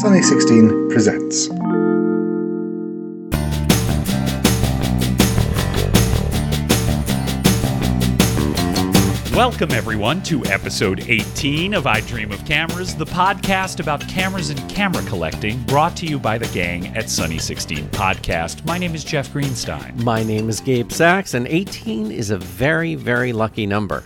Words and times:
Sunny 0.00 0.22
16 0.22 0.88
presents. 0.88 1.48
Welcome, 9.34 9.72
everyone, 9.72 10.22
to 10.24 10.44
episode 10.46 11.04
18 11.08 11.74
of 11.74 11.86
I 11.86 12.00
Dream 12.00 12.32
of 12.32 12.44
Cameras, 12.44 12.94
the 12.94 13.04
podcast 13.04 13.78
about 13.78 14.00
cameras 14.08 14.50
and 14.50 14.68
camera 14.68 15.02
collecting, 15.04 15.62
brought 15.64 15.96
to 15.98 16.06
you 16.06 16.18
by 16.18 16.38
the 16.38 16.48
gang 16.48 16.88
at 16.96 17.08
Sunny 17.08 17.38
16 17.38 17.86
Podcast. 17.88 18.64
My 18.64 18.78
name 18.78 18.94
is 18.94 19.04
Jeff 19.04 19.32
Greenstein. 19.32 20.02
My 20.02 20.22
name 20.22 20.48
is 20.48 20.60
Gabe 20.60 20.90
Sachs, 20.90 21.34
and 21.34 21.46
18 21.46 22.10
is 22.10 22.30
a 22.30 22.38
very, 22.38 22.94
very 22.96 23.32
lucky 23.32 23.66
number. 23.66 24.02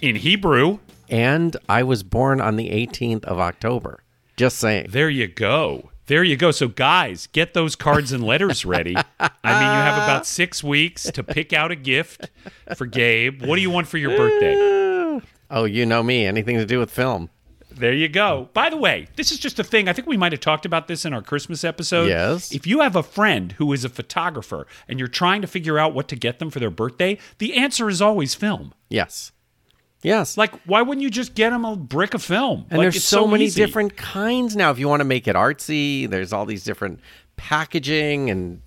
In 0.00 0.14
Hebrew, 0.16 0.78
And 1.08 1.56
I 1.68 1.82
was 1.82 2.02
born 2.02 2.40
on 2.40 2.56
the 2.56 2.70
18th 2.70 3.24
of 3.24 3.38
October. 3.38 4.02
Just 4.36 4.58
saying. 4.58 4.86
there 4.90 5.10
you 5.10 5.26
go. 5.28 5.90
There 6.06 6.24
you 6.24 6.36
go. 6.36 6.50
So, 6.50 6.66
guys, 6.68 7.28
get 7.28 7.54
those 7.54 7.76
cards 7.76 8.10
and 8.12 8.24
letters 8.24 8.64
ready. 8.64 8.96
I 8.96 9.28
mean, 9.44 9.62
you 9.62 9.82
have 9.82 10.02
about 10.02 10.26
six 10.40 10.62
weeks 10.62 11.04
to 11.04 11.22
pick 11.22 11.52
out 11.52 11.70
a 11.70 11.76
gift 11.76 12.28
for 12.76 12.86
Gabe. 12.86 13.42
What 13.44 13.56
do 13.56 13.62
you 13.62 13.70
want 13.70 13.86
for 13.86 13.98
your 13.98 14.16
birthday? 14.16 15.20
Oh, 15.54 15.64
you 15.64 15.84
know 15.84 16.02
me. 16.02 16.24
Anything 16.24 16.56
to 16.56 16.64
do 16.64 16.78
with 16.78 16.90
film. 16.90 17.28
There 17.70 17.92
you 17.92 18.08
go. 18.08 18.48
By 18.54 18.70
the 18.70 18.76
way, 18.78 19.08
this 19.16 19.30
is 19.30 19.38
just 19.38 19.58
a 19.58 19.64
thing. 19.64 19.86
I 19.86 19.92
think 19.92 20.08
we 20.08 20.16
might 20.16 20.32
have 20.32 20.40
talked 20.40 20.64
about 20.64 20.88
this 20.88 21.04
in 21.04 21.12
our 21.12 21.20
Christmas 21.20 21.62
episode. 21.62 22.08
Yes. 22.08 22.52
If 22.52 22.66
you 22.66 22.80
have 22.80 22.96
a 22.96 23.02
friend 23.02 23.52
who 23.52 23.70
is 23.74 23.84
a 23.84 23.90
photographer 23.90 24.66
and 24.88 24.98
you're 24.98 25.08
trying 25.08 25.42
to 25.42 25.46
figure 25.46 25.78
out 25.78 25.92
what 25.92 26.08
to 26.08 26.16
get 26.16 26.38
them 26.38 26.50
for 26.50 26.58
their 26.58 26.70
birthday, 26.70 27.18
the 27.36 27.52
answer 27.54 27.90
is 27.90 28.00
always 28.00 28.34
film. 28.34 28.72
Yes. 28.88 29.32
Yes. 30.02 30.36
Like, 30.36 30.52
why 30.66 30.82
wouldn't 30.82 31.02
you 31.02 31.10
just 31.10 31.34
get 31.34 31.50
them 31.50 31.64
a 31.64 31.76
brick 31.76 32.14
of 32.14 32.22
film? 32.22 32.66
and 32.70 32.78
Like, 32.78 32.84
there's 32.86 32.96
it's 32.96 33.04
so, 33.04 33.26
many 33.26 33.44
easy. 33.44 33.60
different 33.60 33.96
kinds 33.96 34.56
now. 34.56 34.70
If 34.70 34.78
you 34.78 34.88
want 34.88 35.00
to 35.00 35.04
make 35.04 35.28
it 35.28 35.36
artsy, 35.36 36.08
there's 36.10 36.32
all 36.32 36.44
these 36.44 36.64
different 36.64 37.00
packaging 37.36 38.30
and 38.30 38.60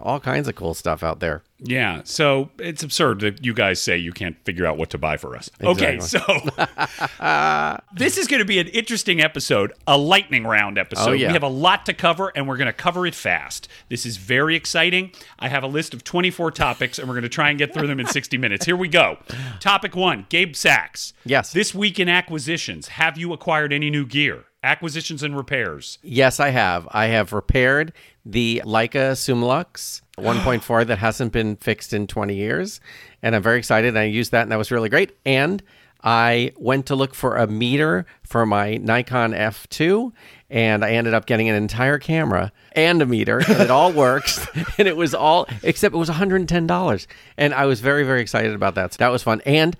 all 0.00 0.20
kinds 0.20 0.48
of 0.48 0.54
cool 0.54 0.74
stuff 0.74 1.02
out 1.02 1.20
there. 1.20 1.42
Yeah, 1.64 2.02
so 2.04 2.50
it's 2.58 2.82
absurd 2.82 3.20
that 3.20 3.44
you 3.44 3.54
guys 3.54 3.80
say 3.80 3.96
you 3.96 4.12
can't 4.12 4.36
figure 4.44 4.66
out 4.66 4.76
what 4.76 4.90
to 4.90 4.98
buy 4.98 5.16
for 5.16 5.36
us. 5.36 5.48
Okay, 5.62 6.00
so 6.00 6.18
this 7.94 8.18
is 8.18 8.26
going 8.26 8.40
to 8.40 8.44
be 8.44 8.58
an 8.58 8.66
interesting 8.68 9.20
episode, 9.20 9.72
a 9.86 9.96
lightning 9.96 10.44
round 10.44 10.76
episode. 10.78 11.10
Oh, 11.10 11.12
yeah. 11.12 11.28
We 11.28 11.34
have 11.34 11.42
a 11.42 11.48
lot 11.48 11.86
to 11.86 11.94
cover, 11.94 12.32
and 12.34 12.48
we're 12.48 12.56
going 12.56 12.66
to 12.66 12.72
cover 12.72 13.06
it 13.06 13.14
fast. 13.14 13.68
This 13.88 14.04
is 14.04 14.16
very 14.16 14.56
exciting. 14.56 15.12
I 15.38 15.48
have 15.48 15.62
a 15.62 15.68
list 15.68 15.94
of 15.94 16.02
24 16.02 16.50
topics, 16.50 16.98
and 16.98 17.08
we're 17.08 17.14
going 17.14 17.22
to 17.22 17.28
try 17.28 17.50
and 17.50 17.58
get 17.58 17.72
through 17.72 17.86
them 17.86 18.00
in 18.00 18.06
60 18.06 18.36
minutes. 18.38 18.66
Here 18.66 18.76
we 18.76 18.88
go. 18.88 19.18
Topic 19.60 19.94
one 19.94 20.26
Gabe 20.28 20.56
Sachs. 20.56 21.12
Yes. 21.24 21.52
This 21.52 21.74
week 21.74 22.00
in 22.00 22.08
acquisitions, 22.08 22.88
have 22.88 23.16
you 23.16 23.32
acquired 23.32 23.72
any 23.72 23.90
new 23.90 24.04
gear? 24.04 24.44
Acquisitions 24.64 25.24
and 25.24 25.36
repairs. 25.36 25.98
Yes, 26.02 26.38
I 26.38 26.50
have. 26.50 26.86
I 26.92 27.06
have 27.06 27.32
repaired 27.32 27.92
the 28.24 28.62
Leica 28.64 29.12
Summilux 29.12 30.02
1.4 30.18 30.86
that 30.86 30.98
hasn't 30.98 31.32
been 31.32 31.56
fixed 31.56 31.92
in 31.92 32.06
20 32.06 32.34
years, 32.34 32.80
and 33.22 33.34
I'm 33.34 33.42
very 33.42 33.58
excited. 33.58 33.96
I 33.96 34.04
used 34.04 34.32
that, 34.32 34.42
and 34.42 34.52
that 34.52 34.58
was 34.58 34.70
really 34.70 34.88
great. 34.88 35.16
And 35.24 35.62
I 36.04 36.52
went 36.56 36.86
to 36.86 36.96
look 36.96 37.14
for 37.14 37.36
a 37.36 37.46
meter 37.46 38.06
for 38.22 38.44
my 38.44 38.76
Nikon 38.76 39.32
F2, 39.32 40.12
and 40.50 40.84
I 40.84 40.92
ended 40.92 41.14
up 41.14 41.26
getting 41.26 41.48
an 41.48 41.54
entire 41.54 41.98
camera 41.98 42.52
and 42.72 43.00
a 43.00 43.06
meter, 43.06 43.38
and 43.38 43.60
it 43.60 43.70
all 43.70 43.92
works. 44.06 44.46
and 44.78 44.88
it 44.88 44.96
was 44.96 45.14
all 45.14 45.46
except 45.62 45.94
it 45.94 45.98
was 45.98 46.10
$110, 46.10 47.06
and 47.36 47.54
I 47.54 47.66
was 47.66 47.80
very 47.80 48.04
very 48.04 48.20
excited 48.20 48.54
about 48.54 48.74
that. 48.74 48.94
So 48.94 48.98
that 48.98 49.12
was 49.12 49.22
fun. 49.22 49.40
And 49.46 49.76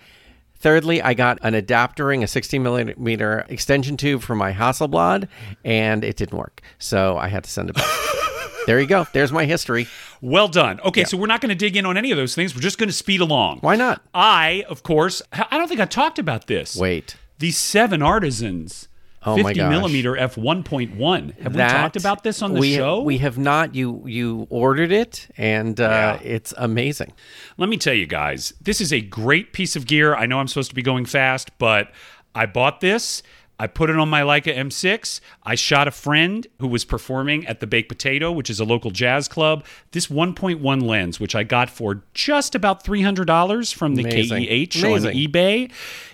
Thirdly, 0.62 1.02
I 1.02 1.14
got 1.14 1.40
an 1.42 1.54
adaptering, 1.54 2.22
a 2.22 2.28
60 2.28 2.60
millimeter 2.60 3.44
extension 3.48 3.96
tube 3.96 4.22
for 4.22 4.36
my 4.36 4.52
Hasselblad, 4.52 5.26
and 5.64 6.04
it 6.04 6.16
didn't 6.16 6.38
work. 6.38 6.62
So 6.78 7.18
I 7.18 7.26
had 7.26 7.42
to 7.42 7.50
send 7.50 7.70
it 7.70 7.74
back. 7.74 7.84
there 8.66 8.80
you 8.80 8.86
go. 8.86 9.06
There's 9.12 9.32
my 9.32 9.44
history. 9.44 9.86
Well 10.20 10.48
done. 10.48 10.80
Okay, 10.80 11.04
so 11.04 11.16
we're 11.16 11.26
not 11.26 11.40
going 11.40 11.50
to 11.50 11.54
dig 11.54 11.76
in 11.76 11.84
on 11.86 11.96
any 11.96 12.10
of 12.10 12.16
those 12.16 12.34
things. 12.34 12.54
We're 12.54 12.60
just 12.60 12.78
going 12.78 12.88
to 12.88 12.94
speed 12.94 13.20
along. 13.20 13.58
Why 13.60 13.76
not? 13.76 14.02
I, 14.14 14.64
of 14.68 14.82
course, 14.82 15.22
I 15.32 15.58
don't 15.58 15.68
think 15.68 15.80
I 15.80 15.84
talked 15.86 16.18
about 16.18 16.46
this. 16.46 16.76
Wait. 16.76 17.16
These 17.38 17.56
seven 17.56 18.02
artisans, 18.02 18.88
Oh 19.24 19.36
my 19.36 19.50
50 19.50 19.54
gosh. 19.60 19.70
millimeter 19.70 20.16
f 20.16 20.34
1.1. 20.36 21.38
Have 21.40 21.54
we 21.54 21.60
talked 21.60 21.96
about 21.96 22.24
this 22.24 22.42
on 22.42 22.54
the 22.54 22.60
we, 22.60 22.74
show? 22.74 23.02
We 23.02 23.18
have 23.18 23.38
not. 23.38 23.74
You 23.74 24.02
you 24.06 24.46
ordered 24.50 24.90
it, 24.92 25.28
and 25.36 25.80
uh, 25.80 26.18
Yeah. 26.22 26.28
it's 26.28 26.52
amazing. 26.56 27.12
Let 27.56 27.68
me 27.68 27.76
tell 27.76 27.94
you 27.94 28.06
guys, 28.06 28.52
this 28.60 28.80
is 28.80 28.92
a 28.92 29.00
great 29.00 29.52
piece 29.52 29.76
of 29.76 29.86
gear. 29.86 30.14
I 30.14 30.26
know 30.26 30.38
I'm 30.40 30.48
supposed 30.48 30.70
to 30.70 30.74
be 30.74 30.82
going 30.82 31.04
fast, 31.04 31.56
but 31.58 31.92
I 32.34 32.46
bought 32.46 32.80
this. 32.80 33.22
I 33.62 33.68
put 33.68 33.90
it 33.90 33.96
on 33.96 34.08
my 34.08 34.22
Leica 34.22 34.52
M6. 34.56 35.20
I 35.44 35.54
shot 35.54 35.86
a 35.86 35.92
friend 35.92 36.48
who 36.58 36.66
was 36.66 36.84
performing 36.84 37.46
at 37.46 37.60
the 37.60 37.66
Baked 37.68 37.88
Potato, 37.88 38.32
which 38.32 38.50
is 38.50 38.58
a 38.58 38.64
local 38.64 38.90
jazz 38.90 39.28
club. 39.28 39.64
This 39.92 40.08
1.1 40.08 40.82
lens, 40.82 41.20
which 41.20 41.36
I 41.36 41.44
got 41.44 41.70
for 41.70 42.02
just 42.12 42.56
about 42.56 42.82
$300 42.82 43.72
from 43.72 43.94
the 43.94 44.02
Amazing. 44.02 44.46
KEH 44.46 44.84
on 44.84 45.02
eBay, 45.14 45.70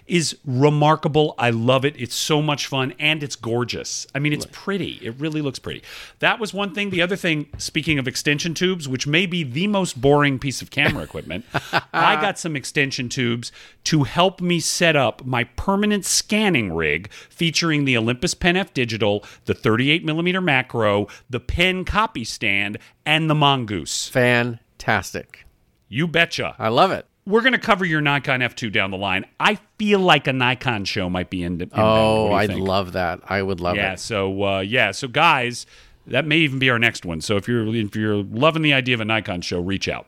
is 0.08 0.36
remarkable. 0.44 1.34
I 1.38 1.50
love 1.50 1.84
it. 1.84 1.94
It's 1.98 2.14
so 2.14 2.42
much 2.42 2.66
fun 2.66 2.94
and 2.98 3.22
it's 3.22 3.36
gorgeous. 3.36 4.06
I 4.14 4.18
mean, 4.18 4.32
it's 4.32 4.46
pretty. 4.50 4.98
It 5.02 5.14
really 5.18 5.42
looks 5.42 5.58
pretty. 5.58 5.82
That 6.18 6.40
was 6.40 6.52
one 6.54 6.74
thing. 6.74 6.90
The 6.90 7.02
other 7.02 7.16
thing, 7.16 7.48
speaking 7.58 7.98
of 7.98 8.08
extension 8.08 8.54
tubes, 8.54 8.88
which 8.88 9.06
may 9.06 9.26
be 9.26 9.42
the 9.42 9.66
most 9.66 10.00
boring 10.00 10.38
piece 10.38 10.62
of 10.62 10.70
camera 10.70 11.04
equipment, 11.04 11.44
I 11.92 12.20
got 12.20 12.38
some 12.38 12.56
extension 12.56 13.08
tubes 13.08 13.52
to 13.84 14.04
help 14.04 14.40
me 14.40 14.60
set 14.60 14.96
up 14.96 15.24
my 15.24 15.44
permanent 15.44 16.04
scanning 16.04 16.72
rig 16.72 17.10
featuring 17.12 17.84
the 17.84 17.96
Olympus 17.96 18.34
Pen 18.34 18.56
F 18.56 18.72
Digital, 18.74 19.24
the 19.44 19.54
38 19.54 20.04
millimeter 20.04 20.40
macro, 20.40 21.06
the 21.28 21.40
pen 21.40 21.84
copy 21.84 22.24
stand, 22.24 22.78
and 23.04 23.28
the 23.28 23.34
Mongoose. 23.34 24.08
Fantastic. 24.08 25.44
You 25.88 26.06
betcha. 26.06 26.54
I 26.58 26.68
love 26.68 26.90
it. 26.90 27.06
We're 27.28 27.42
going 27.42 27.52
to 27.52 27.58
cover 27.58 27.84
your 27.84 28.00
Nikon 28.00 28.40
F2 28.40 28.72
down 28.72 28.90
the 28.90 28.96
line. 28.96 29.26
I 29.38 29.56
feel 29.78 30.00
like 30.00 30.26
a 30.26 30.32
Nikon 30.32 30.84
show 30.86 31.10
might 31.10 31.28
be 31.28 31.42
in. 31.42 31.60
in 31.60 31.70
Oh, 31.74 32.32
I'd 32.32 32.54
love 32.54 32.92
that. 32.92 33.20
I 33.28 33.42
would 33.42 33.60
love 33.60 33.76
Yeah. 33.76 33.92
it. 33.92 34.00
So 34.00 34.42
uh, 34.42 34.60
yeah. 34.60 34.92
So 34.92 35.08
guys, 35.08 35.66
that 36.06 36.24
may 36.24 36.38
even 36.38 36.58
be 36.58 36.70
our 36.70 36.78
next 36.78 37.04
one. 37.04 37.20
So 37.20 37.36
if 37.36 37.46
you're 37.46 37.66
if 37.74 37.94
you're 37.94 38.16
loving 38.16 38.62
the 38.62 38.72
idea 38.72 38.94
of 38.94 39.00
a 39.02 39.04
Nikon 39.04 39.42
show, 39.42 39.60
reach 39.60 39.88
out. 39.88 40.06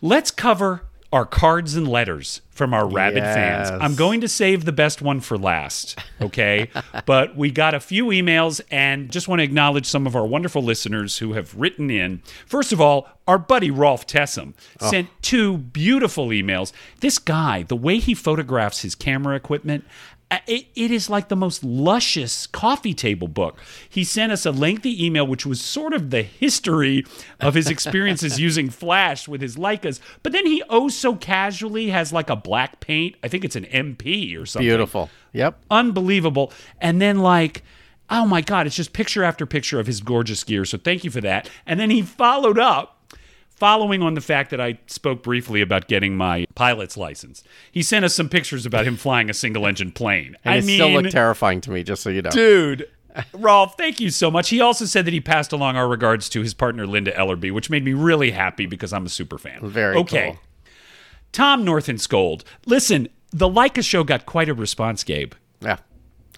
Let's 0.00 0.30
cover 0.30 0.84
our 1.12 1.24
cards 1.24 1.74
and 1.74 1.88
letters 1.88 2.42
from 2.50 2.74
our 2.74 2.86
rabid 2.86 3.22
fans. 3.22 3.70
I'm 3.70 3.94
going 3.94 4.20
to 4.20 4.28
save 4.28 4.64
the 4.64 4.72
best 4.72 5.00
one 5.00 5.20
for 5.20 5.38
last, 5.38 5.98
okay? 6.20 6.70
but 7.06 7.36
we 7.36 7.50
got 7.50 7.72
a 7.72 7.80
few 7.80 8.06
emails 8.06 8.60
and 8.70 9.10
just 9.10 9.26
want 9.26 9.38
to 9.38 9.44
acknowledge 9.44 9.86
some 9.86 10.06
of 10.06 10.14
our 10.14 10.26
wonderful 10.26 10.62
listeners 10.62 11.18
who 11.18 11.32
have 11.32 11.54
written 11.54 11.90
in. 11.90 12.20
First 12.46 12.72
of 12.72 12.80
all, 12.80 13.08
our 13.26 13.38
buddy 13.38 13.70
Rolfe 13.70 14.06
Tessem 14.06 14.54
oh. 14.80 14.90
sent 14.90 15.08
two 15.22 15.56
beautiful 15.56 16.28
emails. 16.28 16.72
This 17.00 17.18
guy, 17.18 17.62
the 17.62 17.76
way 17.76 17.98
he 18.00 18.12
photographs 18.12 18.82
his 18.82 18.94
camera 18.94 19.34
equipment, 19.34 19.84
Uh, 20.30 20.38
it, 20.46 20.66
it 20.74 20.90
is 20.90 21.08
like 21.08 21.28
the 21.28 21.36
most 21.36 21.64
luscious 21.64 22.46
coffee 22.46 22.92
table 22.92 23.28
book. 23.28 23.58
He 23.88 24.04
sent 24.04 24.30
us 24.30 24.44
a 24.44 24.50
lengthy 24.50 25.04
email, 25.04 25.26
which 25.26 25.46
was 25.46 25.60
sort 25.60 25.94
of 25.94 26.10
the 26.10 26.22
history 26.22 27.04
of 27.40 27.54
his 27.54 27.68
experiences 27.68 28.38
using 28.40 28.68
Flash 28.68 29.26
with 29.26 29.40
his 29.40 29.56
Leicas. 29.56 30.00
But 30.22 30.32
then 30.32 30.44
he 30.44 30.62
oh 30.68 30.88
so 30.88 31.14
casually 31.14 31.88
has 31.88 32.12
like 32.12 32.28
a 32.28 32.36
black 32.36 32.80
paint. 32.80 33.16
I 33.22 33.28
think 33.28 33.44
it's 33.44 33.56
an 33.56 33.64
MP 33.64 34.38
or 34.38 34.44
something. 34.44 34.66
Beautiful. 34.66 35.08
Yep. 35.32 35.58
Unbelievable. 35.70 36.52
And 36.80 37.00
then 37.00 37.18
like. 37.18 37.64
Oh 38.10 38.24
my 38.24 38.40
God, 38.40 38.66
it's 38.66 38.74
just 38.74 38.94
picture 38.94 39.22
after 39.22 39.44
picture 39.44 39.78
of 39.78 39.86
his 39.86 40.00
gorgeous 40.00 40.42
gear. 40.42 40.64
So 40.64 40.78
thank 40.78 41.04
you 41.04 41.10
for 41.10 41.20
that. 41.20 41.50
And 41.66 41.78
then 41.78 41.90
he 41.90 42.00
followed 42.00 42.58
up 42.58 42.97
following 43.58 44.02
on 44.02 44.14
the 44.14 44.20
fact 44.20 44.50
that 44.50 44.60
I 44.60 44.78
spoke 44.86 45.22
briefly 45.22 45.60
about 45.60 45.88
getting 45.88 46.16
my 46.16 46.46
pilot's 46.54 46.96
license, 46.96 47.42
he 47.72 47.82
sent 47.82 48.04
us 48.04 48.14
some 48.14 48.28
pictures 48.28 48.64
about 48.64 48.86
him 48.86 48.96
flying 48.96 49.28
a 49.28 49.34
single 49.34 49.66
engine 49.66 49.92
plane. 49.92 50.36
And 50.44 50.54
I 50.54 50.56
it 50.58 50.64
mean, 50.64 50.76
still 50.76 50.90
looked 50.90 51.10
terrifying 51.10 51.60
to 51.62 51.70
me, 51.70 51.82
just 51.82 52.02
so 52.02 52.10
you 52.10 52.22
know. 52.22 52.30
dude. 52.30 52.88
Rolfe, 53.32 53.74
thank 53.76 54.00
you 54.00 54.10
so 54.10 54.30
much. 54.30 54.50
He 54.50 54.60
also 54.60 54.84
said 54.84 55.04
that 55.06 55.12
he 55.12 55.20
passed 55.20 55.52
along 55.52 55.76
our 55.76 55.88
regards 55.88 56.28
to 56.30 56.42
his 56.42 56.54
partner 56.54 56.86
Linda 56.86 57.10
Ellerbee, 57.12 57.52
which 57.52 57.68
made 57.68 57.84
me 57.84 57.92
really 57.92 58.30
happy 58.30 58.66
because 58.66 58.92
I'm 58.92 59.06
a 59.06 59.08
super 59.08 59.38
fan. 59.38 59.66
Very 59.68 59.96
okay. 59.96 60.32
cool. 60.32 60.72
Tom 61.32 61.64
North 61.64 61.88
and 61.88 62.00
Scold. 62.00 62.44
Listen, 62.66 63.08
the 63.30 63.48
Leica 63.48 63.82
show 63.82 64.04
got 64.04 64.24
quite 64.26 64.48
a 64.48 64.54
response, 64.54 65.04
Gabe 65.04 65.34
Yeah. 65.60 65.78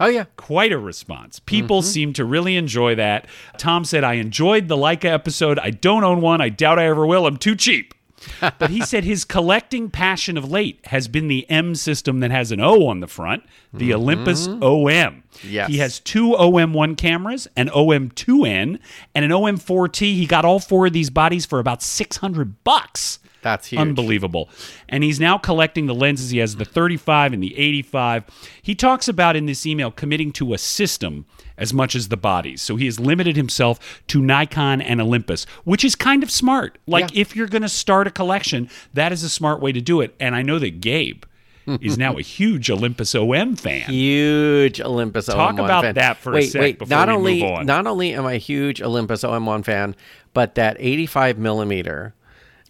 Oh 0.01 0.09
yeah. 0.09 0.25
quite 0.37 0.73
a 0.73 0.79
response. 0.79 1.39
People 1.41 1.81
Mm-hmm. 1.83 1.89
seem 1.91 2.13
to 2.15 2.25
really 2.25 2.57
enjoy 2.57 2.95
that. 2.97 3.27
Tom 3.59 3.85
said, 3.85 4.03
I 4.03 4.15
enjoyed 4.15 4.67
the 4.69 4.77
Leica 4.77 5.05
episode. 5.05 5.59
I 5.59 5.71
don't 5.71 6.03
own 6.05 6.21
one. 6.21 6.41
I 6.41 6.49
doubt 6.49 6.79
I 6.79 6.87
ever 6.87 7.07
will. 7.07 7.27
I'm 7.27 7.37
too 7.37 7.55
cheap. 7.55 7.95
but 8.59 8.69
he 8.69 8.83
said 8.85 9.03
his 9.05 9.25
collecting 9.25 9.89
passion 9.89 10.37
of 10.37 10.51
late 10.51 10.79
has 10.89 11.09
been 11.09 11.29
the 11.29 11.49
M 11.49 11.75
system 11.75 12.21
that 12.21 12.31
has 12.31 12.53
an 12.53 12.61
O 12.61 12.87
on 12.87 13.01
the 13.01 13.07
front, 13.07 13.45
the 13.73 13.95
Olympus 13.95 14.47
OM. 14.47 14.61
Mm-hmm. 14.61 15.49
Yes. 15.49 15.69
He 15.71 15.79
has 15.79 16.01
two 16.01 16.33
OM1 16.33 16.99
cameras, 16.99 17.49
an 17.57 17.69
OM2N, 17.71 18.79
and 19.15 19.25
an 19.25 19.31
OM4T. 19.31 20.01
He 20.01 20.27
got 20.27 20.45
all 20.45 20.61
four 20.61 20.87
of 20.87 20.93
these 20.93 21.09
bodies 21.09 21.47
for 21.47 21.59
about 21.61 21.83
600 21.83 22.63
bucks. 22.63 23.21
That's 23.43 23.69
huge. 23.69 23.81
Unbelievable. 23.81 24.49
And 24.89 25.03
he's 25.03 25.19
now 25.21 25.39
collecting 25.39 25.87
the 25.87 25.95
lenses. 25.95 26.31
He 26.31 26.39
has 26.39 26.57
the 26.57 26.65
35 26.65 27.33
and 27.33 27.43
the 27.43 27.57
85. 27.59 28.25
He 28.63 28.75
talks 28.75 29.09
about 29.09 29.37
in 29.37 29.47
this 29.47 29.65
email 29.67 29.91
committing 29.91 30.31
to 30.33 30.53
a 30.53 30.59
system 30.59 31.25
as 31.57 31.73
much 31.75 31.95
as 31.95 32.09
the 32.09 32.17
bodies. 32.17 32.63
So 32.63 32.77
he 32.77 32.87
has 32.87 32.99
limited 33.01 33.37
himself 33.37 34.03
to 34.09 34.21
Nikon 34.23 34.81
and 34.81 35.01
Olympus, 35.01 35.45
which 35.65 35.85
is 35.85 35.95
kind 35.95 36.23
of 36.23 36.31
smart. 36.31 36.79
Like 36.87 37.15
Yeah. 37.15 37.21
if 37.23 37.35
you're 37.37 37.47
going 37.49 37.63
to 37.63 37.69
start 37.69 38.07
a 38.07 38.11
collection, 38.11 38.69
that 38.95 39.13
is 39.13 39.23
a 39.23 39.29
smart 39.29 39.61
way 39.61 39.73
to 39.73 39.81
do 39.81 40.01
it. 40.01 40.15
And 40.21 40.35
I 40.35 40.43
know 40.43 40.59
that 40.59 40.81
Gabe 40.81 41.25
is 41.81 41.97
now 41.97 42.17
a 42.19 42.23
huge 42.23 42.69
Olympus 42.69 43.15
OM 43.15 43.55
fan. 43.55 43.89
Huge 43.89 44.81
Olympus 44.81 45.27
Talk 45.27 45.55
OM1 45.55 45.65
about 45.65 45.85
fan. 45.85 45.95
that 45.95 46.17
for 46.17 46.33
a 46.33 46.37
wait, 46.37 46.51
sec 46.51 46.61
Wait, 46.61 46.79
before 46.81 46.91
not 46.97 47.07
we 47.09 47.15
only 47.15 47.43
move 47.43 47.51
on. 47.53 47.67
not 47.67 47.87
only 47.87 48.13
am 48.13 48.27
I 48.27 48.33
a 48.35 48.39
huge 48.39 48.83
Olympus 48.83 49.23
OM1 49.23 49.65
fan, 49.65 49.95
but 50.35 50.57
that 50.57 50.77
85 50.81 51.39
millimeter. 51.39 52.15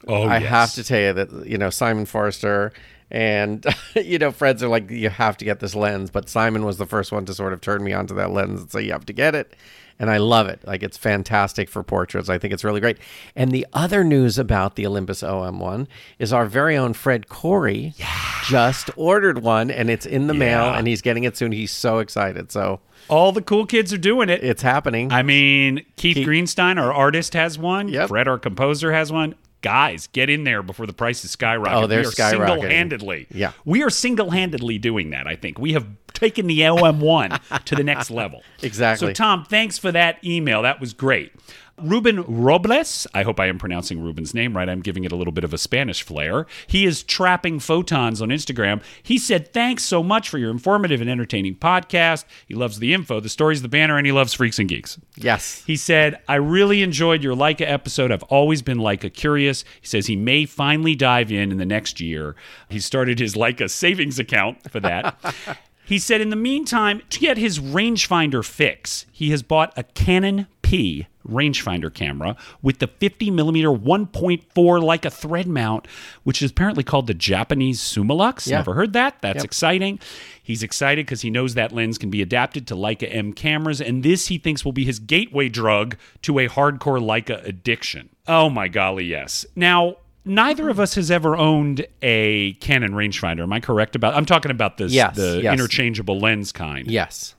Oh, 0.09 0.23
I 0.25 0.39
yes. 0.39 0.49
have 0.49 0.73
to 0.75 0.85
tell 0.85 1.01
you 1.01 1.13
that 1.13 1.47
you 1.47 1.59
know 1.59 1.71
Simon 1.71 2.07
Forrester 2.07 2.73
and 3.11 3.65
you 3.95 4.19
know 4.19 4.31
friends 4.31 4.63
are 4.63 4.69
like 4.69 4.91
you 4.91 5.09
have 5.11 5.37
to 5.39 5.45
get 5.45 5.61
this 5.61 5.75
lens, 5.75 6.11
but 6.11 6.29
Simon 6.29 6.65
was 6.65 6.79
the 6.79 6.87
first 6.87 7.13
one 7.13 7.25
to 7.27 7.35
sort 7.35 7.53
of 7.53 7.61
turn 7.61 7.83
me 7.85 7.93
onto 7.93 8.15
that 8.15 8.31
lens 8.31 8.61
and 8.63 8.71
say 8.71 8.83
you 8.83 8.93
have 8.93 9.07
to 9.07 9.13
get 9.13 9.35
it. 9.35 9.55
And 9.99 10.09
I 10.11 10.17
love 10.17 10.47
it. 10.49 10.67
Like 10.67 10.83
it's 10.83 10.97
fantastic 10.97 11.69
for 11.69 11.83
portraits. 11.83 12.31
I 12.31 12.39
think 12.39 12.55
it's 12.55 12.65
really 12.65 12.81
great. 12.81 12.97
And 13.37 13.53
the 13.53 13.67
other 13.75 14.03
news 14.03 14.39
about 14.39 14.77
the 14.77 14.87
Olympus 14.87 15.21
OM1 15.23 15.87
is 16.19 16.33
our 16.33 16.47
very 16.47 16.75
own 16.75 16.95
Fred 16.95 17.29
Corey 17.29 17.93
just 18.47 18.89
ordered 18.97 19.43
one 19.43 19.71
and 19.71 19.91
it's 19.91 20.07
in 20.07 20.27
the 20.27 20.33
mail 20.33 20.73
and 20.73 20.87
he's 20.87 21.03
getting 21.03 21.25
it 21.25 21.37
soon. 21.37 21.53
He's 21.53 21.71
so 21.71 21.99
excited. 21.99 22.51
So 22.51 22.81
All 23.09 23.31
the 23.33 23.43
cool 23.43 23.67
kids 23.67 23.93
are 23.93 23.99
doing 23.99 24.31
it. 24.31 24.43
it's 24.43 24.63
happening. 24.63 25.13
I 25.13 25.23
mean, 25.23 25.85
Keith, 25.97 26.17
Greenstein, 26.27 26.81
our 26.81 26.95
artist, 26.95 27.35
has 27.35 27.59
one. 27.59 27.89
Yep. 27.89 28.09
Fred, 28.09 28.27
our 28.27 28.39
composer, 28.39 28.93
has 28.93 29.13
one. 29.13 29.35
Guys, 29.63 30.07
get 30.09 30.31
in 30.31 30.45
there 30.45 30.63
before 30.63 30.87
the 30.87 30.93
prices 30.93 31.31
skyrocket. 31.33 31.75
Oh, 31.75 31.87
they're 31.87 32.01
we 32.01 32.07
are 32.07 32.11
skyrocketing. 32.11 32.31
Single-handedly, 32.31 33.27
Yeah. 33.31 33.53
we 33.65 33.83
are 33.83 33.91
single-handedly 33.91 34.79
doing 34.79 35.11
that. 35.11 35.27
I 35.27 35.37
think 35.37 35.59
we 35.59 35.73
have 35.75 35.87
taken 36.15 36.47
the 36.47 36.61
OM1 36.61 37.65
to 37.67 37.75
the 37.75 37.85
next 37.85 38.11
level. 38.11 38.43
Exactly. 38.63 39.09
So, 39.09 39.13
Tom, 39.15 39.45
thanks 39.45 39.79
for 39.79 39.91
that 39.93 40.23
email. 40.25 40.63
That 40.63 40.81
was 40.81 40.93
great. 40.93 41.33
Ruben 41.83 42.23
Robles, 42.23 43.07
I 43.15 43.23
hope 43.23 43.41
I 43.41 43.47
am 43.47 43.59
pronouncing 43.59 44.03
Ruben's 44.03 44.35
name 44.35 44.57
right. 44.57 44.69
I'm 44.69 44.83
giving 44.83 45.05
it 45.05 45.13
a 45.13 45.17
little 45.17 45.33
bit 45.33 45.45
of 45.45 45.55
a 45.55 45.59
Spanish 45.59 46.03
flair. 46.03 46.47
He 46.67 46.85
is 46.85 47.03
trapping 47.03 47.61
photons 47.61 48.21
on 48.21 48.29
Instagram. 48.29 48.83
He 49.03 49.19
said, 49.19 49.53
Thanks 49.53 49.85
so 49.85 50.03
much 50.03 50.29
for 50.29 50.39
your 50.39 50.51
informative 50.51 51.01
and 51.01 51.11
entertaining 51.11 51.57
podcast. 51.57 52.25
He 52.47 52.55
loves 52.55 52.79
the 52.79 52.95
info, 52.95 53.21
the 53.21 53.29
stories, 53.29 53.63
the 53.63 53.69
banner, 53.69 53.97
and 53.97 54.07
he 54.07 54.13
loves 54.13 54.35
freaks 54.35 54.59
and 54.59 54.69
geeks. 54.69 54.99
yes. 55.17 55.63
He 55.67 55.77
said, 55.77 56.21
I 56.29 56.37
really 56.37 56.83
enjoyed 56.83 57.23
your 57.23 57.37
Leica 57.37 57.69
episode. 57.69 58.13
I've 58.13 58.23
always 58.25 58.63
been 58.63 58.79
Leica 58.79 59.13
curious. 59.13 59.65
He 59.81 59.87
says 59.87 60.07
he 60.07 60.17
may 60.17 60.47
finally 60.47 60.95
dive 60.95 61.31
in 61.31 61.53
in 61.53 61.59
the 61.59 61.67
next 61.67 62.01
year. 62.01 62.35
He 62.69 62.81
started 62.81 63.19
his 63.19 63.35
Leica 63.35 63.71
savings 63.71 64.19
account 64.19 64.71
for 64.71 64.81
that. 64.81 65.17
he 65.85 65.99
said, 65.99 66.21
in 66.21 66.31
the 66.31 66.37
meantime, 66.37 67.03
to 67.11 67.21
get 67.21 67.39
his 67.39 67.59
rangefinder 67.59 68.45
fix, 68.45 69.07
he 69.13 69.31
has 69.31 69.43
bought 69.43 69.73
a 69.77 69.83
Canon 69.83 70.47
P 70.71 71.07
rangefinder 71.29 71.93
camera 71.93 72.37
with 72.63 72.79
the 72.79 72.87
50 72.87 73.31
millimeter 73.33 73.69
1.4 73.69 74.41
Leica 74.55 75.13
thread 75.13 75.47
mount, 75.49 75.87
which 76.23 76.41
is 76.43 76.53
apparently 76.53 76.85
called 76.85 77.09
the 77.09 77.15
Japanese 77.15 77.81
Summilux. 77.81 78.47
Yeah. 78.47 78.59
Never 78.59 78.75
heard 78.75 78.93
that. 78.93 79.21
That's 79.21 79.43
exciting. 79.43 79.99
He's 80.43 80.63
excited 80.63 81.07
because 81.07 81.23
he 81.23 81.31
knows 81.31 81.55
that 81.55 81.73
lens 81.73 81.99
can 81.99 82.09
be 82.09 82.23
adapted 82.23 82.69
to 82.69 82.77
Leica 82.77 83.13
M 83.13 83.33
cameras, 83.33 83.81
and 83.81 84.03
this 84.05 84.29
he 84.29 84.39
thinks 84.39 84.65
will 84.65 84.73
be 84.73 84.85
his 84.85 85.01
gateway 85.01 85.49
drug 85.49 85.97
to 86.23 86.39
a 86.39 86.49
hardcore 86.49 87.01
Leica 87.01 87.45
addiction. 87.45 88.09
Oh 88.29 88.49
my 88.49 88.69
golly, 88.69 89.07
yes. 89.07 89.45
Now, 89.57 89.97
neither 90.25 90.69
of 90.69 90.79
us 90.79 90.95
has 90.95 91.11
ever 91.11 91.37
owned 91.37 91.85
a 92.01 92.53
Canon 92.55 92.93
rangefinder. 92.93 93.43
Am 93.43 93.53
I 93.53 93.59
correct 93.59 93.97
about? 93.97 94.15
I'm 94.15 94.27
talking 94.27 94.53
about 94.53 94.77
this, 94.79 94.93
Yes, 94.93 95.17
the 95.17 95.41
yes. 95.43 95.53
interchangeable 95.53 96.21
lens 96.21 96.53
kind. 96.53 96.89
Yes. 96.89 97.35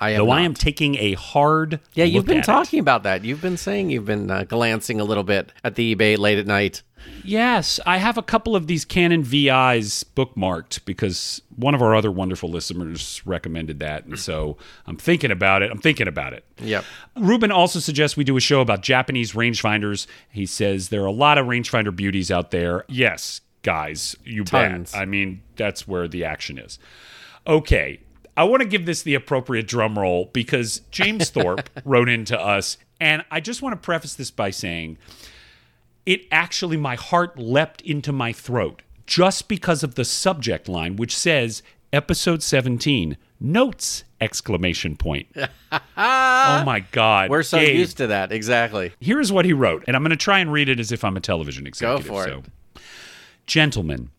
I 0.00 0.10
am. 0.10 0.18
Though 0.26 0.30
I 0.30 0.40
am 0.42 0.54
taking 0.54 0.96
a 0.96 1.14
hard. 1.14 1.80
Yeah, 1.94 2.04
you've 2.04 2.26
been 2.26 2.38
at 2.38 2.44
it. 2.44 2.46
talking 2.46 2.80
about 2.80 3.04
that. 3.04 3.24
You've 3.24 3.40
been 3.40 3.56
saying 3.56 3.90
you've 3.90 4.06
been 4.06 4.30
uh, 4.30 4.44
glancing 4.44 5.00
a 5.00 5.04
little 5.04 5.22
bit 5.24 5.52
at 5.62 5.76
the 5.76 5.94
eBay 5.94 6.18
late 6.18 6.38
at 6.38 6.46
night. 6.46 6.82
Yes, 7.22 7.78
I 7.86 7.98
have 7.98 8.16
a 8.16 8.22
couple 8.22 8.56
of 8.56 8.66
these 8.66 8.84
Canon 8.84 9.22
VIs 9.22 10.04
bookmarked 10.16 10.84
because 10.86 11.42
one 11.54 11.74
of 11.74 11.82
our 11.82 11.94
other 11.94 12.10
wonderful 12.10 12.48
listeners 12.48 13.22
recommended 13.26 13.78
that, 13.80 14.06
and 14.06 14.18
so 14.18 14.56
I'm 14.86 14.96
thinking 14.96 15.30
about 15.30 15.62
it. 15.62 15.70
I'm 15.70 15.80
thinking 15.80 16.08
about 16.08 16.32
it. 16.32 16.44
Yep. 16.62 16.84
Ruben 17.16 17.52
also 17.52 17.78
suggests 17.78 18.16
we 18.16 18.24
do 18.24 18.36
a 18.36 18.40
show 18.40 18.60
about 18.62 18.82
Japanese 18.82 19.32
rangefinders. 19.32 20.06
He 20.30 20.46
says 20.46 20.88
there 20.88 21.02
are 21.02 21.06
a 21.06 21.12
lot 21.12 21.36
of 21.38 21.46
rangefinder 21.46 21.94
beauties 21.94 22.30
out 22.30 22.50
there. 22.50 22.84
Yes, 22.88 23.42
guys, 23.62 24.16
you 24.24 24.44
Tons. 24.44 24.92
bet. 24.92 25.00
I 25.00 25.04
mean, 25.04 25.42
that's 25.56 25.86
where 25.86 26.08
the 26.08 26.24
action 26.24 26.58
is. 26.58 26.78
Okay, 27.46 28.00
I 28.36 28.44
want 28.44 28.62
to 28.62 28.68
give 28.68 28.84
this 28.86 29.02
the 29.02 29.14
appropriate 29.14 29.66
drum 29.68 29.98
roll 29.98 30.30
because 30.32 30.80
James 30.90 31.30
Thorpe 31.34 31.68
wrote 31.84 32.08
into 32.08 32.38
us, 32.38 32.78
and 33.00 33.24
I 33.30 33.40
just 33.40 33.62
want 33.62 33.72
to 33.74 33.84
preface 33.84 34.14
this 34.14 34.30
by 34.30 34.50
saying 34.50 34.98
it 36.06 36.26
actually 36.30 36.76
my 36.76 36.96
heart 36.96 37.38
leapt 37.38 37.80
into 37.82 38.12
my 38.12 38.32
throat 38.32 38.82
just 39.06 39.48
because 39.48 39.82
of 39.82 39.94
the 39.94 40.04
subject 40.04 40.68
line 40.68 40.96
which 40.96 41.16
says 41.16 41.62
episode 41.92 42.42
17 42.42 43.16
notes 43.40 44.04
exclamation 44.20 44.96
point 44.96 45.26
oh 45.72 45.78
my 45.96 46.84
god 46.92 47.30
We're 47.30 47.42
so 47.42 47.58
used 47.58 47.96
to 47.98 48.06
that. 48.08 48.32
Exactly. 48.32 48.92
here's 49.00 49.30
what 49.32 49.44
he 49.46 49.52
wrote 49.52 49.84
and 49.86 49.96
i'm 49.96 50.02
going 50.02 50.10
to 50.10 50.16
try 50.16 50.38
and 50.40 50.52
read 50.52 50.68
it 50.68 50.78
as 50.80 50.92
if 50.92 51.04
i'm 51.04 51.16
a 51.16 51.20
television 51.20 51.66
executive 51.66 52.06
Go 52.06 52.12
for 52.12 52.28
it. 52.28 52.44
so 52.44 52.80
gentlemen 53.46 54.10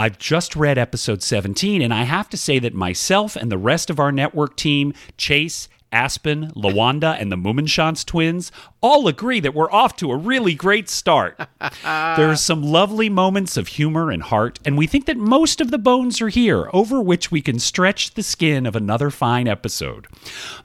I've 0.00 0.18
just 0.18 0.56
read 0.56 0.78
episode 0.78 1.22
17, 1.22 1.82
and 1.82 1.92
I 1.92 2.04
have 2.04 2.30
to 2.30 2.36
say 2.38 2.58
that 2.60 2.72
myself 2.72 3.36
and 3.36 3.52
the 3.52 3.58
rest 3.58 3.90
of 3.90 4.00
our 4.00 4.10
network 4.10 4.56
team, 4.56 4.94
Chase, 5.18 5.68
Aspen, 5.92 6.50
Lawanda, 6.52 7.20
and 7.20 7.30
the 7.30 7.36
Mummenschanz 7.36 8.04
twins, 8.04 8.52
all 8.80 9.08
agree 9.08 9.40
that 9.40 9.54
we're 9.54 9.70
off 9.70 9.96
to 9.96 10.10
a 10.10 10.16
really 10.16 10.54
great 10.54 10.88
start. 10.88 11.36
there 11.60 12.30
are 12.30 12.36
some 12.36 12.62
lovely 12.62 13.08
moments 13.08 13.56
of 13.56 13.68
humor 13.68 14.10
and 14.10 14.22
heart, 14.22 14.58
and 14.64 14.78
we 14.78 14.86
think 14.86 15.06
that 15.06 15.16
most 15.16 15.60
of 15.60 15.70
the 15.70 15.78
bones 15.78 16.20
are 16.20 16.28
here, 16.28 16.70
over 16.72 17.00
which 17.00 17.30
we 17.30 17.42
can 17.42 17.58
stretch 17.58 18.14
the 18.14 18.22
skin 18.22 18.66
of 18.66 18.76
another 18.76 19.10
fine 19.10 19.48
episode. 19.48 20.06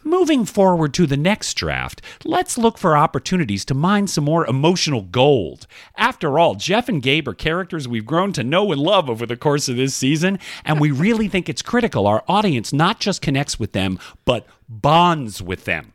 Moving 0.04 0.46
forward 0.46 0.94
to 0.94 1.06
the 1.06 1.18
next 1.18 1.56
draft, 1.56 2.02
let's 2.24 2.58
look 2.58 2.78
for 2.78 2.96
opportunities 2.96 3.66
to 3.66 3.74
mine 3.74 4.08
some 4.08 4.24
more 4.24 4.46
emotional 4.46 5.02
gold. 5.02 5.68
After 5.98 6.40
all, 6.40 6.56
Jeff 6.56 6.88
and 6.88 7.02
Gabe 7.02 7.28
are 7.28 7.34
characters 7.34 7.88
we've 7.88 8.06
grown 8.06 8.32
to 8.34 8.44
know 8.44 8.72
and 8.72 8.80
love 8.80 9.10
over 9.10 9.26
the 9.26 9.38
course 9.38 9.68
of 9.68 9.76
this 9.76 9.96
season, 9.96 10.40
and 10.64 10.80
we 10.80 10.92
really 10.92 11.28
think 11.28 11.50
it's 11.50 11.62
critical 11.62 12.08
our 12.08 12.24
audience 12.28 12.72
not 12.72 13.00
just 13.00 13.22
connects 13.22 13.60
with 13.60 13.72
them, 13.72 14.00
but 14.26 14.48
bonds 14.68 15.42
with 15.42 15.66
them. 15.66 15.92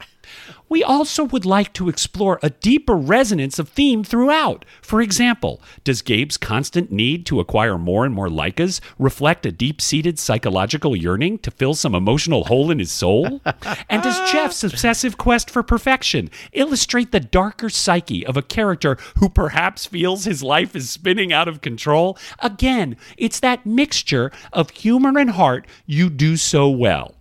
We 0.69 0.85
also 0.85 1.25
would 1.25 1.45
like 1.45 1.73
to 1.73 1.89
explore 1.89 2.39
a 2.43 2.51
deeper 2.51 2.95
resonance 2.95 3.59
of 3.59 3.69
theme 3.69 4.05
throughout. 4.05 4.65
For 4.81 5.03
example, 5.03 5.61
does 5.83 6.03
Gabe's 6.03 6.37
constant 6.37 6.93
need 6.93 7.27
to 7.27 7.41
acquire 7.41 7.77
more 7.77 8.05
and 8.05 8.15
more 8.15 8.29
Leicas 8.29 8.81
reflect 8.97 9.45
a 9.45 9.51
deep 9.51 9.81
seated 9.81 10.21
psychological 10.21 10.95
yearning 10.95 11.39
to 11.39 11.51
fill 11.51 11.75
some 11.75 11.95
emotional 11.95 12.45
hole 12.45 12.71
in 12.71 12.79
his 12.79 12.93
soul? 12.93 13.41
And 13.89 14.03
does 14.03 14.31
Jeff's 14.31 14.63
obsessive 14.63 15.19
quest 15.19 15.51
for 15.51 15.65
perfection 15.65 16.31
illustrate 16.53 17.11
the 17.11 17.19
darker 17.19 17.69
psyche 17.69 18.25
of 18.25 18.37
a 18.37 18.43
character 18.43 18.97
who 19.19 19.29
perhaps 19.29 19.87
feels 19.87 20.25
his 20.25 20.43
life 20.43 20.77
is 20.77 20.89
spinning 20.89 21.33
out 21.33 21.49
of 21.49 21.61
control? 21.61 22.17
Again, 22.39 22.97
it's 23.17 23.41
that 23.41 23.67
mixture 23.67 24.31
of 24.53 24.71
humor 24.71 25.19
and 25.19 25.31
heart 25.31 25.67
you 25.87 26.09
do 26.09 26.37
so 26.37 26.69
well. 26.69 27.17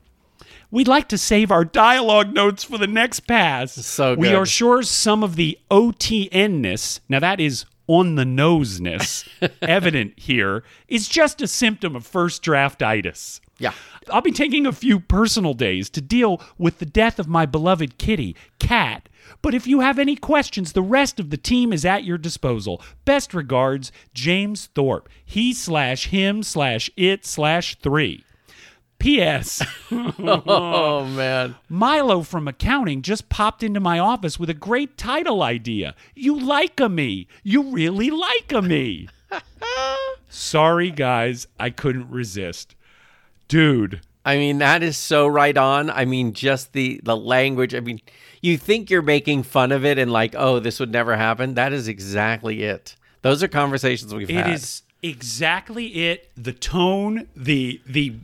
We'd 0.71 0.87
like 0.87 1.07
to 1.09 1.17
save 1.17 1.49
our 1.49 1.65
dialogue 1.65 2.33
notes 2.33 2.63
for 2.63 2.77
the 2.77 2.87
next 2.87 3.21
pass. 3.21 3.73
So 3.73 4.15
good. 4.15 4.21
We 4.21 4.33
are 4.33 4.45
sure 4.45 4.83
some 4.83 5.23
of 5.23 5.35
the 5.35 5.57
OTN-ness, 5.71 7.01
now 7.09 7.19
that 7.19 7.39
is 7.39 7.65
on 7.87 8.13
the 8.13 8.25
noseness, 8.25 9.27
evident 9.63 10.13
here, 10.19 10.63
is 10.87 11.07
just 11.07 11.41
a 11.41 11.47
symptom 11.47 11.95
of 11.95 12.05
first 12.05 12.43
draftitis. 12.43 13.39
Yeah. 13.57 13.73
I'll 14.11 14.21
be 14.21 14.31
taking 14.31 14.67
a 14.67 14.71
few 14.71 14.99
personal 14.99 15.55
days 15.55 15.89
to 15.91 16.01
deal 16.01 16.39
with 16.59 16.77
the 16.77 16.85
death 16.85 17.17
of 17.17 17.27
my 17.27 17.47
beloved 17.47 17.97
kitty, 17.97 18.35
Cat. 18.59 19.09
But 19.41 19.55
if 19.55 19.65
you 19.65 19.79
have 19.79 19.97
any 19.97 20.15
questions, 20.15 20.73
the 20.73 20.81
rest 20.83 21.19
of 21.19 21.31
the 21.31 21.37
team 21.37 21.73
is 21.73 21.83
at 21.83 22.03
your 22.03 22.17
disposal. 22.17 22.81
Best 23.05 23.33
regards, 23.33 23.91
James 24.13 24.69
Thorpe. 24.75 25.09
He 25.25 25.53
slash 25.53 26.07
him 26.07 26.43
slash 26.43 26.91
it 26.95 27.25
slash 27.25 27.75
three. 27.79 28.23
P.S. 28.99 29.61
Oh 29.91 31.05
man. 31.05 31.55
Milo 31.67 32.21
from 32.21 32.47
accounting 32.47 33.01
just 33.01 33.29
popped 33.29 33.63
into 33.63 33.79
my 33.79 33.97
office 33.97 34.39
with 34.39 34.49
a 34.49 34.53
great 34.53 34.97
title 34.97 35.41
idea. 35.41 35.95
You 36.15 36.37
like 36.39 36.79
a 36.79 36.89
me. 36.89 37.27
You 37.43 37.63
really 37.71 38.11
like 38.11 38.51
a 38.51 38.61
me. 38.61 39.07
Sorry, 40.29 40.91
guys. 40.91 41.47
I 41.59 41.69
couldn't 41.69 42.09
resist. 42.09 42.75
Dude. 43.47 44.01
I 44.25 44.37
mean, 44.37 44.59
that 44.59 44.83
is 44.83 44.97
so 44.97 45.25
right 45.27 45.57
on. 45.57 45.89
I 45.89 46.05
mean, 46.05 46.33
just 46.33 46.73
the 46.73 46.99
the 47.03 47.15
language. 47.17 47.73
I 47.73 47.79
mean, 47.79 48.01
you 48.41 48.57
think 48.57 48.89
you're 48.89 49.01
making 49.01 49.43
fun 49.43 49.71
of 49.71 49.85
it 49.85 49.97
and 49.97 50.11
like, 50.11 50.35
oh, 50.37 50.59
this 50.59 50.79
would 50.79 50.91
never 50.91 51.15
happen. 51.15 51.55
That 51.55 51.73
is 51.73 51.87
exactly 51.87 52.63
it. 52.63 52.95
Those 53.21 53.41
are 53.41 53.47
conversations 53.47 54.13
we've 54.13 54.29
It 54.29 54.35
had. 54.35 54.49
It 54.49 54.53
is 54.53 54.83
exactly 55.01 55.87
it. 56.09 56.29
The 56.35 56.53
tone, 56.53 57.27
the 57.35 57.81
the 57.87 58.15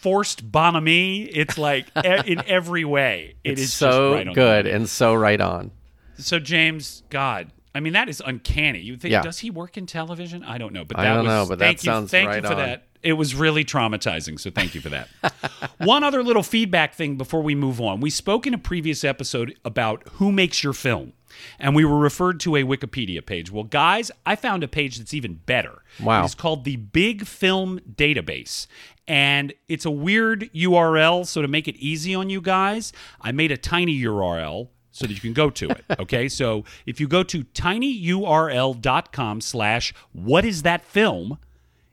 forced 0.00 0.50
bonhomie. 0.50 1.22
It's 1.24 1.58
like 1.58 1.86
e- 2.04 2.32
in 2.32 2.42
every 2.46 2.84
way. 2.84 3.34
It 3.44 3.52
It's 3.52 3.62
is 3.62 3.72
so 3.72 4.14
right 4.14 4.34
good 4.34 4.66
and 4.66 4.88
so 4.88 5.14
right 5.14 5.40
on. 5.40 5.70
So 6.18 6.38
James, 6.38 7.02
God, 7.10 7.50
I 7.74 7.80
mean 7.80 7.92
that 7.92 8.08
is 8.08 8.22
uncanny. 8.24 8.80
You 8.80 8.96
think 8.96 9.12
Yeah. 9.12 9.22
does 9.22 9.38
he 9.40 9.50
work 9.50 9.76
in 9.76 9.86
television? 9.86 10.42
I 10.44 10.58
don't 10.58 10.72
know, 10.72 10.84
but 10.84 10.98
I 10.98 11.04
that 11.04 11.14
don't 11.14 11.24
was, 11.24 11.32
know, 11.32 11.46
but 11.48 11.58
that 11.60 11.72
you, 11.84 11.90
sounds 11.90 12.10
thank 12.10 12.28
right 12.28 12.42
you 12.42 12.48
for 12.48 12.54
on. 12.54 12.58
that. 12.58 12.82
It 13.02 13.12
was 13.12 13.36
really 13.36 13.64
traumatizing, 13.64 14.40
so 14.40 14.50
thank 14.50 14.74
you 14.74 14.80
for 14.80 14.88
that. 14.88 15.08
One 15.78 16.02
other 16.02 16.24
little 16.24 16.42
feedback 16.42 16.94
thing 16.94 17.16
before 17.16 17.40
we 17.40 17.54
move 17.54 17.80
on. 17.80 18.00
We 18.00 18.10
spoke 18.10 18.48
in 18.48 18.54
a 18.54 18.58
previous 18.58 19.04
episode 19.04 19.54
about 19.64 20.02
who 20.14 20.32
makes 20.32 20.64
your 20.64 20.72
film, 20.72 21.12
and 21.60 21.76
we 21.76 21.84
were 21.84 21.98
referred 21.98 22.40
to 22.40 22.56
a 22.56 22.64
Wikipedia 22.64 23.24
page. 23.24 23.48
Well, 23.52 23.62
guys, 23.62 24.10
I 24.24 24.34
found 24.34 24.64
a 24.64 24.68
page 24.68 24.98
that's 24.98 25.14
even 25.14 25.34
better. 25.46 25.82
Wow. 26.02 26.24
It's 26.24 26.34
called 26.34 26.64
the 26.64 26.76
Big 26.76 27.26
Film 27.26 27.78
Database. 27.94 28.66
And 29.08 29.52
it's 29.68 29.84
a 29.84 29.90
weird 29.90 30.50
URL. 30.54 31.26
So, 31.26 31.42
to 31.42 31.48
make 31.48 31.68
it 31.68 31.76
easy 31.76 32.14
on 32.14 32.30
you 32.30 32.40
guys, 32.40 32.92
I 33.20 33.32
made 33.32 33.52
a 33.52 33.56
tiny 33.56 34.00
URL 34.02 34.68
so 34.90 35.06
that 35.06 35.12
you 35.12 35.20
can 35.20 35.32
go 35.32 35.50
to 35.50 35.70
it. 35.70 35.84
Okay. 36.00 36.28
so, 36.28 36.64
if 36.86 37.00
you 37.00 37.08
go 37.08 37.22
to 37.22 37.44
tinyurl.com 37.44 39.40
slash 39.40 39.94
what 40.12 40.44
is 40.44 40.62
that 40.62 40.82
film, 40.82 41.38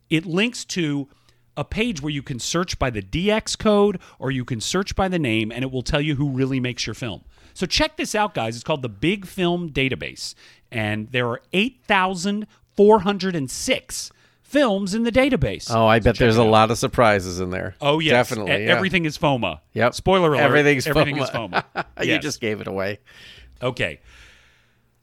it 0.10 0.25
links 0.25 0.65
to 0.65 1.08
a 1.55 1.63
page 1.63 2.01
where 2.01 2.12
you 2.12 2.24
can 2.24 2.39
search 2.39 2.79
by 2.79 2.89
the 2.89 3.01
DX 3.01 3.58
code 3.58 4.00
or 4.20 4.32
you 4.32 4.43
can 4.43 4.60
search 4.60 4.96
by 4.96 5.08
the 5.08 5.20
name 5.20 5.51
and 5.51 5.63
it 5.63 5.72
will 5.72 5.84
tell 5.84 6.01
you 6.01 6.15
who 6.15 6.29
really 6.29 6.60
makes 6.60 6.88
your 6.88 6.96
film. 6.96 7.24
So 7.53 7.67
check 7.67 7.98
this 7.98 8.15
out, 8.15 8.34
guys. 8.34 8.55
It's 8.55 8.63
called 8.63 8.82
the 8.82 8.89
Big 8.89 9.27
Film 9.27 9.70
Database. 9.70 10.34
And 10.72 11.12
there 11.12 11.27
are 11.27 11.41
8,406 11.53 14.12
films 14.53 14.93
in 14.93 15.03
the 15.03 15.12
database. 15.12 15.69
Oh, 15.74 15.86
I 15.88 16.00
bet 16.00 16.17
there's 16.17 16.38
a 16.38 16.43
lot 16.43 16.72
of 16.72 16.77
surprises 16.77 17.39
in 17.41 17.50
there. 17.50 17.75
Oh, 17.81 18.00
yes. 18.00 18.12
definitely. 18.29 18.53
E- 18.53 18.65
yeah. 18.67 18.75
Everything 18.75 19.03
is 19.05 19.17
FOMA. 19.17 19.60
Yep. 19.74 19.93
Spoiler 19.95 20.33
alert. 20.33 20.43
Everything's 20.43 20.88
Everything 20.88 21.17
FOMA. 21.17 21.24
is 21.24 21.29
FOMA. 21.31 21.86
you 22.05 22.19
just 22.19 22.39
gave 22.39 22.62
it 22.62 22.67
away. 22.67 23.00
Okay. 23.62 24.00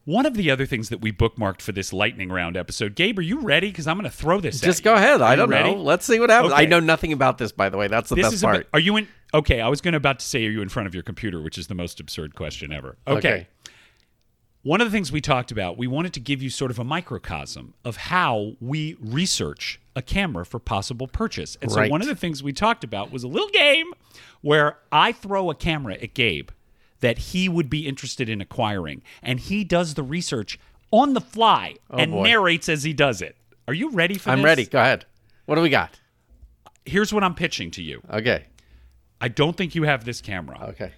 One 0.06 0.24
of 0.24 0.34
the 0.34 0.50
other 0.50 0.64
things 0.64 0.88
that 0.88 1.00
we 1.00 1.12
bookmarked 1.12 1.60
for 1.60 1.72
this 1.72 1.92
lightning 1.92 2.30
round 2.30 2.56
episode, 2.56 2.94
Gabe, 2.94 3.18
are 3.18 3.22
you 3.22 3.40
ready? 3.40 3.68
Because 3.68 3.86
I'm 3.86 3.96
going 3.98 4.10
to 4.10 4.16
throw 4.16 4.40
this. 4.40 4.60
Just 4.60 4.80
at 4.80 4.84
go 4.84 4.92
you. 4.92 4.96
ahead. 4.96 5.20
Are 5.20 5.28
I 5.28 5.36
don't 5.36 5.50
ready? 5.50 5.74
know. 5.74 5.82
Let's 5.82 6.06
see 6.06 6.18
what 6.18 6.30
happens. 6.30 6.54
I 6.56 6.64
know 6.64 6.80
nothing 6.80 7.12
about 7.12 7.36
this, 7.38 7.52
by 7.52 7.68
the 7.68 7.76
way. 7.76 7.86
That's 7.86 8.08
the 8.08 8.14
This 8.14 8.24
best 8.26 8.34
is 8.34 8.42
part. 8.42 8.56
bit- 8.58 8.68
are 8.72 8.80
you 8.80 8.96
in? 8.96 9.08
Okay, 9.34 9.60
I 9.60 9.68
was 9.68 9.80
going 9.80 9.92
to 9.92 9.98
about 9.98 10.18
to 10.20 10.24
say, 10.26 10.44
are 10.46 10.50
you 10.50 10.62
in 10.62 10.68
front 10.68 10.86
of 10.88 10.94
your 10.94 11.02
computer? 11.04 11.40
Which 11.40 11.58
is 11.58 11.66
the 11.68 11.74
most 11.74 12.00
absurd 12.00 12.34
question 12.34 12.72
ever. 12.72 12.96
Okay. 13.06 13.18
Okay. 13.18 13.48
One 14.62 14.82
of 14.82 14.86
the 14.86 14.90
things 14.90 15.10
we 15.10 15.22
talked 15.22 15.50
about, 15.50 15.78
we 15.78 15.86
wanted 15.86 16.12
to 16.14 16.20
give 16.20 16.42
you 16.42 16.50
sort 16.50 16.70
of 16.70 16.78
a 16.78 16.84
microcosm 16.84 17.72
of 17.82 17.96
how 17.96 18.56
we 18.60 18.94
research 19.00 19.80
a 19.96 20.02
camera 20.02 20.44
for 20.44 20.58
possible 20.58 21.06
purchase. 21.08 21.56
And 21.62 21.72
so 21.72 21.88
one 21.88 22.02
of 22.02 22.06
the 22.08 22.14
things 22.14 22.42
we 22.42 22.52
talked 22.52 22.84
about 22.84 23.10
was 23.10 23.24
a 23.24 23.28
little 23.28 23.48
game 23.48 23.92
where 24.42 24.76
I 24.92 25.12
throw 25.12 25.48
a 25.50 25.54
camera 25.54 25.94
at 25.94 26.12
Gabe 26.12 26.50
that 27.00 27.16
he 27.18 27.48
would 27.48 27.70
be 27.70 27.88
interested 27.88 28.28
in 28.28 28.42
acquiring, 28.42 29.00
and 29.22 29.40
he 29.40 29.64
does 29.64 29.94
the 29.94 30.02
research 30.02 30.58
on 30.90 31.14
the 31.14 31.20
fly 31.22 31.76
oh, 31.90 31.96
and 31.96 32.12
Oh, 32.12 32.16
boy. 32.16 32.24
narrates 32.24 32.68
as 32.68 32.82
he 32.82 32.92
does 32.92 33.22
it. 33.22 33.36
Are 33.66 33.72
you 33.72 33.90
ready 33.90 34.14
for 34.14 34.24
this? 34.24 34.32
I'm 34.32 34.38
this? 34.40 34.44
ready. 34.44 34.66
Go 34.66 34.80
ahead. 34.80 35.06
What 35.46 35.54
do 35.54 35.62
we 35.62 35.70
got? 35.70 35.98
Here's 36.84 37.14
what 37.14 37.24
I'm 37.24 37.34
pitching 37.34 37.70
to 37.72 37.82
you. 37.82 38.02
Okay. 38.10 38.44
I 39.22 39.28
don't 39.28 39.56
think 39.56 39.74
you 39.74 39.84
have 39.84 40.04
this 40.04 40.20
camera. 40.20 40.58
Okay. 40.70 40.92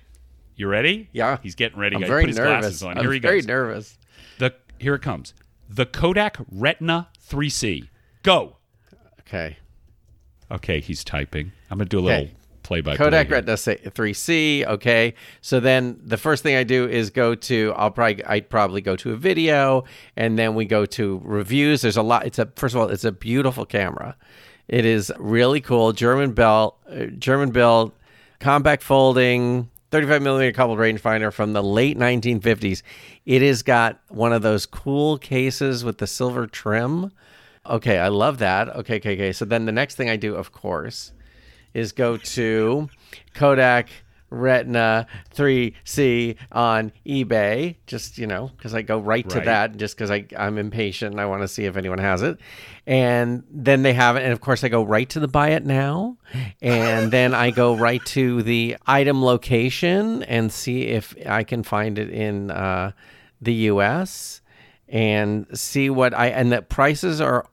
You 0.62 0.68
ready? 0.68 1.08
Yeah. 1.10 1.38
He's 1.42 1.56
getting 1.56 1.76
ready. 1.76 1.96
I'm 1.96 2.02
very 2.06 2.22
put 2.22 2.28
his 2.28 2.36
nervous. 2.36 2.60
glasses 2.60 2.82
on. 2.84 2.96
I'm 2.96 3.02
Here 3.02 3.12
he 3.14 3.18
very 3.18 3.38
goes. 3.40 3.48
nervous. 3.48 3.98
The 4.38 4.54
here 4.78 4.94
it 4.94 5.02
comes. 5.02 5.34
The 5.68 5.84
Kodak 5.86 6.36
Retina 6.52 7.08
3C. 7.28 7.88
Go. 8.22 8.58
Okay. 9.22 9.56
Okay, 10.52 10.78
he's 10.78 11.02
typing. 11.02 11.50
I'm 11.68 11.78
gonna 11.78 11.88
do 11.88 11.98
a 11.98 12.00
little 12.00 12.20
Okay. 12.26 12.32
play 12.62 12.80
by 12.80 12.96
Kodak 12.96 13.28
Retina 13.28 13.56
say 13.56 13.74
3C. 13.78 14.64
Okay. 14.64 15.14
So 15.40 15.58
then 15.58 15.98
the 16.00 16.16
first 16.16 16.44
thing 16.44 16.54
I 16.54 16.62
do 16.62 16.88
is 16.88 17.10
go 17.10 17.34
to, 17.34 17.72
I'll 17.74 17.90
probably, 17.90 18.24
I'd 18.24 18.48
probably 18.48 18.82
go 18.82 18.94
to 18.94 19.10
a 19.10 19.16
video 19.16 19.82
and 20.16 20.38
then 20.38 20.54
we 20.54 20.64
go 20.64 20.86
to 20.86 21.20
reviews. 21.24 21.82
There's 21.82 21.96
a 21.96 22.02
lot. 22.04 22.24
It's 22.24 22.38
a, 22.38 22.46
first 22.54 22.76
of 22.76 22.80
all, 22.82 22.88
it's 22.88 23.02
a 23.02 23.10
beautiful 23.10 23.66
camera. 23.66 24.16
It 24.68 24.84
is 24.84 25.10
really 25.18 25.60
cool. 25.60 25.92
German 25.92 26.34
built, 26.34 26.78
uh, 26.88 27.06
German 27.18 27.50
built, 27.50 27.96
compact 28.38 28.84
folding, 28.84 29.68
35 29.92 30.22
millimeter 30.22 30.52
coupled 30.52 30.78
rangefinder 30.78 31.30
from 31.30 31.52
the 31.52 31.62
late 31.62 31.98
1950s. 31.98 32.82
It 33.26 33.42
has 33.42 33.62
got 33.62 34.00
one 34.08 34.32
of 34.32 34.40
those 34.40 34.64
cool 34.64 35.18
cases 35.18 35.84
with 35.84 35.98
the 35.98 36.06
silver 36.06 36.46
trim. 36.46 37.12
Okay, 37.66 37.98
I 37.98 38.08
love 38.08 38.38
that. 38.38 38.70
Okay, 38.70 38.96
okay, 38.96 39.12
okay. 39.12 39.32
So 39.32 39.44
then 39.44 39.66
the 39.66 39.72
next 39.72 39.96
thing 39.96 40.08
I 40.08 40.16
do, 40.16 40.34
of 40.34 40.50
course, 40.50 41.12
is 41.74 41.92
go 41.92 42.16
to 42.16 42.88
Kodak 43.34 43.90
Retina 44.32 45.06
3C 45.34 46.36
on 46.50 46.92
eBay. 47.06 47.76
Just, 47.86 48.18
you 48.18 48.26
know, 48.26 48.50
because 48.56 48.74
I 48.74 48.82
go 48.82 48.98
right, 48.98 49.28
to 49.28 49.36
Right. 49.38 49.44
that 49.44 49.76
just 49.76 49.96
because 49.96 50.10
I 50.10 50.26
I'm 50.36 50.58
impatient 50.58 51.12
and 51.12 51.20
I 51.20 51.26
want 51.26 51.42
to 51.42 51.48
see 51.48 51.64
if 51.66 51.76
anyone 51.76 51.98
has 51.98 52.22
it. 52.22 52.38
And 52.86 53.44
then 53.50 53.82
they 53.82 53.92
have 53.92 54.16
it. 54.16 54.22
And 54.22 54.32
of 54.32 54.40
course, 54.40 54.64
I 54.64 54.68
go 54.68 54.82
right 54.82 55.08
to 55.10 55.20
the 55.20 55.28
buy 55.28 55.50
it 55.50 55.64
now. 55.64 56.16
And 56.60 57.10
then 57.12 57.34
I 57.34 57.50
go 57.50 57.74
right 57.76 58.04
to 58.06 58.42
the 58.42 58.76
item 58.86 59.22
location 59.22 60.22
and 60.24 60.52
see 60.52 60.82
if 60.88 61.14
I 61.26 61.44
can 61.44 61.62
find 61.62 61.98
it 61.98 62.08
in 62.10 62.50
uh, 62.50 62.92
the 63.40 63.54
US 63.70 64.40
and 64.88 65.46
see 65.56 65.90
what 65.90 66.14
I, 66.14 66.28
and 66.28 66.52
that 66.52 66.68
prices 66.68 67.20
are 67.20 67.46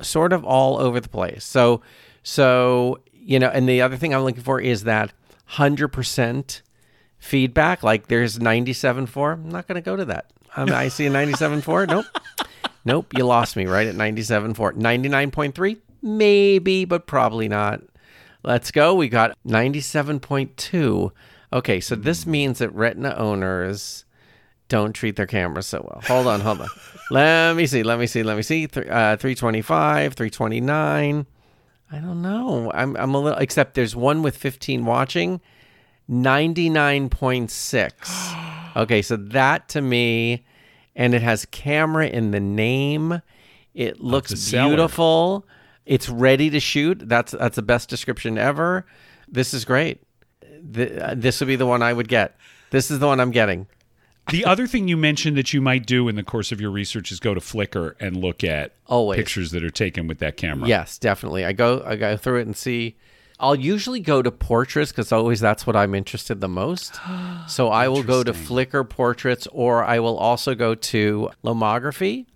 sort 0.00 0.32
of 0.32 0.44
all 0.44 0.78
over 0.78 1.00
the 1.00 1.08
place. 1.08 1.44
So, 1.44 1.82
so 2.22 2.98
you 3.12 3.38
know, 3.38 3.48
and 3.48 3.68
the 3.68 3.82
other 3.82 3.96
thing 3.96 4.14
I'm 4.14 4.22
looking 4.22 4.42
for 4.42 4.60
is 4.60 4.84
that 4.84 5.12
hundred 5.48 5.88
percent 5.88 6.62
feedback. 7.18 7.82
Like 7.82 8.08
there's 8.08 8.38
ninety 8.38 8.72
seven 8.72 9.06
97.4. 9.06 9.32
I'm 9.34 9.48
not 9.48 9.66
going 9.66 9.76
to 9.76 9.82
go 9.82 9.96
to 9.96 10.04
that. 10.06 10.30
I 10.56 10.88
see 10.88 11.06
a 11.06 11.10
97.4. 11.10 11.88
Nope, 11.88 12.06
nope. 12.84 13.12
You 13.16 13.24
lost 13.24 13.56
me 13.56 13.66
right 13.66 13.86
at 13.86 13.94
ninety 13.94 14.22
seven 14.22 14.54
97.4. 14.54 14.74
99.3, 15.52 15.76
maybe, 16.02 16.84
but 16.84 17.06
probably 17.06 17.48
not. 17.48 17.82
Let's 18.44 18.70
go. 18.70 18.94
We 18.94 19.08
got 19.08 19.36
97.2. 19.46 21.10
Okay, 21.52 21.80
so 21.80 21.94
this 21.94 22.26
means 22.26 22.58
that 22.58 22.70
Retina 22.70 23.14
owners 23.16 24.04
don't 24.68 24.92
treat 24.92 25.16
their 25.16 25.26
cameras 25.26 25.66
so 25.66 25.80
well. 25.90 26.02
Hold 26.06 26.26
on, 26.26 26.40
hold 26.40 26.60
on. 26.60 26.68
let 27.10 27.56
me 27.56 27.66
see. 27.66 27.82
Let 27.82 27.98
me 27.98 28.06
see. 28.06 28.22
Let 28.22 28.36
me 28.36 28.42
see. 28.42 28.64
Uh, 28.66 29.16
325, 29.16 30.14
329. 30.14 31.26
I 31.90 31.98
don't 31.98 32.22
know. 32.22 32.70
I'm 32.74 32.96
I'm 32.96 33.14
a 33.14 33.20
little 33.20 33.38
except 33.38 33.74
there's 33.74 33.96
one 33.96 34.22
with 34.22 34.36
15 34.36 34.84
watching. 34.84 35.40
99.6. 36.10 38.44
Okay, 38.76 39.00
so 39.02 39.16
that 39.16 39.68
to 39.70 39.80
me 39.80 40.44
and 40.94 41.12
it 41.14 41.22
has 41.22 41.46
camera 41.46 42.06
in 42.06 42.30
the 42.30 42.38
name. 42.38 43.22
It 43.74 44.00
looks 44.00 44.50
beautiful. 44.50 45.46
It's 45.86 46.08
ready 46.08 46.50
to 46.50 46.60
shoot. 46.60 47.08
That's 47.08 47.32
that's 47.32 47.56
the 47.56 47.62
best 47.62 47.88
description 47.88 48.38
ever. 48.38 48.86
This 49.26 49.52
is 49.54 49.64
great. 49.64 50.02
Th- 50.74 51.00
uh, 51.00 51.14
this 51.16 51.40
would 51.40 51.46
be 51.46 51.56
the 51.56 51.66
one 51.66 51.82
I 51.82 51.92
would 51.92 52.06
get. 52.08 52.36
This 52.70 52.90
is 52.90 52.98
the 53.00 53.06
one 53.06 53.18
I'm 53.20 53.30
getting. 53.32 53.66
The 54.30 54.44
other 54.44 54.66
thing 54.66 54.88
you 54.88 54.96
mentioned 54.96 55.36
that 55.36 55.52
you 55.52 55.60
might 55.60 55.86
do 55.86 56.08
in 56.08 56.16
the 56.16 56.22
course 56.22 56.52
of 56.52 56.60
your 56.60 56.70
research 56.70 57.10
is 57.10 57.18
go 57.18 57.34
to 57.34 57.40
Flickr 57.40 57.94
and 57.98 58.16
look 58.16 58.44
at 58.44 58.72
Always. 58.86 59.16
pictures 59.16 59.52
that 59.52 59.64
are 59.64 59.70
taken 59.70 60.06
with 60.06 60.18
that 60.18 60.36
camera. 60.36 60.68
Yes, 60.68 60.98
definitely. 60.98 61.44
I 61.44 61.52
go 61.52 61.82
I 61.84 61.96
go 61.96 62.16
through 62.16 62.40
it 62.40 62.46
and 62.46 62.56
see. 62.56 62.96
I'll 63.40 63.54
usually 63.54 64.00
go 64.00 64.20
to 64.20 64.30
portraits 64.30 64.90
because 64.90 65.12
always 65.12 65.40
that's 65.40 65.66
what 65.66 65.76
I'm 65.76 65.94
interested 65.94 66.40
the 66.40 66.48
most. 66.48 66.98
So 67.48 67.68
I 67.68 67.88
will 67.88 68.02
go 68.02 68.22
to 68.22 68.32
Flickr 68.32 68.86
portraits, 68.86 69.48
or 69.52 69.82
I 69.82 70.00
will 70.00 70.18
also 70.18 70.54
go 70.54 70.74
to 70.74 71.30
Lomography, 71.42 72.26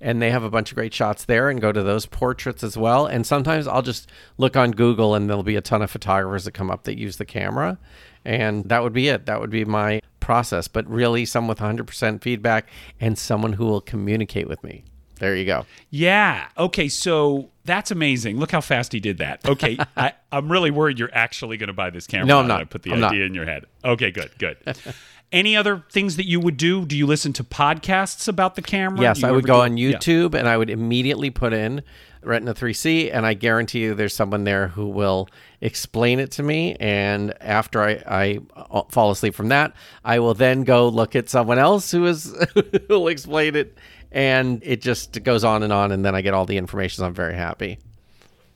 and 0.00 0.22
they 0.22 0.30
have 0.30 0.44
a 0.44 0.50
bunch 0.50 0.70
of 0.70 0.76
great 0.76 0.94
shots 0.94 1.24
there, 1.24 1.50
and 1.50 1.60
go 1.60 1.72
to 1.72 1.82
those 1.82 2.06
portraits 2.06 2.62
as 2.62 2.76
well. 2.76 3.04
And 3.06 3.26
sometimes 3.26 3.66
I'll 3.66 3.82
just 3.82 4.08
look 4.38 4.56
on 4.56 4.70
Google, 4.70 5.16
and 5.16 5.28
there'll 5.28 5.42
be 5.42 5.56
a 5.56 5.60
ton 5.60 5.82
of 5.82 5.90
photographers 5.90 6.44
that 6.44 6.52
come 6.52 6.70
up 6.70 6.84
that 6.84 6.98
use 6.98 7.16
the 7.16 7.24
camera, 7.24 7.78
and 8.24 8.64
that 8.66 8.84
would 8.84 8.92
be 8.92 9.08
it. 9.08 9.26
That 9.26 9.40
would 9.40 9.50
be 9.50 9.64
my 9.64 10.00
process. 10.20 10.68
But 10.68 10.88
really, 10.88 11.24
someone 11.24 11.48
with 11.48 11.58
100% 11.58 12.22
feedback 12.22 12.68
and 13.00 13.18
someone 13.18 13.54
who 13.54 13.66
will 13.66 13.80
communicate 13.80 14.48
with 14.48 14.62
me. 14.62 14.84
There 15.18 15.36
you 15.36 15.44
go. 15.44 15.66
Yeah. 15.90 16.48
Okay. 16.56 16.88
So 16.88 17.50
that's 17.66 17.90
amazing. 17.90 18.38
Look 18.38 18.50
how 18.52 18.62
fast 18.62 18.92
he 18.92 19.00
did 19.00 19.18
that. 19.18 19.46
Okay. 19.46 19.76
I, 19.96 20.12
I'm 20.32 20.50
really 20.50 20.70
worried 20.70 20.98
you're 20.98 21.10
actually 21.12 21.58
going 21.58 21.66
to 21.68 21.74
buy 21.74 21.90
this 21.90 22.06
camera. 22.06 22.26
No, 22.26 22.38
I'm 22.40 22.48
not. 22.48 22.60
I 22.62 22.64
put 22.64 22.82
the 22.84 22.92
I'm 22.92 23.04
idea 23.04 23.20
not. 23.20 23.26
in 23.26 23.34
your 23.34 23.44
head. 23.44 23.66
Okay. 23.84 24.10
Good. 24.10 24.30
Good. 24.38 24.56
Any 25.32 25.56
other 25.56 25.84
things 25.92 26.16
that 26.16 26.26
you 26.26 26.40
would 26.40 26.56
do? 26.56 26.84
Do 26.86 26.96
you 26.96 27.06
listen 27.06 27.32
to 27.34 27.44
podcasts 27.44 28.28
about 28.28 28.56
the 28.56 28.62
camera? 28.62 29.00
Yes, 29.02 29.22
I 29.22 29.30
would 29.30 29.46
go 29.46 29.56
do- 29.56 29.60
on 29.62 29.76
Yeah. 29.76 29.92
YouTube 29.92 30.34
and 30.34 30.48
I 30.48 30.56
would 30.56 30.70
immediately 30.70 31.30
put 31.30 31.52
in 31.52 31.82
Retina 32.22 32.54
3C, 32.54 33.10
and 33.12 33.24
I 33.24 33.34
guarantee 33.34 33.80
you 33.80 33.94
there's 33.94 34.14
someone 34.14 34.44
there 34.44 34.68
who 34.68 34.88
will 34.88 35.28
explain 35.60 36.20
it 36.20 36.30
to 36.32 36.42
me. 36.42 36.76
And 36.78 37.34
after 37.42 37.82
I, 37.82 38.02
I 38.06 38.38
uh, 38.54 38.82
fall 38.90 39.10
asleep 39.10 39.34
from 39.34 39.48
that, 39.48 39.74
I 40.04 40.18
will 40.18 40.34
then 40.34 40.64
go 40.64 40.88
look 40.88 41.16
at 41.16 41.28
someone 41.28 41.58
else 41.58 41.90
who 41.90 42.06
is 42.06 42.34
who 42.54 42.62
will 42.88 43.08
explain 43.08 43.56
it, 43.56 43.76
and 44.12 44.62
it 44.64 44.82
just 44.82 45.22
goes 45.22 45.44
on 45.44 45.62
and 45.62 45.72
on, 45.72 45.92
and 45.92 46.04
then 46.04 46.14
I 46.14 46.20
get 46.20 46.34
all 46.34 46.46
the 46.46 46.56
information. 46.58 46.98
So 47.02 47.06
I'm 47.06 47.14
very 47.14 47.34
happy. 47.34 47.78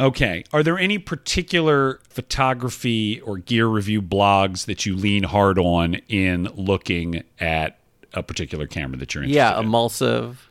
Okay. 0.00 0.44
Are 0.52 0.62
there 0.62 0.78
any 0.78 0.99
particular 0.99 2.00
photography 2.09 3.21
or 3.21 3.38
gear 3.38 3.66
review 3.66 4.02
blogs 4.02 4.66
that 4.66 4.85
you 4.85 4.97
lean 4.97 5.23
hard 5.23 5.59
on 5.59 5.94
in 6.09 6.44
looking 6.54 7.23
at 7.38 7.78
a 8.12 8.23
particular 8.23 8.66
camera 8.66 8.99
that 8.99 9.14
you're 9.14 9.23
interested 9.23 9.37
Yeah, 9.37 9.50
in? 9.52 9.62
Yeah, 9.62 9.68
emulsive, 9.68 10.50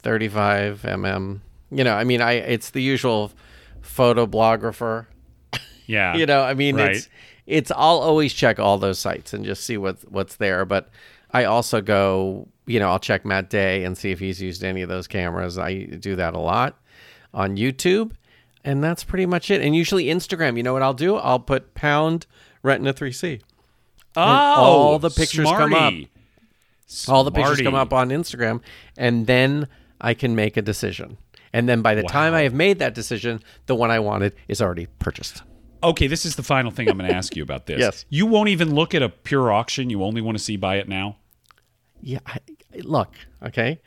35 0.00 0.82
mm. 0.82 1.40
You 1.72 1.84
know, 1.84 1.94
I 1.94 2.04
mean, 2.04 2.20
I 2.20 2.32
it's 2.34 2.70
the 2.70 2.82
usual 2.82 3.32
Phoblographer. 3.82 5.06
yeah. 5.86 6.14
You 6.16 6.26
know, 6.26 6.42
I 6.42 6.54
mean, 6.54 6.76
Right. 6.76 6.96
it's 6.96 7.08
it's 7.46 7.70
I'll 7.72 7.98
always 7.98 8.32
check 8.32 8.58
all 8.58 8.78
those 8.78 8.98
sites 8.98 9.32
and 9.32 9.44
just 9.44 9.64
see 9.64 9.76
what 9.76 9.98
what's 10.10 10.36
there. 10.36 10.64
But 10.64 10.88
I 11.32 11.44
also 11.44 11.80
go, 11.80 12.48
you 12.66 12.78
know, 12.78 12.90
I'll 12.90 12.98
check 13.00 13.24
Matt 13.24 13.50
Day 13.50 13.84
and 13.84 13.96
see 13.96 14.10
if 14.10 14.20
he's 14.20 14.40
used 14.40 14.62
any 14.62 14.82
of 14.82 14.88
those 14.88 15.06
cameras. 15.06 15.58
I 15.58 15.84
do 15.84 16.16
that 16.16 16.34
a 16.34 16.38
lot 16.38 16.78
on 17.34 17.56
YouTube, 17.56 18.12
and 18.64 18.82
that's 18.84 19.02
pretty 19.04 19.26
much 19.26 19.50
it. 19.50 19.60
And 19.60 19.74
usually 19.74 20.04
Instagram. 20.06 20.56
You 20.56 20.62
know 20.62 20.72
what 20.72 20.82
I'll 20.82 20.94
do? 20.94 21.16
I'll 21.16 21.40
put 21.40 21.74
pound 21.74 22.26
Retina 22.62 22.92
3C. 22.94 23.40
oh, 24.16 24.20
all 24.22 24.98
the 24.98 25.10
pictures 25.10 25.46
come 25.48 25.72
up. 25.74 25.78
smarty. 25.78 26.08
All 27.08 27.24
the 27.24 27.32
pictures 27.32 27.60
come 27.62 27.74
up 27.74 27.92
on 27.94 28.10
Instagram, 28.10 28.60
and 28.98 29.26
then 29.26 29.66
I 30.00 30.12
can 30.14 30.34
make 30.36 30.56
a 30.58 30.62
decision. 30.62 31.16
And 31.52 31.68
then 31.68 31.82
by 31.82 31.94
the 31.94 32.02
time 32.02 32.34
I 32.34 32.42
have 32.42 32.54
made 32.54 32.78
that 32.78 32.94
decision, 32.94 33.42
the 33.66 33.74
one 33.74 33.90
I 33.90 33.98
wanted 33.98 34.34
is 34.48 34.62
already 34.62 34.86
purchased. 34.98 35.42
Okay, 35.82 36.06
this 36.06 36.24
is 36.24 36.36
the 36.36 36.42
final 36.42 36.70
thing 36.70 36.88
I'm 36.88 36.96
going 36.96 37.10
to 37.10 37.16
ask 37.16 37.36
you 37.36 37.42
about 37.42 37.66
this. 37.66 37.80
Yes. 37.80 38.04
You 38.08 38.26
won't 38.26 38.48
even 38.48 38.74
look 38.74 38.94
at 38.94 39.02
a 39.02 39.08
pure 39.08 39.52
auction. 39.52 39.90
You 39.90 40.02
only 40.02 40.20
want 40.20 40.38
to 40.38 40.42
see 40.42 40.56
buy 40.56 40.76
it 40.76 40.88
now. 40.88 41.16
Yeah, 42.00 42.20
I, 42.26 42.38
look, 42.82 43.14
okay. 43.42 43.80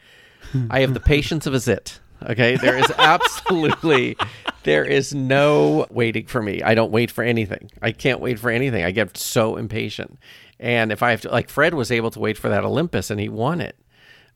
I 0.70 0.82
have 0.82 0.94
the 0.94 1.00
patience 1.00 1.48
of 1.48 1.54
a 1.54 1.60
zit. 1.60 2.00
Okay, 2.24 2.56
there 2.56 2.78
is 2.78 2.90
absolutely 2.98 4.16
there 4.64 4.86
is 4.86 5.14
no 5.14 5.86
waiting 5.90 6.26
for 6.28 6.42
me. 6.42 6.62
I 6.62 6.76
don't 6.76 6.92
wait 6.92 7.12
for 7.12 7.24
anything. 7.24 7.70
I 7.82 7.92
can't 7.92 8.20
wait 8.20 8.40
for 8.40 8.50
anything. 8.50 8.84
I 8.84 8.92
get 8.92 9.18
so 9.18 9.58
impatient. 9.58 10.18
And 10.60 10.92
if 10.92 11.04
I 11.04 11.12
have 11.12 11.22
to 11.22 11.30
like 11.30 11.50
Fred 11.50 11.74
was 11.74 11.92
able 11.92 12.12
to 12.12 12.20
wait 12.20 12.38
for 12.38 12.50
that 12.50 12.64
Olympus 12.64 13.12
and 13.12 13.20
he 13.20 13.30
won 13.30 13.62
it. 13.62 13.78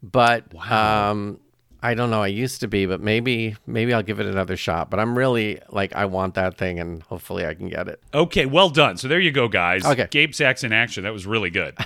But 0.03 0.53
um 0.71 1.39
I 1.81 1.93
don't 1.93 2.09
know. 2.09 2.21
I 2.21 2.27
used 2.27 2.59
to 2.62 2.67
be, 2.67 2.86
but 2.86 3.00
maybe 3.00 3.55
maybe 3.65 3.93
I'll 3.93 4.03
give 4.03 4.19
it 4.19 4.25
another 4.25 4.57
shot. 4.57 4.89
But 4.89 5.00
I'm 5.00 5.17
really 5.17 5.59
like 5.69 5.95
I 5.95 6.05
want 6.05 6.33
that 6.36 6.57
thing 6.57 6.79
and 6.79 7.01
hopefully 7.03 7.45
I 7.45 7.53
can 7.53 7.69
get 7.69 7.88
it. 7.88 8.01
Okay, 8.13 8.45
well 8.45 8.69
done. 8.69 8.98
So 8.98 9.07
there 9.07 9.19
you 9.19 9.31
go, 9.31 9.48
guys. 9.48 9.86
Okay. 9.86 10.07
Gabe 10.12 10.33
Sachs 10.33 10.63
in 10.63 10.74
action. 10.74 11.03
That 11.03 11.13
was 11.13 11.25
really 11.25 11.50
good. 11.50 11.77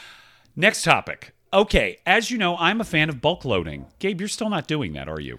Next 0.56 0.82
topic. 0.82 1.32
Okay, 1.52 1.98
as 2.04 2.30
you 2.30 2.36
know, 2.36 2.56
I'm 2.58 2.80
a 2.80 2.84
fan 2.84 3.08
of 3.08 3.22
bulk 3.22 3.44
loading. 3.44 3.86
Gabe, 4.00 4.20
you're 4.20 4.28
still 4.28 4.50
not 4.50 4.66
doing 4.66 4.92
that, 4.92 5.08
are 5.08 5.20
you? 5.20 5.38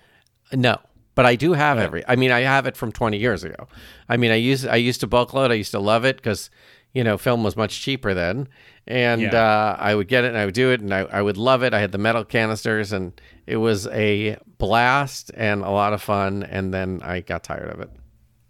No, 0.51 0.79
but 1.13 1.27
I 1.27 1.35
do 1.35 1.53
have 1.53 1.77
every. 1.77 2.03
I 2.07 2.15
mean, 2.15 2.31
I 2.31 2.39
have 2.39 2.65
it 2.65 2.75
from 2.75 2.91
20 2.91 3.17
years 3.17 3.43
ago. 3.43 3.67
I 4.07 4.17
mean, 4.17 4.31
I 4.31 4.35
used 4.35 4.65
I 4.67 4.77
used 4.77 5.01
to 5.01 5.07
bulk 5.07 5.33
load. 5.33 5.51
I 5.51 5.55
used 5.55 5.71
to 5.71 5.79
love 5.79 6.05
it 6.05 6.15
because 6.15 6.49
you 6.93 7.03
know 7.03 7.17
film 7.17 7.43
was 7.43 7.55
much 7.55 7.81
cheaper 7.81 8.13
then, 8.13 8.47
and 8.87 9.21
Yeah. 9.21 9.35
uh, 9.35 9.75
I 9.79 9.95
would 9.95 10.07
get 10.07 10.23
it 10.23 10.29
and 10.29 10.37
I 10.37 10.45
would 10.45 10.53
do 10.55 10.71
it 10.71 10.81
and 10.81 10.93
I, 10.93 10.99
I 11.01 11.21
would 11.21 11.37
love 11.37 11.63
it. 11.63 11.73
I 11.73 11.79
had 11.79 11.91
the 11.91 11.97
metal 11.97 12.23
canisters 12.25 12.91
and 12.91 13.19
it 13.45 13.57
was 13.57 13.85
a 13.87 14.37
blast 14.57 15.31
and 15.35 15.61
a 15.63 15.69
lot 15.69 15.93
of 15.93 16.01
fun. 16.01 16.43
And 16.43 16.73
then 16.73 16.99
I 17.03 17.21
got 17.21 17.43
tired 17.43 17.69
of 17.71 17.79
it. 17.81 17.89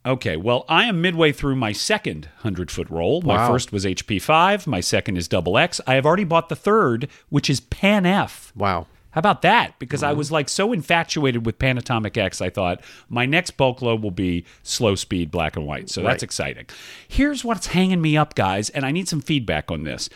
Okay, 0.06 0.38
well, 0.38 0.64
I 0.70 0.86
am 0.86 1.02
midway 1.02 1.32
through 1.34 1.56
my 1.58 1.74
second 1.74 2.26
100 2.38 2.72
foot 2.72 2.90
roll. 2.90 3.22
My 3.22 3.36
Wow. 3.36 3.52
first 3.52 3.72
was 3.74 3.86
HP5, 3.86 4.66
my 4.66 4.80
second 4.80 5.18
is 5.18 5.28
Double 5.28 5.58
X. 5.58 5.82
I 5.86 5.96
have 5.96 6.06
already 6.06 6.24
bought 6.24 6.48
the 6.50 6.56
third, 6.56 7.10
which 7.28 7.50
is 7.50 7.60
Pan 7.60 8.06
F. 8.06 8.54
Wow. 8.56 8.88
How 9.12 9.20
about 9.20 9.42
that? 9.42 9.80
Because 9.80 10.04
I 10.04 10.10
mm-hmm. 10.10 10.20
was 10.20 10.32
like 10.32 10.50
so 10.50 10.72
infatuated 10.72 11.46
with 11.46 11.58
Panatomic 11.58 12.16
X, 12.18 12.42
I 12.42 12.50
thought 12.50 12.82
my 13.10 13.26
next 13.26 13.52
bulk 13.52 13.82
load 13.82 14.04
will 14.04 14.12
be 14.12 14.46
slow 14.62 14.96
speed 14.96 15.32
black 15.32 15.56
and 15.56 15.66
white. 15.66 15.90
So 15.90 16.02
that's 16.02 16.22
Right. 16.22 16.24
exciting. 16.24 16.66
Here's 17.08 17.44
what's 17.44 17.68
hanging 17.68 18.02
me 18.02 18.16
up, 18.16 18.36
guys, 18.36 18.70
and 18.70 18.86
I 18.86 18.92
need 18.92 19.08
some 19.08 19.22
feedback 19.22 19.72
on 19.72 19.84
this. 19.84 20.10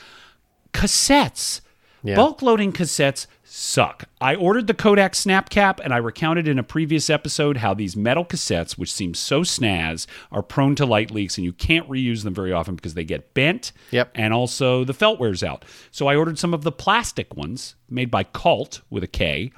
Cassettes. 0.74 1.62
Yeah. 2.06 2.16
Bulk 2.16 2.42
loading 2.42 2.74
cassettes 2.74 3.28
suck. 3.46 4.06
I 4.20 4.36
ordered 4.36 4.68
the 4.68 4.74
Kodak 4.74 5.14
Snapcap, 5.14 5.80
and 5.82 5.94
I 5.94 5.98
recounted 5.98 6.48
in 6.50 6.60
a 6.60 6.64
previous 6.64 7.10
episode 7.10 7.58
how 7.58 7.74
these 7.74 7.96
metal 7.96 8.26
cassettes, 8.26 8.74
which 8.74 8.92
seem 8.92 9.14
so 9.14 9.42
snaz, 9.42 10.06
are 10.32 10.44
prone 10.44 10.76
to 10.76 10.86
light 10.86 11.12
leaks, 11.12 11.38
and 11.38 11.46
you 11.46 11.54
can't 11.54 11.88
reuse 11.90 12.24
them 12.26 12.34
very 12.34 12.52
often 12.52 12.76
because 12.76 12.94
they 12.94 13.06
get 13.06 13.34
bent. 13.34 13.72
Yep. 13.92 14.12
And 14.16 14.34
also 14.34 14.84
the 14.84 14.94
felt 14.94 15.18
wears 15.20 15.44
out. 15.44 15.64
So 15.92 16.08
I 16.08 16.16
ordered 16.18 16.38
some 16.38 16.54
of 16.54 16.64
the 16.64 16.72
plastic 16.74 17.36
ones 17.38 17.76
made 17.90 18.12
by 18.12 18.24
Cult 18.24 18.82
with 18.90 19.04
a 19.04 19.08
K. 19.08 19.54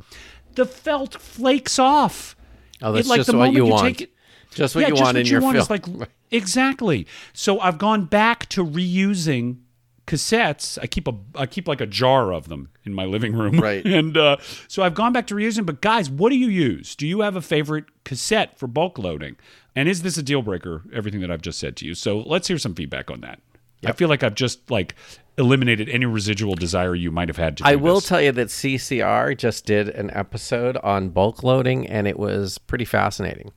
The 0.54 0.66
felt 0.66 1.16
flakes 1.20 1.80
off. 1.80 2.36
Oh, 2.82 2.92
that's 2.92 3.10
It- 3.10 3.16
just 3.16 3.34
what 3.34 3.54
you 3.54 3.66
want. 3.66 3.88
take 3.98 4.02
it, 4.02 4.12
Just 4.54 4.76
what 4.76 4.82
yeah, 4.82 4.88
you 4.90 4.94
just 4.94 5.04
want 5.04 5.16
what 5.16 5.20
in 5.22 5.26
you 5.26 5.32
your 5.32 5.42
want 5.42 5.58
is 5.58 5.68
film. 5.68 5.98
like 6.00 6.10
exactly. 6.32 7.08
So 7.34 7.60
I've 7.60 7.78
gone 7.78 8.06
back 8.06 8.48
to 8.50 8.64
reusing 8.64 9.58
cassettes. 10.08 10.78
I 10.82 10.88
keep 10.88 11.08
a 11.08 11.14
I 11.36 11.46
keep 11.46 11.68
like 11.68 11.82
a 11.82 11.86
jar 11.86 12.32
of 12.34 12.48
them 12.50 12.70
in 12.84 12.94
my 12.94 13.06
living 13.06 13.34
room. 13.34 13.60
Right. 13.60 13.86
And 13.96 14.18
uh, 14.18 14.38
so 14.68 14.84
I've 14.84 14.94
gone 14.96 15.14
back 15.14 15.28
to 15.28 15.36
reusing. 15.36 15.66
But 15.66 15.82
guys, 15.82 16.10
what 16.10 16.30
do 16.30 16.38
you 16.38 16.48
use? 16.48 16.96
Do 16.96 17.08
you 17.08 17.22
have 17.22 17.36
a 17.36 17.42
favorite 17.42 17.86
cassette 18.04 18.58
for 18.60 18.68
bulk 18.68 18.98
loading? 18.98 19.38
And 19.76 19.88
is 19.90 20.02
this 20.02 20.18
a 20.18 20.24
deal 20.24 20.42
breaker? 20.42 20.84
Everything 20.94 21.22
that 21.22 21.32
I've 21.32 21.42
just 21.42 21.60
said 21.60 21.76
to 21.78 21.86
you. 21.86 21.96
So 21.96 22.20
let's 22.20 22.48
hear 22.48 22.58
some 22.58 22.76
feedback 22.76 23.10
on 23.12 23.22
that. 23.22 23.40
I 23.86 23.92
feel 23.92 24.10
like 24.10 24.24
I've 24.24 24.36
just 24.36 24.72
like 24.72 24.96
eliminated 25.38 25.90
any 25.90 26.06
residual 26.06 26.56
desire 26.56 26.96
you 26.96 27.12
might 27.12 27.28
have 27.30 27.38
had 27.38 27.58
to. 27.58 27.64
Do 27.64 27.70
I 27.70 27.76
will 27.76 27.96
this. 27.96 28.08
tell 28.08 28.22
you 28.22 28.32
that 28.32 28.48
CCR 28.48 29.38
just 29.38 29.66
did 29.66 29.90
an 29.90 30.10
episode 30.12 30.78
on 30.78 31.10
bulk 31.10 31.44
loading, 31.44 31.86
and 31.88 32.08
it 32.08 32.18
was 32.18 32.58
pretty 32.58 32.86
fascinating. 32.86 33.52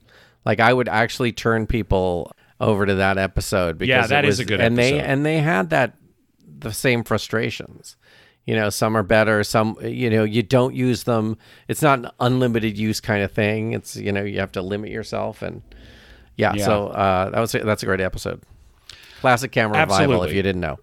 Like 0.44 0.60
I 0.60 0.72
would 0.72 0.88
actually 0.88 1.32
turn 1.32 1.66
people 1.66 2.32
over 2.60 2.84
to 2.84 2.96
that 2.96 3.16
episode 3.18 3.78
because 3.78 3.88
Yeah, 3.88 4.06
that 4.08 4.24
it 4.24 4.28
is 4.28 4.32
was, 4.32 4.40
a 4.40 4.44
good 4.44 4.60
and 4.60 4.76
they 4.76 4.98
and 4.98 5.24
they 5.24 5.38
had 5.38 5.70
that 5.70 5.94
the 6.58 6.72
same 6.72 7.04
frustrations. 7.04 7.96
You 8.46 8.54
know, 8.54 8.70
some 8.70 8.96
are 8.96 9.02
better, 9.02 9.44
some 9.44 9.76
you 9.82 10.08
know 10.08 10.24
you 10.24 10.42
don't 10.42 10.74
use 10.74 11.04
them. 11.04 11.36
It's 11.68 11.82
not 11.82 11.98
an 11.98 12.10
unlimited 12.18 12.78
use 12.78 13.00
kind 13.00 13.22
of 13.22 13.32
thing. 13.32 13.72
It's 13.72 13.96
you 13.96 14.10
know 14.10 14.22
you 14.22 14.40
have 14.40 14.52
to 14.52 14.62
limit 14.62 14.90
yourself, 14.90 15.42
and 15.42 15.62
yeah. 16.36 16.54
Yeah. 16.54 16.64
So 16.64 16.86
uh, 16.88 17.30
that 17.30 17.40
was 17.40 17.52
that's 17.52 17.82
a 17.82 17.86
great 17.86 18.00
episode. 18.00 18.42
Classic 19.20 19.50
camera 19.52 19.80
revival, 19.80 20.22
if 20.22 20.32
you 20.32 20.42
didn't 20.42 20.60
know. 20.60 20.78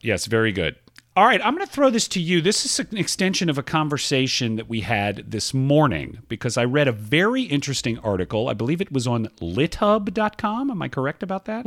Yes, 0.00 0.26
very 0.26 0.52
good. 0.52 0.76
All 1.16 1.24
right, 1.24 1.40
I'm 1.44 1.54
going 1.54 1.64
to 1.64 1.72
throw 1.72 1.90
this 1.90 2.08
to 2.08 2.20
you. 2.20 2.40
This 2.40 2.66
is 2.66 2.80
an 2.80 2.98
extension 2.98 3.48
of 3.48 3.56
a 3.56 3.62
conversation 3.62 4.56
that 4.56 4.68
we 4.68 4.80
had 4.80 5.30
this 5.30 5.54
morning 5.54 6.18
because 6.26 6.56
I 6.56 6.64
read 6.64 6.88
a 6.88 6.92
very 6.92 7.42
interesting 7.42 8.00
article. 8.00 8.48
I 8.48 8.54
believe 8.54 8.80
it 8.80 8.90
was 8.90 9.06
on 9.06 9.28
lithub.com. 9.40 10.70
Am 10.72 10.82
I 10.82 10.88
correct 10.88 11.22
about 11.22 11.44
that? 11.44 11.66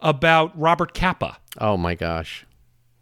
About 0.00 0.56
Robert 0.56 0.94
Capa. 0.94 1.38
Oh 1.60 1.76
my 1.76 1.96
gosh. 1.96 2.46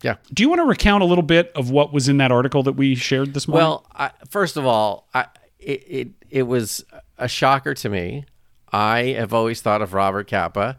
Yeah. 0.07 0.17
Do 0.33 0.45
you 0.45 0.49
want 0.49 0.61
to 0.61 0.67
recount 0.67 1.03
a 1.03 1.07
little 1.07 1.25
bit 1.25 1.51
of 1.57 1.69
what 1.71 1.93
was 1.93 2.09
in 2.09 2.19
that 2.19 2.31
article 2.31 2.63
that 2.63 2.75
we 2.75 2.95
shared 2.95 3.35
this 3.35 3.49
morning? 3.49 3.65
Well, 3.67 3.87
I, 3.93 4.13
first 4.29 4.57
of 4.57 4.65
all, 4.65 5.09
I, 5.13 5.27
it, 5.59 5.85
it 5.89 6.09
it 6.31 6.43
was 6.45 6.85
a 7.19 7.27
shocker 7.27 7.75
to 7.75 7.89
me. 7.89 8.25
I 8.73 9.15
have 9.19 9.35
always 9.35 9.61
thought 9.61 9.83
of 9.83 9.95
Robert 9.95 10.31
Capa 10.31 10.79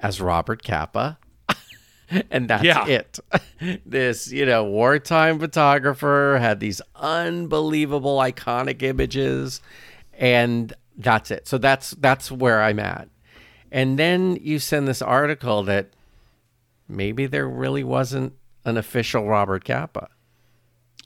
as 0.00 0.20
Robert 0.20 0.62
Capa, 0.62 1.18
and 2.30 2.46
that's 2.48 2.62
Yeah. 2.62 2.86
it. 2.86 3.18
this, 3.86 4.30
you 4.30 4.44
know, 4.44 4.64
wartime 4.64 5.38
photographer 5.38 6.36
had 6.38 6.60
these 6.60 6.82
unbelievable, 6.94 8.18
iconic 8.18 8.82
images, 8.82 9.62
and 10.12 10.74
that's 10.98 11.30
it. 11.30 11.48
So 11.48 11.56
that's 11.56 11.92
that's 11.92 12.30
where 12.30 12.60
I'm 12.62 12.78
at. 12.80 13.08
And 13.70 13.98
then 13.98 14.36
you 14.42 14.58
send 14.58 14.86
this 14.86 15.00
article 15.00 15.62
that 15.62 15.88
maybe 16.86 17.24
there 17.24 17.48
really 17.48 17.82
wasn't 17.82 18.34
an 18.64 18.76
official 18.76 19.26
Robert 19.26 19.64
Capa. 19.64 20.08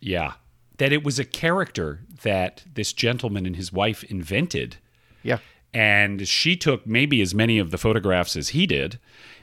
yeah. 0.00 0.34
That 0.78 0.92
it 0.92 1.02
was 1.02 1.18
a 1.18 1.24
character 1.24 2.00
that 2.22 2.64
this 2.74 2.92
gentleman 2.92 3.46
and 3.46 3.56
his 3.56 3.72
wife 3.72 4.04
invented. 4.04 4.76
Yeah. 5.22 5.38
and 5.74 6.28
she 6.28 6.54
took 6.56 6.86
maybe 6.86 7.20
as 7.22 7.34
many 7.34 7.58
of 7.58 7.70
the 7.70 7.78
photographs 7.78 8.36
as 8.36 8.50
he 8.50 8.66
did. 8.66 8.98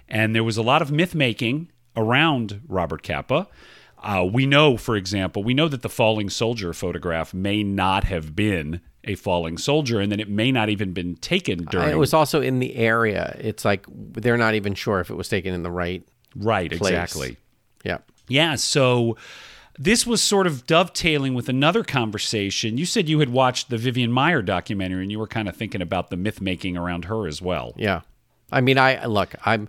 And 0.07 0.35
there 0.35 0.43
was 0.43 0.57
a 0.57 0.61
lot 0.61 0.81
of 0.81 0.91
myth 0.91 1.13
making 1.15 1.71
around 1.97 2.61
Robert 2.67 3.01
Capa. 3.03 3.47
Uh, 4.01 4.27
we 4.31 4.45
know, 4.45 4.77
for 4.77 4.95
example, 4.95 5.43
we 5.43 5.53
know 5.53 5.67
that 5.67 5.81
the 5.81 5.89
falling 5.89 6.29
soldier 6.29 6.71
photograph 6.73 7.33
may 7.33 7.63
not 7.63 8.03
have 8.03 8.35
been 8.35 8.81
a 9.03 9.15
falling 9.15 9.57
soldier, 9.57 9.99
and 9.99 10.11
then 10.11 10.19
it 10.19 10.29
may 10.29 10.51
not 10.51 10.69
even 10.69 10.93
been 10.93 11.15
taken 11.15 11.65
during. 11.65 11.89
It 11.89 11.97
was 11.97 12.13
also 12.13 12.41
in 12.41 12.59
the 12.59 12.75
area. 12.75 13.35
It's 13.39 13.65
like 13.65 13.85
they're 13.89 14.37
not 14.37 14.53
even 14.55 14.75
sure 14.75 14.99
if 14.99 15.09
it 15.09 15.15
was 15.15 15.29
taken 15.29 15.53
in 15.53 15.63
the 15.63 15.71
right 15.71 16.03
right, 16.35 16.69
place. 16.69 16.91
exactly. 16.91 17.37
Yeah. 17.83 17.99
Yeah, 18.27 18.55
so 18.55 19.17
this 19.77 20.05
was 20.05 20.21
sort 20.21 20.47
of 20.47 20.65
dovetailing 20.65 21.33
with 21.33 21.49
another 21.49 21.83
conversation. 21.83 22.77
You 22.77 22.85
said 22.85 23.09
you 23.09 23.19
had 23.19 23.29
watched 23.29 23.69
the 23.69 23.77
Vivian 23.77 24.11
Maier 24.11 24.45
documentary, 24.45 25.03
and 25.03 25.11
you 25.11 25.19
were 25.19 25.27
kind 25.27 25.49
of 25.49 25.55
thinking 25.55 25.81
about 25.81 26.09
the 26.09 26.17
myth 26.17 26.41
making 26.41 26.77
around 26.77 27.05
her 27.05 27.27
as 27.27 27.41
well. 27.41 27.73
Yeah. 27.75 28.01
I 28.51 28.61
mean, 28.61 28.77
I 28.77 29.05
look, 29.05 29.33
I'm 29.45 29.67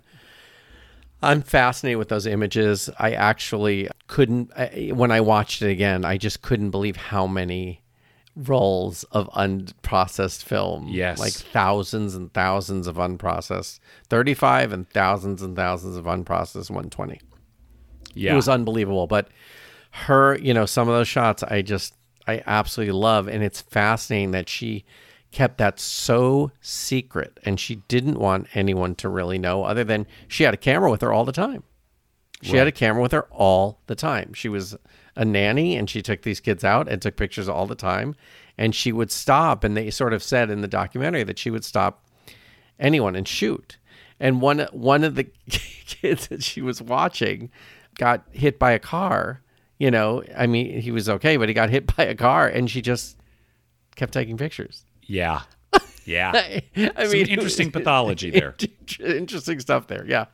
I'm 1.21 1.41
fascinated 1.41 1.97
with 1.97 2.09
those 2.09 2.27
images. 2.27 2.89
I 2.99 3.13
actually 3.13 3.89
couldn't 4.07 4.51
I, 4.55 4.91
when 4.93 5.11
I 5.11 5.21
watched 5.21 5.61
it 5.61 5.71
again, 5.71 6.05
I 6.05 6.17
just 6.17 6.41
couldn't 6.41 6.69
believe 6.69 6.95
how 6.95 7.25
many 7.25 7.81
rolls 8.35 9.05
of 9.05 9.29
unprocessed 9.31 10.43
film. 10.43 10.89
Yes. 10.89 11.19
Like 11.19 11.33
thousands 11.33 12.15
and 12.15 12.31
thousands 12.33 12.85
of 12.85 12.97
unprocessed 12.97 13.79
35 14.09 14.71
and 14.71 14.89
thousands 14.89 15.41
and 15.41 15.55
thousands 15.55 15.95
of 15.95 16.05
unprocessed 16.05 16.69
120. 16.69 17.21
Yeah. 18.15 18.33
It 18.33 18.35
was 18.35 18.49
unbelievable. 18.49 19.07
But 19.07 19.27
her, 19.91 20.37
you 20.39 20.53
know, 20.53 20.65
some 20.65 20.89
of 20.89 20.95
those 20.95 21.07
shots 21.07 21.43
I 21.43 21.61
just 21.61 21.93
I 22.27 22.41
absolutely 22.47 22.93
love. 22.93 23.27
And 23.27 23.43
it's 23.43 23.61
fascinating 23.61 24.31
that 24.31 24.49
she 24.49 24.83
kept 25.31 25.57
that 25.57 25.79
so 25.79 26.51
secret 26.61 27.39
and 27.43 27.59
she 27.59 27.75
didn't 27.87 28.17
want 28.17 28.47
anyone 28.55 28.95
to 28.95 29.09
really 29.09 29.37
know 29.37 29.63
other 29.63 29.83
than 29.83 30.07
she 30.27 30.43
had 30.43 30.53
a 30.53 30.57
camera 30.57 30.89
with 30.89 31.01
her 31.01 31.11
all 31.11 31.25
the 31.25 31.31
time. 31.31 31.63
She 32.41 32.57
had 32.57 32.67
a 32.67 32.71
camera 32.71 33.01
with 33.01 33.11
her 33.11 33.23
all 33.31 33.79
the 33.87 33.95
time. 33.95 34.33
She 34.33 34.49
was 34.49 34.75
a 35.15 35.25
nanny 35.25 35.75
and 35.75 35.89
she 35.89 36.01
took 36.01 36.21
these 36.21 36.39
kids 36.39 36.63
out 36.63 36.87
and 36.87 37.01
took 37.01 37.15
pictures 37.15 37.49
all 37.49 37.65
the 37.65 37.75
time. 37.75 38.15
And 38.57 38.75
she 38.75 38.91
would 38.91 39.11
stop, 39.11 39.63
and 39.63 39.75
they 39.75 39.89
sort 39.89 40.13
of 40.13 40.23
said 40.23 40.49
in 40.49 40.61
the 40.61 40.67
documentary 40.67 41.23
that 41.23 41.39
she 41.39 41.49
would 41.49 41.65
stop 41.65 42.05
anyone 42.79 43.15
and 43.15 43.27
shoot. 43.27 43.77
And 44.19 44.41
one 44.41 44.67
one 44.71 45.03
of 45.03 45.15
the 45.15 45.25
kids 45.49 46.27
that 46.27 46.43
she 46.43 46.61
was 46.61 46.81
watching 46.81 47.49
got 47.97 48.23
hit 48.31 48.59
by 48.59 48.71
a 48.71 48.79
car. 48.79 49.41
You 49.77 49.91
know, 49.91 50.23
I 50.37 50.47
mean, 50.47 50.79
he 50.79 50.91
was 50.91 51.09
okay, 51.09 51.35
but 51.37 51.49
he 51.49 51.53
got 51.53 51.69
hit 51.75 51.95
by 51.95 52.05
a 52.05 52.15
car, 52.15 52.47
and 52.47 52.69
she 52.69 52.81
just 52.81 53.17
kept 53.95 54.13
taking 54.13 54.37
pictures. 54.37 54.83
yeah. 55.01 55.41
Yeah. 56.07 56.33
I 56.35 56.61
Some 57.05 57.11
mean, 57.13 57.25
interesting 57.29 57.71
pathology 57.71 58.29
there. 58.29 58.53
interesting 58.99 59.59
stuff 59.59 59.87
there. 59.87 60.05
Yeah. 60.07 60.25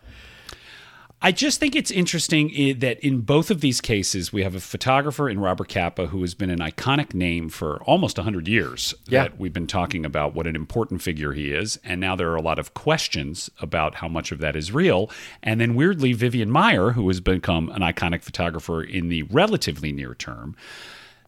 I 1.23 1.31
just 1.31 1.60
think 1.60 1.75
it's 1.75 1.91
interesting 1.91 2.51
eh, 2.55 2.73
that 2.79 2.99
in 3.01 3.21
both 3.21 3.51
of 3.51 3.62
these 3.62 3.79
cases, 3.79 4.34
we 4.34 4.41
have 4.41 4.55
a 4.55 4.60
photographer 4.60 5.29
in 5.29 5.39
Robert 5.39 5.69
Capa 5.69 6.07
who 6.07 6.21
has 6.21 6.34
been 6.34 6.49
an 6.49 6.60
iconic 6.60 7.13
name 7.13 7.49
for 7.49 7.77
almost 7.84 8.17
100 8.17 8.47
years. 8.47 8.95
Yeah. 9.07 9.23
That 9.23 9.39
we've 9.39 9.53
been 9.53 9.67
talking 9.67 10.03
about 10.03 10.34
what 10.34 10.47
an 10.47 10.55
important 10.55 11.03
figure 11.03 11.34
he 11.34 11.51
is. 11.51 11.77
And 11.84 12.01
now 12.01 12.15
there 12.15 12.31
are 12.31 12.36
a 12.36 12.41
lot 12.41 12.57
of 12.57 12.73
questions 12.73 13.51
about 13.60 13.95
how 13.95 14.07
much 14.07 14.31
of 14.31 14.39
that 14.39 14.55
is 14.55 14.71
real. 14.71 15.12
And 15.43 15.62
then 15.62 15.75
weirdly, 15.75 16.13
Vivian 16.13 16.49
Maier, 16.49 16.93
who 16.93 17.07
has 17.07 17.19
become 17.19 17.69
an 17.69 17.81
iconic 17.81 18.23
photographer 18.23 18.81
in 18.81 19.10
the 19.10 19.23
relatively 19.23 19.91
near 19.91 20.15
term, 20.15 20.55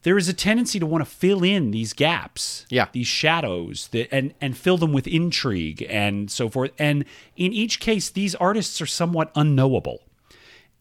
there 0.03 0.17
is 0.17 0.29
a 0.29 0.33
tendency 0.33 0.79
to 0.79 0.85
want 0.85 1.03
to 1.03 1.09
fill 1.09 1.43
in 1.43 1.71
these 1.71 1.93
gaps, 1.93 2.65
Yeah. 2.69 2.87
these 2.91 3.07
shadows, 3.07 3.87
that, 3.91 4.13
and 4.13 4.33
and 4.39 4.55
fill 4.57 4.77
them 4.77 4.93
with 4.93 5.07
intrigue 5.07 5.85
and 5.89 6.29
so 6.29 6.49
forth. 6.49 6.71
And 6.77 7.05
in 7.35 7.51
each 7.53 7.79
case, 7.79 8.09
these 8.09 8.35
artists 8.35 8.81
are 8.81 8.85
somewhat 8.85 9.31
unknowable. 9.35 10.03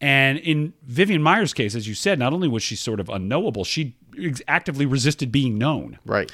And 0.01 0.37
in 0.39 0.73
Vivian 0.85 1.21
Maier's 1.21 1.53
case, 1.53 1.75
as 1.75 1.87
you 1.87 1.93
said, 1.93 2.19
not 2.19 2.33
only 2.33 2.47
was 2.49 2.61
she 2.61 2.75
sort 2.75 2.99
of 2.99 3.07
unknowable, 3.09 3.63
she 3.63 3.95
actively 4.47 4.85
resisted 4.85 5.31
being 5.31 5.57
known. 5.57 5.97
Right. 6.05 6.29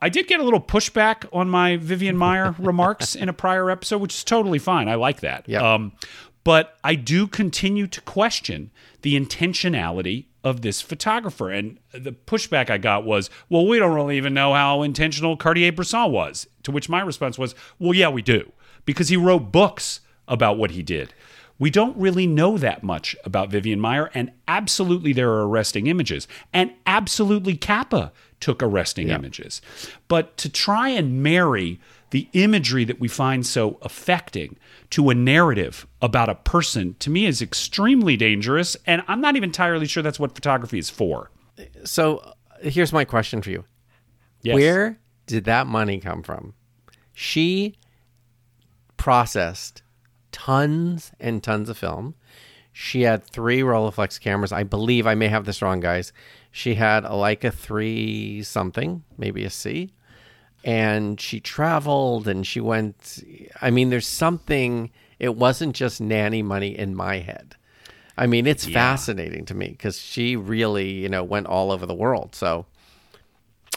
I 0.00 0.08
did 0.08 0.26
get 0.26 0.40
a 0.40 0.42
little 0.42 0.60
pushback 0.62 1.26
on 1.30 1.50
my 1.50 1.76
Vivian 1.76 2.16
Maier 2.16 2.54
remarks 2.58 3.14
in 3.14 3.28
a 3.28 3.34
prior 3.34 3.70
episode, 3.70 3.98
which 4.00 4.14
is 4.14 4.24
totally 4.24 4.58
fine. 4.58 4.88
I 4.88 4.94
like 4.94 5.20
that. 5.20 5.44
Yeah. 5.46 5.74
Um, 5.74 5.92
but 6.44 6.78
I 6.82 6.94
do 6.94 7.26
continue 7.26 7.86
to 7.88 8.00
question 8.00 8.70
the 9.02 9.14
intentionality 9.20 10.24
of 10.42 10.62
this 10.62 10.80
photographer. 10.80 11.50
And 11.50 11.78
the 11.92 12.12
pushback 12.12 12.70
I 12.70 12.78
got 12.78 13.04
was, 13.04 13.30
well, 13.48 13.66
we 13.66 13.78
don't 13.78 13.94
really 13.94 14.16
even 14.16 14.34
know 14.34 14.54
how 14.54 14.82
intentional 14.82 15.36
Cartier 15.36 15.72
Bresson 15.72 16.12
was. 16.12 16.46
To 16.64 16.70
which 16.70 16.88
my 16.88 17.00
response 17.00 17.38
was, 17.38 17.54
well, 17.78 17.94
yeah, 17.94 18.08
we 18.08 18.22
do, 18.22 18.52
because 18.84 19.08
he 19.08 19.16
wrote 19.16 19.52
books 19.52 20.00
about 20.28 20.58
what 20.58 20.70
he 20.72 20.82
did. 20.82 21.14
We 21.58 21.70
don't 21.70 21.96
really 21.98 22.26
know 22.26 22.56
that 22.56 22.82
much 22.82 23.14
about 23.22 23.50
Vivian 23.50 23.80
Maier, 23.80 24.08
and 24.14 24.32
absolutely 24.48 25.12
there 25.12 25.30
are 25.30 25.46
arresting 25.46 25.88
images, 25.88 26.26
and 26.54 26.72
absolutely 26.86 27.54
Capa 27.54 28.12
took 28.40 28.62
arresting 28.62 29.10
images. 29.10 29.60
But 30.08 30.38
to 30.38 30.48
try 30.48 30.88
and 30.88 31.22
marry 31.22 31.78
the 32.10 32.28
imagery 32.32 32.84
that 32.84 33.00
we 33.00 33.08
find 33.08 33.46
so 33.46 33.78
affecting 33.82 34.56
to 34.90 35.10
a 35.10 35.14
narrative 35.14 35.86
about 36.02 36.28
a 36.28 36.34
person, 36.34 36.96
to 36.98 37.10
me, 37.10 37.26
is 37.26 37.40
extremely 37.40 38.16
dangerous, 38.16 38.76
and 38.86 39.02
I'm 39.08 39.20
not 39.20 39.36
even 39.36 39.48
entirely 39.48 39.86
sure 39.86 40.02
that's 40.02 40.18
what 40.18 40.34
photography 40.34 40.78
is 40.78 40.90
for. 40.90 41.30
So 41.84 42.34
here's 42.62 42.92
my 42.92 43.04
question 43.04 43.42
for 43.42 43.50
you. 43.50 43.64
Yes. 44.42 44.54
Where 44.54 44.98
did 45.26 45.44
that 45.44 45.66
money 45.66 46.00
come 46.00 46.22
from? 46.22 46.54
She 47.12 47.76
processed 48.96 49.82
tons 50.32 51.12
and 51.20 51.42
tons 51.42 51.68
of 51.68 51.78
film. 51.78 52.14
She 52.72 53.02
had 53.02 53.24
three 53.24 53.60
Rolleiflex 53.60 54.20
cameras. 54.20 54.52
I 54.52 54.62
believe 54.62 55.06
I 55.06 55.14
may 55.14 55.28
have 55.28 55.44
this 55.44 55.60
wrong, 55.60 55.80
guys. 55.80 56.12
She 56.50 56.74
had 56.74 57.04
a 57.04 57.10
Leica 57.10 57.52
3 57.52 58.42
something, 58.42 59.04
maybe 59.18 59.44
a 59.44 59.50
C. 59.50 59.92
And 60.64 61.20
she 61.20 61.40
traveled 61.40 62.28
and 62.28 62.46
she 62.46 62.60
went. 62.60 63.22
I 63.62 63.70
mean, 63.70 63.90
there's 63.90 64.06
something, 64.06 64.90
it 65.18 65.34
wasn't 65.36 65.74
just 65.74 66.00
nanny 66.00 66.42
money 66.42 66.76
in 66.78 66.94
my 66.94 67.18
head. 67.18 67.56
I 68.16 68.26
mean, 68.26 68.46
it's 68.46 68.66
fascinating 68.66 69.46
to 69.46 69.54
me 69.54 69.68
because 69.68 69.98
she 69.98 70.36
really, 70.36 70.90
you 70.90 71.08
know, 71.08 71.24
went 71.24 71.46
all 71.46 71.72
over 71.72 71.86
the 71.86 71.94
world. 71.94 72.34
So 72.34 72.66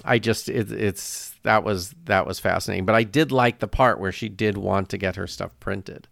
I 0.04 0.20
just 0.20 0.50
it, 0.50 0.70
it's 0.72 1.34
that 1.44 1.64
was 1.64 1.96
that 2.06 2.26
was 2.28 2.40
fascinating. 2.40 2.86
But 2.86 2.96
I 2.96 3.04
did 3.04 3.32
like 3.32 3.60
the 3.60 3.68
part 3.70 4.00
where 4.02 4.12
she 4.12 4.28
did 4.28 4.58
want 4.58 4.90
to 4.90 4.98
get 4.98 5.16
her 5.16 5.28
stuff 5.28 5.58
printed. 5.62 6.10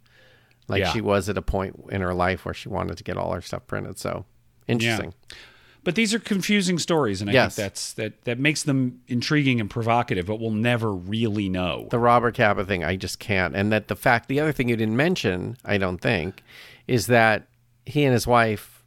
Like 0.69 0.81
Yeah. 0.81 0.91
she 0.93 1.01
was 1.01 1.27
at 1.27 1.37
a 1.37 1.41
point 1.41 1.75
in 1.89 1.99
her 1.99 2.13
life 2.13 2.45
where 2.45 2.53
she 2.53 2.69
wanted 2.69 2.95
to 2.97 3.03
get 3.03 3.17
all 3.17 3.33
her 3.33 3.41
stuff 3.41 3.67
printed. 3.67 3.99
So 3.99 4.25
interesting. 4.67 5.13
But 5.83 5.95
these 5.95 6.13
are 6.13 6.19
confusing 6.19 6.77
stories, 6.77 7.21
and 7.21 7.29
I 7.29 7.33
Yes. 7.33 7.55
think 7.55 7.65
that's 7.65 7.93
that 7.93 8.23
that 8.25 8.37
makes 8.39 8.63
them 8.63 9.01
intriguing 9.07 9.59
and 9.59 9.69
provocative, 9.69 10.27
but 10.27 10.39
we'll 10.39 10.51
never 10.51 10.93
really 10.93 11.49
know. 11.49 11.87
The 11.89 11.97
Robert 11.99 12.35
Capa 12.35 12.65
thing, 12.65 12.83
I 12.83 12.95
just 12.95 13.19
can't. 13.19 13.55
And 13.55 13.71
that 13.71 13.87
the 13.87 13.95
fact, 13.95 14.27
the 14.29 14.39
other 14.39 14.51
thing 14.51 14.69
you 14.69 14.75
didn't 14.75 14.97
mention, 14.97 15.57
I 15.65 15.77
don't 15.77 15.97
think, 15.99 16.43
is 16.87 17.07
that 17.07 17.47
he 17.85 18.03
and 18.03 18.13
his 18.13 18.27
wife, 18.27 18.83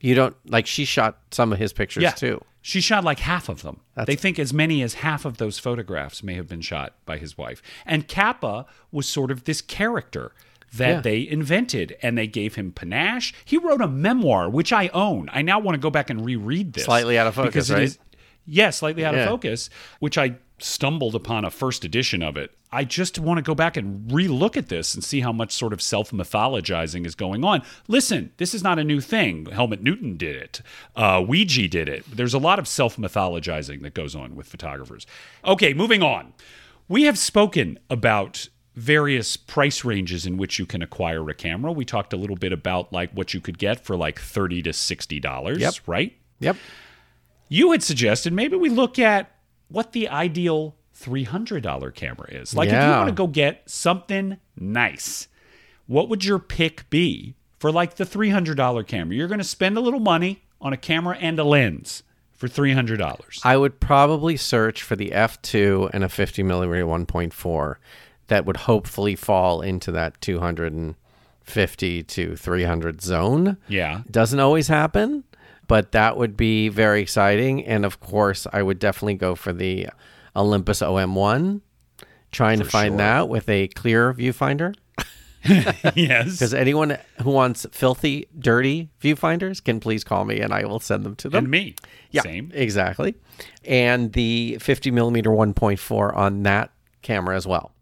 you 0.00 0.14
don't 0.14 0.34
like. 0.44 0.66
She 0.66 0.84
shot 0.84 1.18
some 1.30 1.52
of 1.52 1.58
his 1.60 1.72
pictures 1.72 2.02
yeah. 2.02 2.10
too. 2.10 2.40
She 2.60 2.80
shot 2.80 3.02
like 3.02 3.18
half 3.18 3.48
of 3.48 3.62
them. 3.62 3.80
they 4.06 4.14
think 4.14 4.38
as 4.38 4.52
many 4.52 4.82
as 4.82 4.94
half 4.94 5.24
of 5.24 5.38
those 5.38 5.58
photographs 5.58 6.22
may 6.22 6.34
have 6.34 6.46
been 6.48 6.60
shot 6.60 6.94
by 7.04 7.18
his 7.18 7.36
wife. 7.36 7.60
And 7.84 8.06
Capa 8.06 8.66
was 8.92 9.08
sort 9.08 9.32
of 9.32 9.44
this 9.44 9.60
character 9.60 10.32
that 10.74 10.88
Yeah. 10.88 11.00
they 11.00 11.28
invented 11.28 11.96
and 12.02 12.16
they 12.16 12.26
gave 12.26 12.54
him 12.54 12.72
panache. 12.72 13.34
He 13.44 13.58
wrote 13.58 13.80
a 13.80 13.88
memoir, 13.88 14.48
which 14.48 14.72
I 14.72 14.88
own. 14.88 15.28
I 15.32 15.42
now 15.42 15.58
want 15.58 15.74
to 15.74 15.80
go 15.80 15.90
back 15.90 16.10
and 16.10 16.24
reread 16.24 16.72
this. 16.72 16.84
Slightly 16.84 17.18
out 17.18 17.26
of 17.26 17.34
focus, 17.34 17.52
because 17.52 17.70
it 17.70 17.74
right? 17.74 17.82
is- 17.84 17.98
yeah, 18.46 18.70
slightly 18.70 19.04
out 19.04 19.14
Yeah. 19.14 19.22
of 19.24 19.28
focus, 19.28 19.70
which 20.00 20.16
I 20.18 20.36
stumbled 20.58 21.14
upon 21.14 21.44
a 21.44 21.50
first 21.50 21.84
edition 21.84 22.22
of 22.22 22.36
it. 22.36 22.52
I 22.70 22.84
just 22.84 23.18
want 23.18 23.38
to 23.38 23.42
go 23.42 23.54
back 23.54 23.76
and 23.76 24.08
relook 24.10 24.56
at 24.56 24.68
this 24.68 24.94
and 24.94 25.04
see 25.04 25.20
how 25.20 25.32
much 25.32 25.52
sort 25.52 25.72
of 25.72 25.82
self 25.82 26.10
mythologizing 26.10 27.04
is 27.04 27.14
going 27.14 27.44
on. 27.44 27.62
Listen, 27.88 28.30
this 28.38 28.54
is 28.54 28.62
not 28.62 28.78
a 28.78 28.84
new 28.84 29.00
thing. 29.00 29.46
Helmut 29.46 29.82
Newton 29.82 30.16
did 30.16 30.36
it. 30.36 30.62
Uh, 30.96 31.18
Weegee 31.20 31.68
did 31.68 31.88
it. 31.88 32.04
There's 32.10 32.32
a 32.34 32.38
lot 32.38 32.58
of 32.58 32.66
self 32.66 32.96
mythologizing 32.96 33.82
that 33.82 33.92
goes 33.94 34.14
on 34.16 34.34
with 34.36 34.46
photographers. 34.46 35.06
Okay, 35.44 35.74
moving 35.74 36.02
on. 36.02 36.32
We 36.88 37.02
have 37.04 37.18
spoken 37.18 37.78
about 37.90 38.48
various 38.74 39.36
price 39.36 39.84
ranges 39.84 40.24
in 40.26 40.36
which 40.38 40.58
you 40.58 40.64
can 40.66 40.80
acquire 40.82 41.28
a 41.28 41.34
camera. 41.34 41.70
We 41.72 41.84
talked 41.84 42.12
a 42.12 42.16
little 42.16 42.36
bit 42.36 42.52
about 42.52 42.92
like 42.92 43.10
what 43.12 43.34
you 43.34 43.40
could 43.40 43.58
get 43.58 43.84
for 43.84 43.96
like 43.96 44.18
30 44.18 44.62
to 44.62 44.72
60 44.72 45.20
dollars, 45.20 45.58
Yep. 45.60 45.74
right? 45.86 46.16
Yep. 46.40 46.56
you 47.48 47.70
had 47.72 47.82
suggested 47.82 48.32
maybe 48.32 48.56
we 48.56 48.68
look 48.70 48.98
at 48.98 49.30
what 49.68 49.92
the 49.92 50.08
ideal 50.08 50.74
$300 50.98 51.94
camera 51.94 52.28
is. 52.30 52.54
Like 52.54 52.68
if 52.68 52.74
you 52.74 52.90
want 52.90 53.08
to 53.08 53.14
go 53.14 53.26
get 53.26 53.62
something 53.66 54.38
nice, 54.58 55.28
what 55.86 56.08
would 56.08 56.24
your 56.24 56.38
pick 56.38 56.88
be 56.90 57.34
for 57.58 57.70
like 57.70 57.96
the 57.96 58.04
$300 58.04 58.86
camera? 58.86 59.14
You're 59.14 59.28
going 59.28 59.38
to 59.38 59.44
spend 59.44 59.76
a 59.76 59.80
little 59.80 60.00
money 60.00 60.42
on 60.60 60.72
a 60.72 60.76
camera 60.76 61.16
and 61.20 61.38
a 61.38 61.44
lens 61.44 62.02
for 62.32 62.48
$300. 62.48 63.40
I 63.44 63.56
would 63.56 63.80
probably 63.80 64.36
search 64.36 64.82
for 64.82 64.96
the 64.96 65.10
f2 65.10 65.90
and 65.92 66.02
a 66.04 66.08
50 66.08 66.42
millimeter 66.42 66.84
1.4 66.86 67.76
that 68.32 68.46
would 68.46 68.56
hopefully 68.56 69.14
fall 69.14 69.60
into 69.60 69.92
that 69.92 70.18
250 70.22 72.02
to 72.02 72.34
300 72.34 73.02
zone. 73.02 73.58
yeah. 73.68 74.00
Doesn't 74.10 74.40
always 74.40 74.68
happen, 74.68 75.24
but 75.68 75.92
that 75.92 76.16
would 76.16 76.34
be 76.34 76.70
very 76.70 77.02
exciting. 77.02 77.62
And 77.66 77.84
of 77.84 78.00
course, 78.00 78.46
I 78.50 78.62
would 78.62 78.78
definitely 78.78 79.16
go 79.16 79.34
for 79.34 79.52
the 79.52 79.88
Olympus 80.34 80.80
OM1, 80.80 81.60
trying 82.30 82.58
to 82.58 82.64
find 82.64 82.92
sure. 82.92 82.96
that 82.98 83.28
with 83.28 83.50
a 83.50 83.68
clear 83.68 84.14
viewfinder. 84.14 84.74
yes. 85.94 86.32
Because 86.32 86.54
anyone 86.54 86.96
who 87.22 87.32
wants 87.32 87.66
filthy, 87.70 88.28
dirty 88.38 88.88
viewfinders 89.02 89.62
can 89.62 89.78
please 89.78 90.04
call 90.04 90.24
me 90.24 90.40
and 90.40 90.54
I 90.54 90.64
will 90.64 90.80
send 90.80 91.04
them 91.04 91.16
to 91.16 91.28
them. 91.28 91.44
And 91.44 91.50
me. 91.50 91.74
Yeah, 92.10 92.22
Same. 92.22 92.50
exactly. 92.54 93.14
And 93.62 94.14
the 94.14 94.56
50 94.58 94.90
millimeter 94.90 95.28
1.4 95.28 96.16
on 96.16 96.44
that 96.44 96.70
camera 97.02 97.36
as 97.36 97.46
well. 97.46 97.72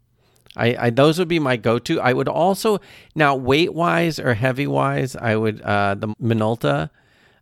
I, 0.55 0.75
I 0.87 0.89
those 0.89 1.17
would 1.19 1.27
be 1.27 1.39
my 1.39 1.55
go-to. 1.57 2.01
I 2.01 2.13
would 2.13 2.27
also 2.27 2.79
now 3.15 3.35
weight 3.35 3.73
wise 3.73 4.19
or 4.19 4.33
heavy 4.33 4.67
wise, 4.67 5.15
I 5.15 5.35
would 5.35 5.61
uh, 5.61 5.95
the 5.95 6.09
Minolta 6.21 6.89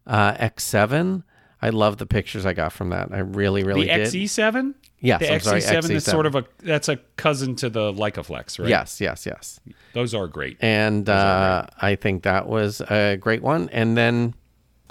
uh, 0.06 0.34
X7. 0.34 1.24
I 1.62 1.70
love 1.72 1.98
the 1.98 2.06
pictures 2.06 2.46
I 2.46 2.54
got 2.54 2.72
from 2.72 2.90
that. 2.92 3.10
I 3.12 3.20
really, 3.20 3.64
really 3.64 3.82
The 3.88 3.88
did. 3.96 4.08
XE7? 4.08 4.76
Yes, 5.02 5.20
The 5.20 5.34
I'm 5.34 5.40
sorry, 5.42 5.60
XE7 5.62 5.90
is 5.92 6.06
XE7. 6.06 6.12
sort 6.12 6.26
of 6.26 6.36
a 6.36 6.46
that's 6.60 6.88
a 6.88 6.98
cousin 7.18 7.56
to 7.58 7.70
the 7.70 7.92
Leicaflex, 7.94 8.60
right? 8.60 8.70
Yes, 8.70 9.02
yes, 9.02 9.26
yes. 9.26 9.60
Those 9.94 10.14
are 10.14 10.28
great. 10.28 10.58
And 10.62 11.10
uh, 11.10 11.66
I 11.82 11.96
think 11.96 12.24
that 12.24 12.48
was 12.48 12.82
a 12.82 13.18
great 13.18 13.42
one. 13.42 13.70
And 13.72 13.98
then, 13.98 14.36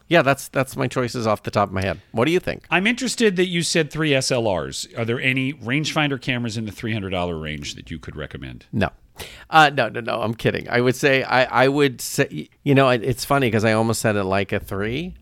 yeah, 0.08 0.22
that's 0.22 0.48
that's 0.48 0.76
my 0.76 0.88
choices 0.88 1.26
off 1.26 1.42
the 1.42 1.50
top 1.50 1.68
of 1.68 1.74
my 1.74 1.82
head. 1.82 2.00
What 2.12 2.24
do 2.24 2.32
you 2.32 2.40
think? 2.40 2.66
I'm 2.70 2.86
interested 2.86 3.36
that 3.36 3.46
you 3.46 3.62
said 3.62 3.90
three 3.90 4.10
SLRs. 4.10 4.98
Are 4.98 5.04
there 5.04 5.20
any 5.20 5.52
rangefinder 5.52 6.20
cameras 6.20 6.56
in 6.56 6.64
the 6.64 6.72
$300 6.72 7.40
range 7.40 7.74
that 7.74 7.90
you 7.90 7.98
could 7.98 8.16
recommend? 8.16 8.66
No. 8.72 8.88
Uh, 9.50 9.70
no, 9.74 9.88
no, 9.88 10.00
no. 10.00 10.22
I'm 10.22 10.34
kidding. 10.34 10.68
I 10.70 10.80
would 10.80 10.96
say 10.96 11.22
I, 11.22 11.64
I 11.64 11.68
would 11.68 12.00
say 12.00 12.48
you 12.62 12.74
know 12.74 12.88
it, 12.88 13.02
it's 13.02 13.24
funny 13.24 13.48
because 13.48 13.64
I 13.64 13.72
almost 13.72 14.00
said 14.00 14.16
it 14.16 14.24
like 14.24 14.52
a 14.52 14.60
three, 14.60 15.14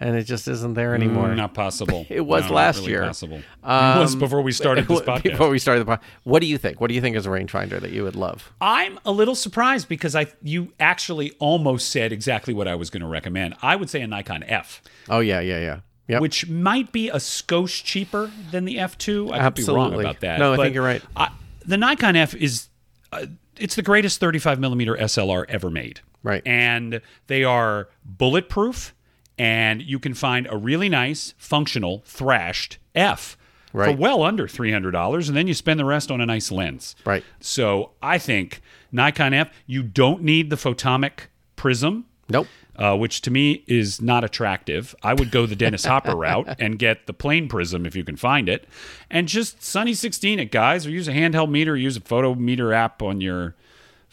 and 0.00 0.16
it 0.16 0.24
just 0.24 0.46
isn't 0.48 0.74
there 0.74 0.94
anymore. 0.94 1.34
Not 1.34 1.54
possible. 1.54 2.06
It 2.10 2.20
was 2.22 2.48
No, 2.48 2.54
last 2.54 2.78
really 2.80 2.90
year. 2.90 3.02
Possible. 3.06 3.38
it 3.38 3.44
was 3.62 4.14
Um, 4.14 4.18
before 4.20 4.42
we 4.42 4.52
started 4.52 4.86
this 4.88 5.00
podcast. 5.02 5.22
Before 5.24 5.48
we 5.50 5.58
started 5.58 5.86
the 5.86 5.92
podcast, 5.92 6.02
what 6.24 6.40
do 6.40 6.46
you 6.46 6.58
think? 6.58 6.80
What 6.80 6.88
do 6.88 6.94
you 6.94 7.00
think 7.00 7.16
is 7.16 7.26
a 7.26 7.28
rangefinder 7.30 7.80
that 7.80 7.90
you 7.90 8.04
would 8.04 8.16
love? 8.16 8.52
I'm 8.60 8.98
a 9.04 9.12
little 9.12 9.34
surprised 9.34 9.88
because 9.88 10.14
I 10.14 10.26
you 10.42 10.72
actually 10.80 11.32
almost 11.38 11.90
said 11.90 12.12
exactly 12.12 12.54
what 12.54 12.68
I 12.68 12.74
was 12.74 12.90
going 12.90 13.02
to 13.02 13.08
recommend. 13.08 13.54
I 13.62 13.76
would 13.76 13.90
say 13.90 14.00
a 14.00 14.06
Nikon 14.06 14.42
F, 14.44 14.82
Oh 15.08 15.20
yeah, 15.20 15.40
yeah, 15.40 15.58
yeah. 15.60 15.80
Yep. 16.08 16.22
which 16.22 16.48
might 16.48 16.90
be 16.90 17.10
a 17.10 17.16
skosh 17.16 17.84
cheaper 17.84 18.30
than 18.50 18.64
the 18.64 18.76
F2. 18.76 19.30
I 19.30 19.40
could 19.44 19.54
be 19.56 19.64
wrong 19.64 19.92
about 19.92 20.20
that. 20.20 20.38
No, 20.38 20.54
I 20.54 20.56
think 20.56 20.74
you're 20.74 20.82
right. 20.82 21.02
I, 21.14 21.30
the 21.66 21.76
Nikon 21.76 22.16
F 22.16 22.34
is 22.34 22.68
uh, 23.12 23.26
it's 23.58 23.74
the 23.74 23.82
greatest 23.82 24.18
35 24.18 24.58
millimeter 24.58 24.94
SLR 24.96 25.44
ever 25.50 25.68
made. 25.68 26.00
Right. 26.22 26.42
And 26.46 27.02
they 27.26 27.44
are 27.44 27.88
bulletproof, 28.04 28.94
and 29.38 29.82
you 29.82 29.98
can 29.98 30.14
find 30.14 30.46
a 30.50 30.56
really 30.56 30.88
nice, 30.88 31.34
functional, 31.38 32.02
thrashed 32.04 32.78
F 32.94 33.36
for 33.70 33.92
well 33.92 34.22
under 34.22 34.46
$300, 34.46 35.28
and 35.28 35.36
then 35.36 35.46
you 35.46 35.54
spend 35.54 35.78
the 35.78 35.84
rest 35.84 36.10
on 36.10 36.20
a 36.20 36.26
nice 36.26 36.50
lens. 36.50 36.96
Right. 37.04 37.24
So 37.40 37.90
I 38.02 38.18
think 38.18 38.60
Nikon 38.90 39.34
F, 39.34 39.50
you 39.66 39.82
don't 39.82 40.22
need 40.22 40.50
the 40.50 40.56
photomic 40.56 41.28
prism. 41.56 42.06
Nope. 42.28 42.46
Uh, 42.76 42.96
which 42.96 43.22
to 43.22 43.30
me 43.30 43.64
is 43.66 44.00
not 44.00 44.22
attractive. 44.22 44.94
I 45.02 45.12
would 45.12 45.32
go 45.32 45.46
the 45.46 45.56
Dennis 45.56 45.84
Hopper 45.84 46.14
route 46.16 46.54
and 46.60 46.78
get 46.78 47.08
the 47.08 47.12
plain 47.12 47.48
prism 47.48 47.84
if 47.84 47.96
you 47.96 48.04
can 48.04 48.16
find 48.16 48.48
it, 48.48 48.68
and 49.10 49.26
just 49.26 49.64
Sunny 49.64 49.94
16 49.94 50.38
it, 50.38 50.52
guys, 50.52 50.86
or 50.86 50.90
use 50.90 51.08
a 51.08 51.12
handheld 51.12 51.50
meter, 51.50 51.72
or 51.72 51.76
use 51.76 51.96
a 51.96 52.00
photo 52.00 52.36
meter 52.36 52.72
app 52.72 53.02
on 53.02 53.20
your 53.20 53.56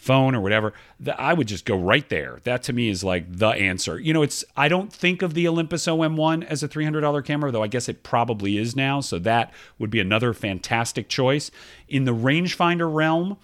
phone 0.06 0.36
or 0.36 0.40
whatever. 0.40 0.74
The- 1.00 1.20
I 1.20 1.34
would 1.34 1.48
just 1.48 1.66
go 1.66 1.76
right 1.76 2.08
there. 2.10 2.40
That 2.44 2.64
to 2.64 2.74
me 2.74 2.90
is 2.90 3.04
like 3.04 3.26
the 3.38 3.50
answer. 3.50 4.00
You 4.00 4.14
know, 4.14 4.22
it's 4.22 4.46
I 4.56 4.68
don't 4.68 4.94
think 4.94 5.22
of 5.22 5.34
the 5.34 5.48
Olympus 5.48 5.88
OM1 5.88 6.46
as 6.46 6.62
a 6.62 6.68
$300 6.68 7.26
camera, 7.26 7.52
though 7.52 7.64
I 7.64 7.68
guess 7.68 7.90
it 7.90 8.04
probably 8.04 8.58
is 8.58 8.76
now. 8.76 9.02
So 9.02 9.18
that 9.20 9.52
would 9.80 9.90
be 9.90 10.00
another 10.00 10.34
fantastic 10.34 11.10
choice 11.10 11.50
in 11.90 12.06
the 12.06 12.14
rangefinder 12.14 12.92
realm. 12.94 13.38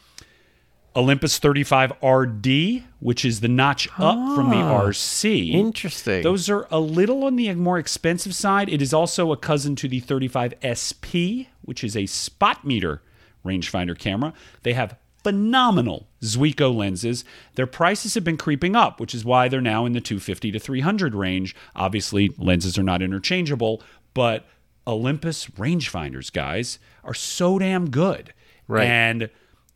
Olympus 0.94 1.40
35 1.40 1.94
RD, 2.04 2.84
which 3.00 3.24
is 3.24 3.40
the 3.40 3.48
notch 3.48 3.88
up 3.98 4.36
from 4.36 4.50
the 4.50 4.58
ah, 4.58 4.82
RC. 4.82 5.54
Interesting. 5.54 6.22
Those 6.22 6.50
are 6.50 6.68
a 6.70 6.82
little 6.82 7.24
on 7.24 7.38
the 7.38 7.54
more 7.56 7.80
expensive 7.80 8.36
side. 8.36 8.68
It 8.68 8.82
is 8.82 8.94
also 8.94 9.32
a 9.32 9.38
cousin 9.38 9.78
to 9.78 9.88
the 9.88 10.02
35 10.02 10.56
SP, 10.68 11.48
which 11.62 11.82
is 11.82 11.96
a 11.96 12.08
spot 12.08 12.66
meter 12.66 13.02
rangefinder 13.46 13.98
camera. 13.98 14.34
They 14.64 14.74
have 14.74 14.98
phenomenal 15.24 16.08
Zuiko 16.22 16.74
lenses. 16.76 17.24
Their 17.56 17.68
prices 17.68 18.14
have 18.16 18.24
been 18.24 18.38
creeping 18.38 18.76
up, 18.76 19.00
which 19.00 19.14
is 19.14 19.26
why 19.26 19.48
they're 19.48 19.62
now 19.62 19.86
in 19.86 19.94
the 19.94 20.02
250 20.02 20.52
to 20.52 20.60
300 20.60 21.16
range. 21.16 21.56
Obviously, 21.76 22.34
lenses 22.38 22.78
are 22.78 22.84
not 22.84 23.02
interchangeable, 23.02 23.82
but 24.14 24.46
Olympus 24.88 25.48
rangefinders, 25.48 26.32
guys, 26.32 26.80
are 27.04 27.14
so 27.14 27.60
damn 27.60 27.90
good. 27.90 28.34
Right. 28.68 28.88
And 28.88 29.30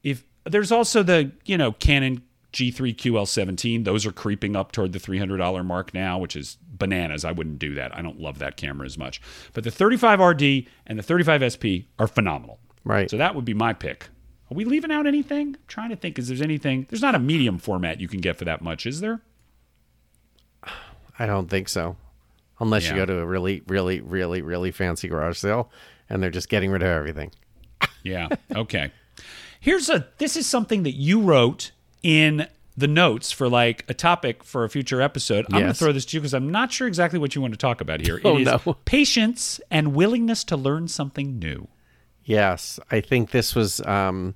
if 0.04 0.24
there's 0.46 0.72
also 0.72 1.04
the, 1.04 1.32
you 1.46 1.58
know, 1.58 1.74
Canon 1.74 2.24
G3 2.54 2.96
QL17, 2.96 3.84
those 3.84 4.06
are 4.06 4.12
creeping 4.12 4.56
up 4.56 4.72
toward 4.72 4.94
the 4.94 5.00
$300 5.00 5.66
mark 5.66 5.94
now, 5.94 6.18
which 6.18 6.36
is 6.36 6.58
bananas. 6.68 7.26
I 7.26 7.32
wouldn't 7.32 7.60
do 7.60 7.76
that. 7.76 7.96
I 7.96 8.02
don't 8.02 8.20
love 8.20 8.40
that 8.40 8.58
camera 8.58 8.86
as 8.86 8.98
much. 8.98 9.22
But 9.54 9.64
the 9.64 9.72
35 9.72 10.20
RD 10.20 10.44
and 10.88 10.98
the 10.98 11.04
35 11.04 11.54
SP 11.54 11.92
are 12.00 12.08
phenomenal. 12.08 12.60
Right. 12.84 13.10
So 13.10 13.18
that 13.18 13.36
would 13.36 13.46
be 13.46 13.54
my 13.54 13.74
pick. 13.74 14.08
Are 14.52 14.56
we 14.56 14.66
leaving 14.66 14.92
out 14.92 15.08
anything? 15.08 15.50
I'm 15.50 15.68
trying 15.68 15.90
to 15.90 15.96
think. 15.96 16.20
Is 16.20 16.28
there's 16.28 16.42
anything? 16.42 16.86
There's 16.90 17.02
not 17.02 17.16
a 17.16 17.20
medium 17.20 17.58
format 17.58 18.00
you 18.00 18.08
can 18.08 18.22
get 18.22 18.38
for 18.38 18.46
that 18.46 18.62
much, 18.62 18.86
is 18.86 19.00
there? 19.00 19.22
I 21.18 21.26
don't 21.26 21.50
think 21.50 21.70
so. 21.70 21.96
Unless 22.60 22.90
you 22.90 22.96
go 22.96 23.06
to 23.06 23.20
a 23.20 23.26
really, 23.26 23.64
really, 23.68 24.00
really, 24.02 24.42
really 24.42 24.72
fancy 24.72 25.08
garage 25.08 25.38
sale 25.38 25.70
and 26.10 26.22
they're 26.22 26.30
just 26.30 26.50
getting 26.50 26.72
rid 26.72 26.82
of 26.82 26.88
everything. 26.88 27.32
Yeah. 28.04 28.30
Okay. 28.56 28.92
Here's 29.60 29.90
a 29.90 30.08
this 30.20 30.38
is 30.38 30.48
something 30.48 30.84
that 30.84 30.96
you 30.96 31.22
wrote 31.22 31.72
in 32.04 32.48
the 32.78 32.88
notes 32.88 33.32
for 33.32 33.50
like 33.50 33.84
a 33.88 33.94
topic 33.94 34.44
for 34.44 34.64
a 34.64 34.70
future 34.70 35.02
episode. 35.02 35.46
I'm 35.48 35.60
going 35.60 35.68
to 35.68 35.74
throw 35.74 35.92
this 35.92 36.06
to 36.06 36.18
you 36.18 36.22
because 36.22 36.34
I'm 36.34 36.52
not 36.52 36.72
sure 36.72 36.88
exactly 36.88 37.20
what 37.20 37.36
you 37.36 37.42
want 37.42 37.54
to 37.54 37.58
talk 37.58 37.82
about 37.82 38.02
here. 38.02 38.22
Oh, 38.24 38.38
it 38.38 38.42
is 38.42 38.66
no. 38.66 38.74
patience 38.86 39.60
and 39.72 39.96
willingness 39.96 40.44
to 40.46 40.58
learn 40.58 40.88
something 40.88 41.40
new. 41.40 41.68
Yes, 42.26 42.80
I 42.90 43.02
think 43.02 43.32
this 43.32 43.54
was 43.56 43.80
um, 43.82 44.34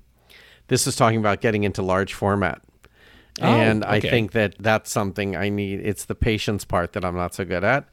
this 0.68 0.86
is 0.86 0.94
talking 0.96 1.18
about 1.18 1.40
getting 1.40 1.64
into 1.64 1.82
large 1.82 2.14
format, 2.14 2.62
and 3.40 3.84
I 3.84 3.94
Oh, 3.94 3.98
okay. 3.98 4.10
think 4.10 4.32
that 4.32 4.54
that's 4.60 4.90
something 4.90 5.34
I 5.36 5.48
need. 5.48 5.80
It's 5.80 6.04
the 6.04 6.14
patience 6.14 6.64
part 6.64 6.92
that 6.92 7.04
I'm 7.04 7.16
not 7.16 7.34
so 7.34 7.44
good 7.44 7.64
at, 7.64 7.88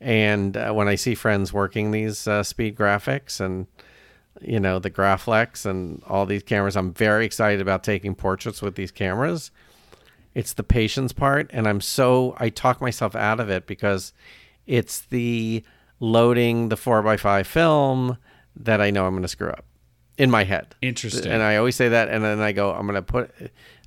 and 0.00 0.56
uh, 0.56 0.72
when 0.72 0.88
I 0.88 0.94
see 0.94 1.14
friends 1.14 1.52
working 1.52 1.90
these 1.90 2.26
uh, 2.26 2.42
speed 2.42 2.76
graphics 2.76 3.40
and 3.40 3.66
you 4.40 4.58
know 4.58 4.78
the 4.78 4.90
Graflex 4.90 5.66
and 5.66 6.02
all 6.06 6.24
these 6.24 6.42
cameras, 6.42 6.74
I'm 6.74 6.94
very 6.94 7.26
excited 7.26 7.60
about 7.60 7.84
taking 7.84 8.14
portraits 8.14 8.62
with 8.62 8.74
these 8.74 8.90
cameras. 8.90 9.50
It's 10.34 10.54
the 10.54 10.62
patience 10.64 11.12
part, 11.12 11.50
and 11.52 11.68
I'm 11.68 11.82
so 11.82 12.34
I 12.40 12.48
talk 12.48 12.80
myself 12.80 13.14
out 13.14 13.38
of 13.38 13.50
it 13.50 13.66
because 13.66 14.14
it's 14.66 15.00
the 15.00 15.62
loading 16.00 16.70
the 16.70 16.76
four 16.78 17.06
x 17.06 17.20
five 17.20 17.46
film 17.46 18.16
that 18.56 18.80
I 18.80 18.90
know 18.90 19.06
I'm 19.06 19.12
going 19.12 19.22
to 19.22 19.28
screw 19.28 19.50
up 19.50 19.64
in 20.18 20.30
my 20.30 20.44
head. 20.44 20.74
Interesting. 20.82 21.30
And 21.32 21.42
I 21.42 21.56
always 21.56 21.76
say 21.76 21.88
that, 21.88 22.08
and 22.08 22.22
then 22.22 22.40
I 22.40 22.52
go, 22.52 22.72
I'm 22.72 22.86
going 22.86 22.94
to 22.94 23.02
put, 23.02 23.30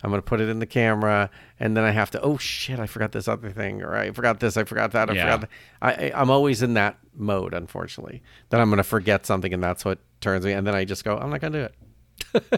I'm 0.04 0.10
going 0.10 0.21
to 0.21 0.25
put 0.25 0.41
it 0.41 0.49
in 0.49 0.60
the 0.60 0.65
camera, 0.65 1.30
and 1.60 1.78
then 1.78 1.84
I 1.84 1.91
have 1.91 2.12
to, 2.12 2.21
oh 2.21 2.38
shit, 2.38 2.80
I 2.80 2.88
forgot 2.88 3.12
this 3.12 3.28
other 3.28 3.51
thing, 3.51 3.82
or 3.84 3.95
I 3.95 4.12
forgot 4.12 4.39
this, 4.39 4.58
I 4.58 4.63
forgot 4.63 4.91
that, 4.93 5.10
I 5.10 5.13
Yeah. 5.13 5.21
forgot. 5.23 5.41
That. 5.41 5.49
I, 5.82 6.08
I 6.08 6.21
I'm 6.21 6.30
always 6.30 6.62
in 6.62 6.73
that 6.75 6.97
mode, 7.15 7.54
unfortunately, 7.54 8.23
that 8.49 8.60
I'm 8.60 8.69
going 8.69 8.78
to 8.78 8.84
forget 8.84 9.25
something, 9.25 9.54
and 9.54 9.63
that's 9.63 9.86
what 9.86 9.99
turns 10.19 10.45
me, 10.45 10.54
and 10.54 10.65
then 10.65 10.75
I 10.75 10.84
just 10.86 11.04
go, 11.04 11.17
I'm 11.17 11.30
not 11.30 11.41
going 11.41 11.54
to 11.54 11.60
do 11.60 11.65
it. 11.65 11.75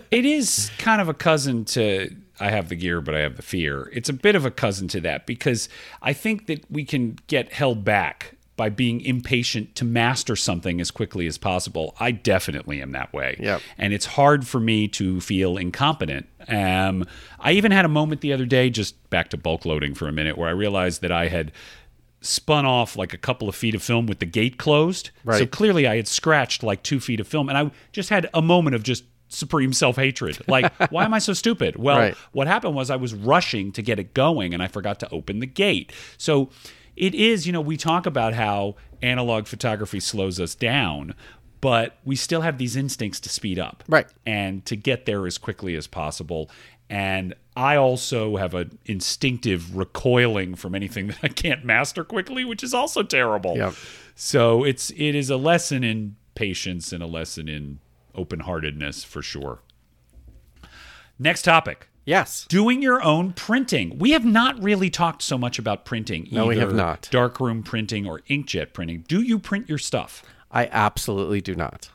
it 0.11 0.25
is 0.25 0.71
kind 0.77 1.01
of 1.01 1.09
a 1.09 1.13
cousin 1.13 1.65
to 1.65 2.15
I 2.39 2.49
have 2.51 2.69
the 2.69 2.75
gear, 2.75 3.01
but 3.01 3.15
I 3.15 3.19
have 3.19 3.35
the 3.35 3.41
fear. 3.41 3.89
It's 3.93 4.09
a 4.09 4.13
bit 4.13 4.35
of 4.35 4.45
a 4.45 4.51
cousin 4.51 4.87
to 4.89 5.01
that 5.01 5.25
because 5.25 5.67
I 6.01 6.13
think 6.13 6.45
that 6.47 6.69
we 6.71 6.85
can 6.85 7.17
get 7.27 7.51
held 7.53 7.83
back 7.83 8.35
by 8.57 8.67
being 8.69 8.99
impatient 9.01 9.75
to 9.75 9.85
master 9.85 10.35
something 10.35 10.81
as 10.81 10.91
quickly 10.91 11.27
as 11.27 11.37
possible. 11.37 11.95
I 11.99 12.11
definitely 12.11 12.81
am 12.81 12.91
that 12.91 13.13
way. 13.13 13.37
Yep. 13.39 13.61
And 13.77 13.93
it's 13.93 14.05
hard 14.07 14.45
for 14.47 14.59
me 14.59 14.87
to 14.89 15.21
feel 15.21 15.57
incompetent. 15.57 16.25
Um, 16.49 17.05
I 17.39 17.51
even 17.53 17.71
had 17.71 17.85
a 17.85 17.89
moment 17.89 18.21
the 18.21 18.33
other 18.33 18.45
day, 18.45 18.69
just 18.69 19.09
back 19.11 19.29
to 19.29 19.37
bulk 19.37 19.63
loading 19.65 19.93
for 19.93 20.07
a 20.07 20.11
minute, 20.11 20.37
where 20.37 20.49
I 20.49 20.53
realized 20.53 21.01
that 21.03 21.11
I 21.11 21.27
had 21.27 21.51
spun 22.21 22.65
off 22.65 22.97
like 22.97 23.13
a 23.13 23.17
couple 23.17 23.47
of 23.47 23.55
feet 23.55 23.75
of 23.75 23.83
film 23.83 24.07
with 24.07 24.19
the 24.19 24.25
gate 24.25 24.57
closed. 24.57 25.11
Right. 25.23 25.37
So 25.37 25.45
clearly 25.45 25.85
I 25.87 25.95
had 25.97 26.07
scratched 26.07 26.63
like 26.63 26.81
two 26.81 26.99
feet 26.99 27.19
of 27.19 27.27
film 27.27 27.47
and 27.49 27.57
I 27.57 27.71
just 27.91 28.09
had 28.09 28.27
a 28.33 28.41
moment 28.41 28.75
of 28.75 28.81
just 28.81 29.03
supreme 29.29 29.71
self-hatred. 29.71 30.39
Like, 30.47 30.73
why 30.91 31.05
am 31.05 31.13
I 31.13 31.19
so 31.19 31.33
stupid? 31.33 31.75
Well, 31.75 31.97
Right. 31.99 32.15
what 32.31 32.47
happened 32.47 32.73
was 32.75 32.89
I 32.89 32.95
was 32.95 33.13
rushing 33.13 33.71
to 33.73 33.81
get 33.83 33.99
it 33.99 34.13
going 34.15 34.53
and 34.53 34.63
I 34.63 34.67
forgot 34.67 34.99
to 35.01 35.09
open 35.11 35.39
the 35.39 35.45
gate. 35.45 35.91
So 36.17 36.49
it 36.97 37.15
is, 37.15 37.45
you 37.45 37.53
know, 37.53 37.61
we 37.61 37.77
talk 37.77 38.05
about 38.05 38.33
how 38.33 38.75
analog 39.01 39.47
photography 39.47 39.99
slows 39.99 40.39
us 40.39 40.55
down, 40.55 41.13
but 41.61 41.97
we 42.03 42.15
still 42.15 42.41
have 42.41 42.57
these 42.57 42.75
instincts 42.75 43.19
to 43.21 43.29
speed 43.29 43.59
up. 43.59 43.83
Right. 43.87 44.07
And 44.25 44.65
to 44.65 44.75
get 44.75 45.05
there 45.05 45.25
as 45.25 45.37
quickly 45.37 45.75
as 45.75 45.87
possible. 45.87 46.49
And 46.89 47.33
I 47.55 47.75
also 47.75 48.37
have 48.37 48.53
an 48.53 48.77
instinctive 48.85 49.75
recoiling 49.75 50.55
from 50.55 50.73
anything 50.73 51.07
that 51.07 51.19
I 51.21 51.27
can't 51.27 51.65
master 51.65 52.03
quickly, 52.03 52.45
which 52.45 52.63
is 52.63 52.73
also 52.73 53.03
terrible. 53.03 53.57
Yep. 53.57 53.73
So 54.15 54.63
it's 54.63 54.91
it 54.91 55.13
is 55.13 55.29
a 55.29 55.37
lesson 55.37 55.83
in 55.83 56.15
patience 56.35 56.93
and 56.93 57.03
a 57.03 57.07
lesson 57.07 57.49
in 57.49 57.79
open-heartedness 58.15 59.03
for 59.03 59.21
sure. 59.21 59.59
Next 61.19 61.41
topic. 61.41 61.89
Yes. 62.07 62.45
Doing 62.47 62.81
your 62.81 63.03
own 63.03 63.33
printing. 63.33 63.99
We 63.99 64.11
have 64.11 64.23
not 64.23 64.63
really 64.63 64.89
talked 64.89 65.21
so 65.21 65.37
much 65.37 65.59
about 65.59 65.83
printing. 65.83 66.29
No, 66.31 66.45
we 66.47 66.57
have 66.57 66.73
not. 66.73 67.09
Darkroom 67.11 67.63
printing 67.63 68.07
or 68.07 68.21
inkjet 68.29 68.71
printing. 68.71 69.03
Do 69.09 69.21
you 69.21 69.37
print 69.37 69.67
your 69.67 69.77
stuff? 69.77 70.23
I 70.49 70.67
absolutely 70.71 71.41
do 71.41 71.53
not. 71.53 71.89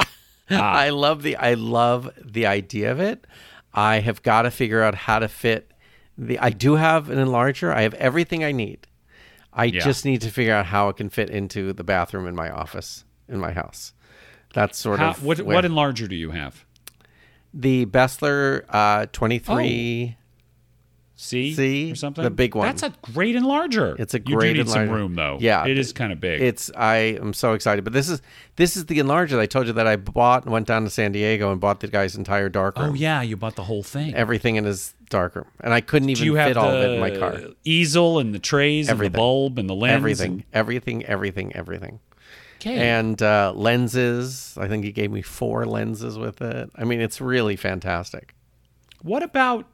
Ah. 0.50 0.72
I 0.72 0.88
love 0.88 1.22
the 1.22 1.36
I 1.36 1.52
love 1.52 2.08
the 2.24 2.46
idea 2.46 2.90
of 2.90 2.98
it. 3.00 3.26
I 3.74 4.00
have 4.00 4.22
got 4.22 4.42
to 4.42 4.50
figure 4.50 4.82
out 4.82 4.94
how 4.94 5.18
to 5.18 5.28
fit 5.28 5.70
the 6.16 6.38
I 6.38 6.48
do 6.48 6.76
have 6.76 7.10
an 7.10 7.18
enlarger. 7.18 7.70
I 7.70 7.82
have 7.82 7.92
everything 7.92 8.42
I 8.42 8.52
need. 8.52 8.86
I 9.52 9.64
Yeah. 9.66 9.80
just 9.84 10.06
need 10.06 10.22
to 10.22 10.30
figure 10.30 10.54
out 10.54 10.64
how 10.64 10.88
it 10.88 10.96
can 10.96 11.10
fit 11.10 11.28
into 11.28 11.74
the 11.74 11.84
bathroom 11.84 12.26
in 12.26 12.34
my 12.34 12.48
office 12.50 13.04
in 13.28 13.38
my 13.38 13.52
house. 13.52 13.92
That's 14.54 14.78
sort 14.78 15.00
How, 15.00 15.10
of 15.10 15.22
what 15.22 15.36
where- 15.42 15.56
what 15.56 15.66
enlarger 15.66 16.08
do 16.08 16.16
you 16.16 16.30
have? 16.30 16.64
The 17.60 17.86
Beseler 17.86 18.64
uh, 18.68 19.06
23. 19.12 20.16
C 21.20 21.52
C, 21.52 21.90
or 21.90 21.96
something? 21.96 22.22
the 22.22 22.30
big 22.30 22.54
one. 22.54 22.64
That's 22.68 22.84
a 22.84 22.92
great 23.12 23.34
enlarger. 23.34 23.98
It's 23.98 24.14
a 24.14 24.20
great 24.20 24.50
You 24.56 24.62
do 24.62 24.62
need 24.62 24.70
some 24.70 24.88
room 24.88 25.16
though. 25.16 25.36
Yeah, 25.40 25.66
it 25.66 25.76
is 25.76 25.92
kind 25.92 26.12
of 26.12 26.20
big. 26.20 26.40
It's 26.40 26.70
I 26.76 26.96
am 27.20 27.32
so 27.32 27.54
excited, 27.54 27.82
but 27.82 27.92
this 27.92 28.08
is 28.08 28.22
this 28.54 28.76
is 28.76 28.86
the 28.86 28.98
enlarger 28.98 29.30
that 29.30 29.40
I 29.40 29.46
told 29.46 29.66
you 29.66 29.72
that 29.72 29.86
I 29.88 29.96
bought 29.96 30.44
and 30.44 30.52
went 30.52 30.68
down 30.68 30.84
to 30.84 30.90
San 30.90 31.10
Diego 31.10 31.50
and 31.50 31.60
bought 31.60 31.80
the 31.80 31.88
guy's 31.88 32.14
entire 32.14 32.48
darkroom. 32.48 32.90
oh 32.90 32.94
yeah, 32.94 33.20
you 33.20 33.36
bought 33.36 33.56
the 33.56 33.64
whole 33.64 33.82
thing. 33.82 34.14
everything 34.14 34.54
in 34.54 34.64
his 34.64 34.94
darkroom, 35.10 35.46
and 35.60 35.74
I 35.74 35.80
couldn't 35.80 36.10
even 36.10 36.24
you 36.24 36.34
have 36.36 36.50
fit 36.50 36.56
all 36.56 36.70
of 36.70 36.84
it 36.84 36.90
in 36.92 37.00
my 37.00 37.10
car. 37.10 37.40
easel 37.64 38.20
and 38.20 38.32
the 38.32 38.38
trays 38.38 38.86
and 38.86 38.92
Everything. 38.94 39.12
the 39.14 39.18
bulb 39.18 39.58
and 39.58 39.68
the 39.68 39.74
lens? 39.74 39.94
Everything, 39.96 40.30
and- 40.30 40.44
everything, 40.52 41.04
everything, 41.04 41.52
everything, 41.56 41.98
okay. 42.60 42.76
and 42.88 43.20
uh, 43.22 43.52
lenses. 43.54 44.56
I 44.60 44.68
think 44.68 44.84
he 44.84 44.92
gave 44.92 45.10
me 45.10 45.22
four 45.22 45.64
lenses 45.66 46.18
with 46.18 46.40
it. 46.42 46.70
I 46.76 46.84
mean, 46.84 47.00
it's 47.00 47.20
really 47.20 47.56
fantastic. 47.56 48.34
what 49.02 49.22
about 49.22 49.66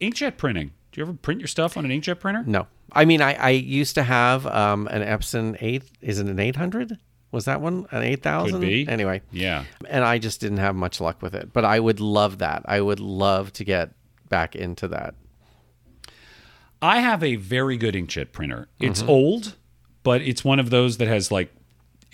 inkjet 0.00 0.36
printing? 0.36 0.72
Do 0.92 1.00
you 1.00 1.04
ever 1.06 1.12
print 1.14 1.40
your 1.40 1.48
stuff 1.48 1.76
on 1.76 1.84
an 1.84 1.90
inkjet 1.90 2.20
printer? 2.20 2.42
No, 2.46 2.66
I 2.92 3.04
mean, 3.04 3.20
I, 3.20 3.34
I 3.34 3.50
used 3.50 3.94
to 3.96 4.02
have 4.02 4.46
um, 4.46 4.86
an 4.88 5.02
Epson 5.02 5.56
eight. 5.60 5.84
Is 6.00 6.18
it 6.18 6.26
an 6.26 6.38
eight 6.38 6.56
hundred? 6.56 6.98
Was 7.32 7.44
that 7.46 7.60
one 7.60 7.86
an 7.90 8.02
eight 8.02 8.22
thousand? 8.22 8.60
Could 8.60 8.66
be. 8.66 8.88
Anyway, 8.88 9.20
Yeah. 9.30 9.64
and 9.90 10.04
I 10.04 10.18
just 10.18 10.40
didn't 10.40 10.58
have 10.58 10.74
much 10.76 11.00
luck 11.00 11.20
with 11.20 11.34
it. 11.34 11.52
But 11.52 11.64
I 11.66 11.80
would 11.80 12.00
love 12.00 12.38
that. 12.38 12.62
I 12.66 12.80
would 12.80 13.00
love 13.00 13.52
to 13.54 13.64
get 13.64 13.90
back 14.30 14.56
into 14.56 14.88
that. 14.88 15.14
I 16.80 17.00
have 17.00 17.22
a 17.22 17.36
very 17.36 17.76
good 17.76 17.94
inkjet 17.94 18.32
printer. 18.32 18.68
It's 18.80 19.00
Mm-hmm. 19.00 19.10
old, 19.10 19.56
but 20.02 20.20
it's 20.22 20.44
one 20.44 20.60
of 20.60 20.70
those 20.70 20.98
that 20.98 21.08
has 21.08 21.30
like 21.32 21.52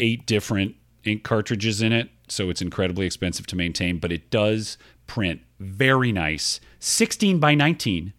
eight 0.02 0.26
different 0.26 0.74
ink 1.04 1.22
cartridges 1.22 1.80
in 1.80 1.92
it, 1.92 2.10
so 2.28 2.50
it's 2.50 2.60
incredibly 2.60 3.06
expensive 3.06 3.46
to 3.46 3.56
maintain, 3.56 3.98
but 3.98 4.12
it 4.12 4.30
does 4.30 4.76
print 5.06 5.40
very 5.58 6.12
nice 6.12 6.60
16 6.80 7.38
by 7.38 7.54
19 7.54 8.12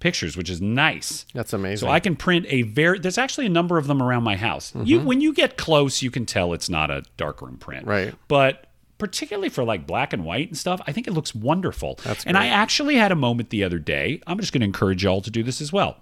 pictures, 0.00 0.36
which 0.36 0.48
is 0.48 0.60
nice. 0.60 1.26
That's 1.34 1.52
amazing. 1.52 1.86
So 1.86 1.92
I 1.92 2.00
can 2.00 2.16
print 2.16 2.46
a 2.48 2.62
very 2.62 2.98
there's 2.98 3.18
actually 3.18 3.46
a 3.46 3.50
number 3.50 3.78
of 3.78 3.86
them 3.86 4.02
around 4.02 4.22
my 4.22 4.36
house. 4.36 4.72
You 4.74 5.00
when 5.00 5.20
you 5.20 5.32
get 5.32 5.56
close, 5.56 6.02
you 6.02 6.10
can 6.10 6.24
tell 6.26 6.52
it's 6.52 6.68
not 6.68 6.90
a 6.90 7.02
darkroom 7.16 7.58
print. 7.58 7.82
Mm-hmm. 7.82 7.90
Right. 7.90 8.14
But 8.28 8.66
particularly 8.98 9.48
for 9.48 9.64
like 9.64 9.86
black 9.86 10.12
and 10.12 10.24
white 10.24 10.48
and 10.48 10.56
stuff, 10.56 10.80
I 10.86 10.92
think 10.92 11.06
it 11.06 11.12
looks 11.12 11.34
wonderful. 11.34 11.98
That's 12.04 12.24
and 12.24 12.36
I 12.36 12.46
actually 12.46 12.96
had 12.96 13.12
a 13.12 13.16
moment 13.16 13.50
the 13.50 13.64
other 13.64 13.78
day. 13.78 14.20
I'm 14.26 14.38
just 14.38 14.52
going 14.52 14.60
to 14.60 14.66
encourage 14.66 15.04
y'all 15.04 15.20
to 15.20 15.30
do 15.30 15.42
this 15.42 15.60
as 15.60 15.72
well. 15.72 15.98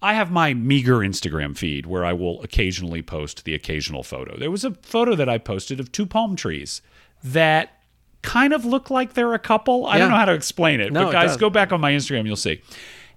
I 0.00 0.14
have 0.14 0.30
my 0.30 0.54
meager 0.54 0.98
Instagram 0.98 1.56
feed 1.56 1.86
where 1.86 2.04
I 2.04 2.12
will 2.12 2.40
occasionally 2.42 3.02
post 3.02 3.44
the 3.44 3.54
occasional 3.54 4.02
photo. 4.02 4.36
There 4.36 4.50
was 4.50 4.64
a 4.64 4.72
photo 4.74 5.14
that 5.16 5.28
I 5.28 5.38
posted 5.38 5.80
of 5.80 5.90
two 5.90 6.06
palm 6.06 6.36
trees 6.36 6.82
that 7.24 7.82
kind 8.22 8.52
of 8.52 8.64
look 8.64 8.90
like 8.90 9.14
they're 9.14 9.34
a 9.34 9.38
couple. 9.38 9.86
I 9.86 9.98
don't 9.98 10.10
know 10.10 10.16
how 10.16 10.24
to 10.26 10.34
explain 10.34 10.80
it, 10.80 10.92
No, 10.92 11.06
but 11.06 11.12
guys, 11.12 11.30
does. 11.30 11.36
go 11.36 11.50
back 11.50 11.72
on 11.72 11.80
my 11.80 11.92
Instagram, 11.92 12.26
you'll 12.26 12.36
see. 12.36 12.62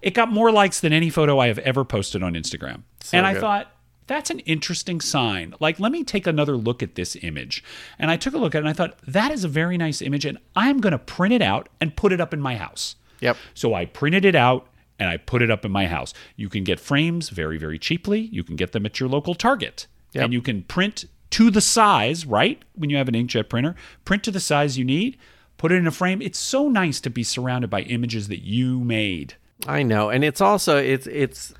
It 0.00 0.14
got 0.14 0.30
more 0.32 0.50
likes 0.50 0.80
than 0.80 0.92
any 0.92 1.10
photo 1.10 1.38
I 1.38 1.46
have 1.46 1.58
ever 1.60 1.84
posted 1.84 2.22
on 2.22 2.34
Instagram. 2.34 2.82
and 3.12 3.24
I 3.26 3.34
good. 3.34 3.40
thought, 3.40 3.68
that's 4.08 4.30
an 4.30 4.40
interesting 4.40 5.00
sign. 5.00 5.54
Like, 5.60 5.78
let 5.78 5.92
me 5.92 6.02
take 6.02 6.26
another 6.26 6.56
look 6.56 6.82
at 6.82 6.96
this 6.96 7.16
image. 7.22 7.62
And 8.00 8.10
I 8.10 8.16
took 8.16 8.34
a 8.34 8.38
look 8.38 8.54
at 8.54 8.58
it 8.58 8.62
and 8.62 8.68
I 8.68 8.72
thought, 8.72 8.98
that 9.06 9.30
is 9.30 9.44
a 9.44 9.48
very 9.48 9.78
nice 9.78 10.02
image. 10.02 10.24
And 10.24 10.38
I'm 10.56 10.80
going 10.80 10.90
to 10.90 10.98
print 10.98 11.32
it 11.32 11.42
out 11.42 11.68
and 11.80 11.94
put 11.94 12.12
it 12.12 12.20
up 12.20 12.34
in 12.34 12.40
my 12.40 12.56
house. 12.56 12.96
Yep. 13.20 13.36
So 13.54 13.74
I 13.74 13.86
printed 13.86 14.24
it 14.24 14.34
out 14.34 14.66
and 15.02 15.10
I 15.10 15.16
put 15.16 15.42
it 15.42 15.50
up 15.50 15.64
in 15.64 15.72
my 15.72 15.86
house. 15.86 16.14
You 16.36 16.48
can 16.48 16.62
get 16.62 16.78
frames 16.78 17.28
very, 17.28 17.58
very 17.58 17.78
cheaply. 17.78 18.20
You 18.20 18.44
can 18.44 18.54
get 18.54 18.70
them 18.70 18.86
at 18.86 19.00
your 19.00 19.08
local 19.08 19.34
Target. 19.34 19.88
Yep. 20.12 20.24
And 20.24 20.32
you 20.32 20.40
can 20.40 20.62
print 20.62 21.06
to 21.30 21.50
the 21.50 21.60
size, 21.60 22.24
right? 22.24 22.62
When 22.74 22.88
you 22.88 22.96
have 22.98 23.08
an 23.08 23.14
inkjet 23.14 23.48
printer, 23.48 23.74
print 24.04 24.22
to 24.24 24.30
the 24.30 24.38
size 24.38 24.78
you 24.78 24.84
need, 24.84 25.18
put 25.56 25.72
it 25.72 25.76
in 25.76 25.88
a 25.88 25.90
frame. 25.90 26.22
It's 26.22 26.38
so 26.38 26.68
nice 26.68 27.00
to 27.00 27.10
be 27.10 27.24
surrounded 27.24 27.68
by 27.68 27.82
images 27.82 28.28
that 28.28 28.44
you 28.44 28.78
made. 28.78 29.34
I 29.66 29.82
know, 29.82 30.10
and 30.10 30.24
it's 30.24 30.40
also 30.40 30.76
it's 30.76 31.06
it's 31.06 31.54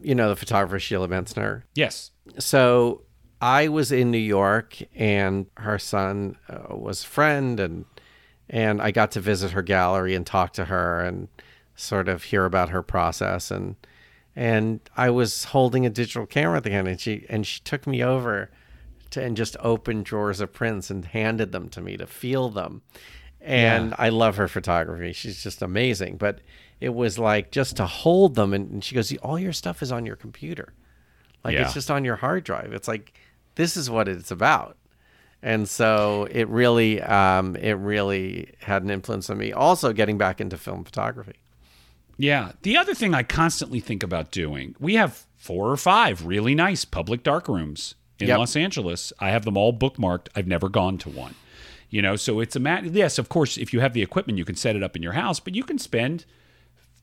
you 0.00 0.14
know 0.14 0.28
the 0.28 0.36
photographer 0.36 0.78
Sheila 0.78 1.08
Metzner. 1.08 1.62
Yes. 1.74 2.10
So 2.38 3.02
I 3.40 3.68
was 3.68 3.92
in 3.92 4.10
New 4.10 4.18
York, 4.18 4.78
and 4.94 5.46
her 5.56 5.78
son 5.78 6.36
uh, 6.48 6.74
was 6.76 7.04
a 7.04 7.06
friend, 7.06 7.60
and 7.60 7.84
and 8.50 8.82
I 8.82 8.90
got 8.90 9.12
to 9.12 9.20
visit 9.20 9.52
her 9.52 9.62
gallery 9.62 10.14
and 10.14 10.26
talk 10.26 10.52
to 10.54 10.66
her 10.66 11.00
and 11.00 11.28
sort 11.76 12.08
of 12.08 12.24
hear 12.24 12.44
about 12.44 12.70
her 12.70 12.82
process 12.82 13.50
and 13.50 13.76
and 14.36 14.80
I 14.96 15.10
was 15.10 15.44
holding 15.44 15.86
a 15.86 15.90
digital 15.90 16.26
camera 16.26 16.56
at 16.56 16.64
the 16.64 16.72
end, 16.72 16.88
and 16.88 17.00
she 17.00 17.24
and 17.28 17.46
she 17.46 17.60
took 17.60 17.86
me 17.86 18.02
over 18.02 18.50
to 19.10 19.22
and 19.22 19.36
just 19.36 19.56
opened 19.60 20.06
drawers 20.06 20.40
of 20.40 20.52
prints 20.52 20.90
and 20.90 21.04
handed 21.04 21.52
them 21.52 21.68
to 21.68 21.80
me 21.80 21.96
to 21.96 22.06
feel 22.06 22.48
them. 22.48 22.82
And 23.40 23.94
I 23.96 24.08
love 24.08 24.36
her 24.36 24.48
photography. 24.48 25.12
She's 25.12 25.40
just 25.42 25.62
amazing. 25.62 26.16
But 26.16 26.40
it 26.80 26.94
was 26.94 27.16
like 27.18 27.52
just 27.52 27.76
to 27.76 27.86
hold 27.86 28.34
them, 28.34 28.52
and, 28.52 28.68
and 28.72 28.84
she 28.84 28.96
goes, 28.96 29.14
"All 29.18 29.38
your 29.38 29.52
stuff 29.52 29.82
is 29.82 29.92
on 29.92 30.04
your 30.04 30.16
computer, 30.16 30.72
like 31.44 31.54
Yeah. 31.54 31.62
it's 31.62 31.74
just 31.74 31.90
on 31.90 32.04
your 32.04 32.16
hard 32.16 32.42
drive. 32.42 32.72
It's 32.72 32.88
like 32.88 33.12
this 33.54 33.76
is 33.76 33.88
what 33.88 34.08
it's 34.08 34.32
about." 34.32 34.76
And 35.42 35.68
so 35.68 36.26
it 36.30 36.48
really, 36.48 37.00
um, 37.02 37.54
it 37.54 37.74
really 37.74 38.48
had 38.62 38.82
an 38.82 38.90
influence 38.90 39.30
on 39.30 39.38
me. 39.38 39.52
Also, 39.52 39.92
getting 39.92 40.18
back 40.18 40.40
into 40.40 40.56
film 40.56 40.82
photography. 40.82 41.34
Yeah. 42.18 42.52
The 42.62 42.76
other 42.76 42.94
thing 42.94 43.14
I 43.14 43.22
constantly 43.22 43.80
think 43.80 44.02
about 44.02 44.30
doing, 44.30 44.76
we 44.78 44.94
have 44.94 45.26
four 45.36 45.70
or 45.70 45.76
five 45.76 46.24
really 46.24 46.54
nice 46.54 46.84
public 46.84 47.22
dark 47.22 47.48
rooms 47.48 47.94
in 48.20 48.28
Yep. 48.28 48.38
Los 48.38 48.56
Angeles. 48.56 49.12
I 49.18 49.30
have 49.30 49.44
them 49.44 49.56
all 49.56 49.72
bookmarked. 49.72 50.28
I've 50.36 50.46
never 50.46 50.68
gone 50.68 50.98
to 50.98 51.10
one. 51.10 51.34
You 51.90 52.02
know, 52.02 52.16
so 52.16 52.40
it's 52.40 52.56
a 52.56 52.60
matter. 52.60 52.86
Yes, 52.86 53.18
of 53.18 53.28
course, 53.28 53.56
if 53.56 53.72
you 53.72 53.80
have 53.80 53.92
the 53.92 54.02
equipment, 54.02 54.38
you 54.38 54.44
can 54.44 54.56
set 54.56 54.74
it 54.74 54.82
up 54.82 54.96
in 54.96 55.02
your 55.02 55.12
house, 55.12 55.38
but 55.40 55.54
you 55.54 55.62
can 55.62 55.78
spend 55.78 56.24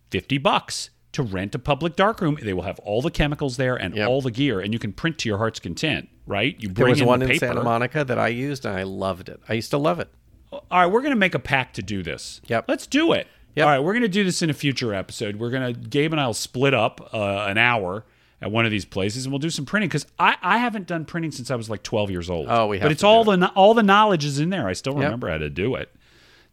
50 0.10 0.38
bucks 0.38 0.90
to 1.14 1.24
rent 1.24 1.54
a 1.56 1.60
public 1.60 1.96
darkroom. 1.96 2.38
They 2.42 2.54
will 2.54 2.64
have 2.64 2.80
all 2.80 3.02
the 3.02 3.12
chemicals 3.12 3.58
there 3.58 3.76
and 3.76 3.96
Yep. 3.96 4.08
all 4.10 4.22
the 4.22 4.32
gear, 4.32 4.60
and 4.60 4.74
you 4.74 4.80
can 4.80 4.92
print 4.94 5.18
to 5.20 5.30
your 5.30 5.38
heart's 5.38 5.60
content, 5.60 6.10
right? 6.26 6.56
You 6.60 6.70
There 6.70 6.86
bring 6.86 6.92
was 6.92 7.02
in 7.02 7.08
one 7.08 7.22
in. 7.22 7.38
Santa 7.38 7.64
Monica 7.64 8.04
that 8.04 8.18
I 8.18 8.30
used, 8.30 8.66
and 8.66 8.76
I 8.78 8.84
loved 8.84 9.30
it. 9.30 9.40
I 9.48 9.54
used 9.54 9.72
to 9.72 9.78
love 9.78 10.00
it. 10.00 10.10
All 10.52 10.62
right, 10.72 10.88
we're 10.88 11.02
going 11.02 11.14
to 11.14 11.20
make 11.20 11.36
a 11.36 11.40
pact 11.40 11.76
to 11.78 11.82
do 11.82 12.04
this. 12.04 12.42
Yep. 12.48 12.66
Let's 12.68 12.88
do 12.88 13.14
it. 13.14 13.28
Yep. 13.56 13.66
All 13.66 13.72
right, 13.72 13.80
we're 13.80 13.94
going 13.94 14.04
to 14.04 14.08
do 14.08 14.24
this 14.24 14.42
in 14.42 14.50
a 14.50 14.54
future 14.54 14.94
episode. 14.94 15.36
We're 15.36 15.50
going 15.50 15.74
to, 15.74 15.80
Gabe 15.80 16.14
and 16.14 16.22
I 16.22 16.28
will 16.28 16.34
split 16.34 16.74
up 16.74 17.14
uh, 17.14 17.46
an 17.50 17.58
hour 17.58 18.06
at 18.42 18.52
one 18.52 18.66
of 18.66 18.72
these 18.72 18.86
places 18.86 19.26
and 19.26 19.32
we'll 19.32 19.40
do 19.40 19.50
some 19.50 19.66
printing 19.66 19.88
because 19.90 20.08
I, 20.18 20.36
I 20.42 20.58
haven't 20.58 20.88
done 20.88 21.06
printing 21.06 21.32
since 21.32 21.52
I 21.52 21.56
was 21.56 21.70
like 21.70 21.84
12 21.84 22.10
years 22.10 22.30
old. 22.30 22.48
Oh, 22.50 22.68
we 22.68 22.78
have 22.80 22.86
But 22.86 22.92
it's 22.92 23.04
all 23.04 23.24
the 23.24 23.48
all 23.56 23.74
the 23.74 23.84
knowledge 23.84 24.26
is 24.26 24.40
in 24.40 24.50
there. 24.50 24.68
I 24.68 24.74
still 24.74 24.94
remember 24.94 25.30
how 25.30 25.38
to 25.38 25.50
do 25.50 25.76
it. 25.76 25.94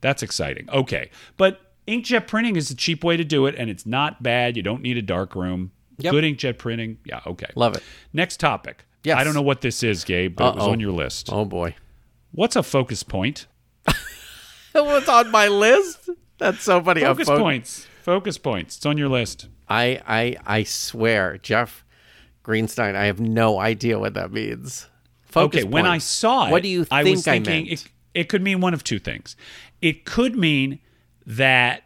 That's 0.00 0.22
exciting. 0.22 0.68
Okay. 0.70 1.10
But 1.36 1.60
inkjet 1.86 2.26
printing 2.26 2.56
is 2.56 2.70
a 2.70 2.74
cheap 2.74 3.02
way 3.02 3.16
to 3.16 3.24
do 3.24 3.46
it 3.46 3.54
and 3.56 3.70
it's 3.70 3.86
not 3.86 4.22
bad. 4.22 4.56
You 4.56 4.62
don't 4.62 4.82
need 4.82 4.98
a 4.98 5.02
dark 5.02 5.34
room. 5.34 5.72
Yep. 5.98 6.12
Good 6.12 6.24
inkjet 6.24 6.58
printing. 6.58 6.98
Yeah, 7.04 7.20
okay. 7.26 7.48
Love 7.54 7.74
it. 7.76 7.82
Next 8.12 8.38
topic. 8.38 8.84
Yes. 9.02 9.18
I 9.18 9.24
don't 9.24 9.34
know 9.34 9.42
what 9.42 9.62
this 9.62 9.82
is, 9.82 10.04
Gabe, 10.04 10.36
but 10.36 10.50
it 10.50 10.56
was 10.56 10.66
on 10.66 10.80
your 10.80 10.92
list. 10.92 11.30
Oh 11.32 11.44
boy. 11.44 11.74
What's 12.32 12.56
a 12.56 12.62
focus 12.62 13.02
point? 13.02 13.46
What's 14.72 15.08
on 15.08 15.30
my 15.30 15.48
list? 15.48 16.10
That's 16.38 16.62
so 16.62 16.82
funny. 16.82 17.00
Focus 17.02 17.28
fo- 17.28 17.38
points. 17.38 17.86
Focus 18.02 18.38
points. 18.38 18.76
It's 18.76 18.86
on 18.86 18.96
your 18.96 19.08
list. 19.08 19.48
I, 19.68 20.00
I 20.06 20.36
I 20.46 20.62
swear, 20.62 21.38
Jeff 21.38 21.84
Greenstein, 22.44 22.94
I 22.94 23.04
have 23.06 23.20
no 23.20 23.58
idea 23.58 23.98
what 23.98 24.14
that 24.14 24.32
means. 24.32 24.88
Focus 25.22 25.60
okay, 25.60 25.68
when 25.68 25.84
I 25.84 25.98
saw 25.98 26.48
it, 26.48 26.52
what 26.52 26.62
do 26.62 26.68
you 26.68 26.84
think 26.84 26.92
I 26.92 27.02
was 27.10 27.22
thinking 27.22 27.66
meant? 27.66 27.68
It, 27.68 27.84
it 28.14 28.28
could 28.30 28.42
mean 28.42 28.60
one 28.60 28.72
of 28.72 28.82
two 28.82 28.98
things. 28.98 29.36
It 29.82 30.06
could 30.06 30.34
mean 30.34 30.80
that 31.26 31.82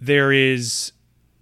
there 0.00 0.32
is 0.32 0.92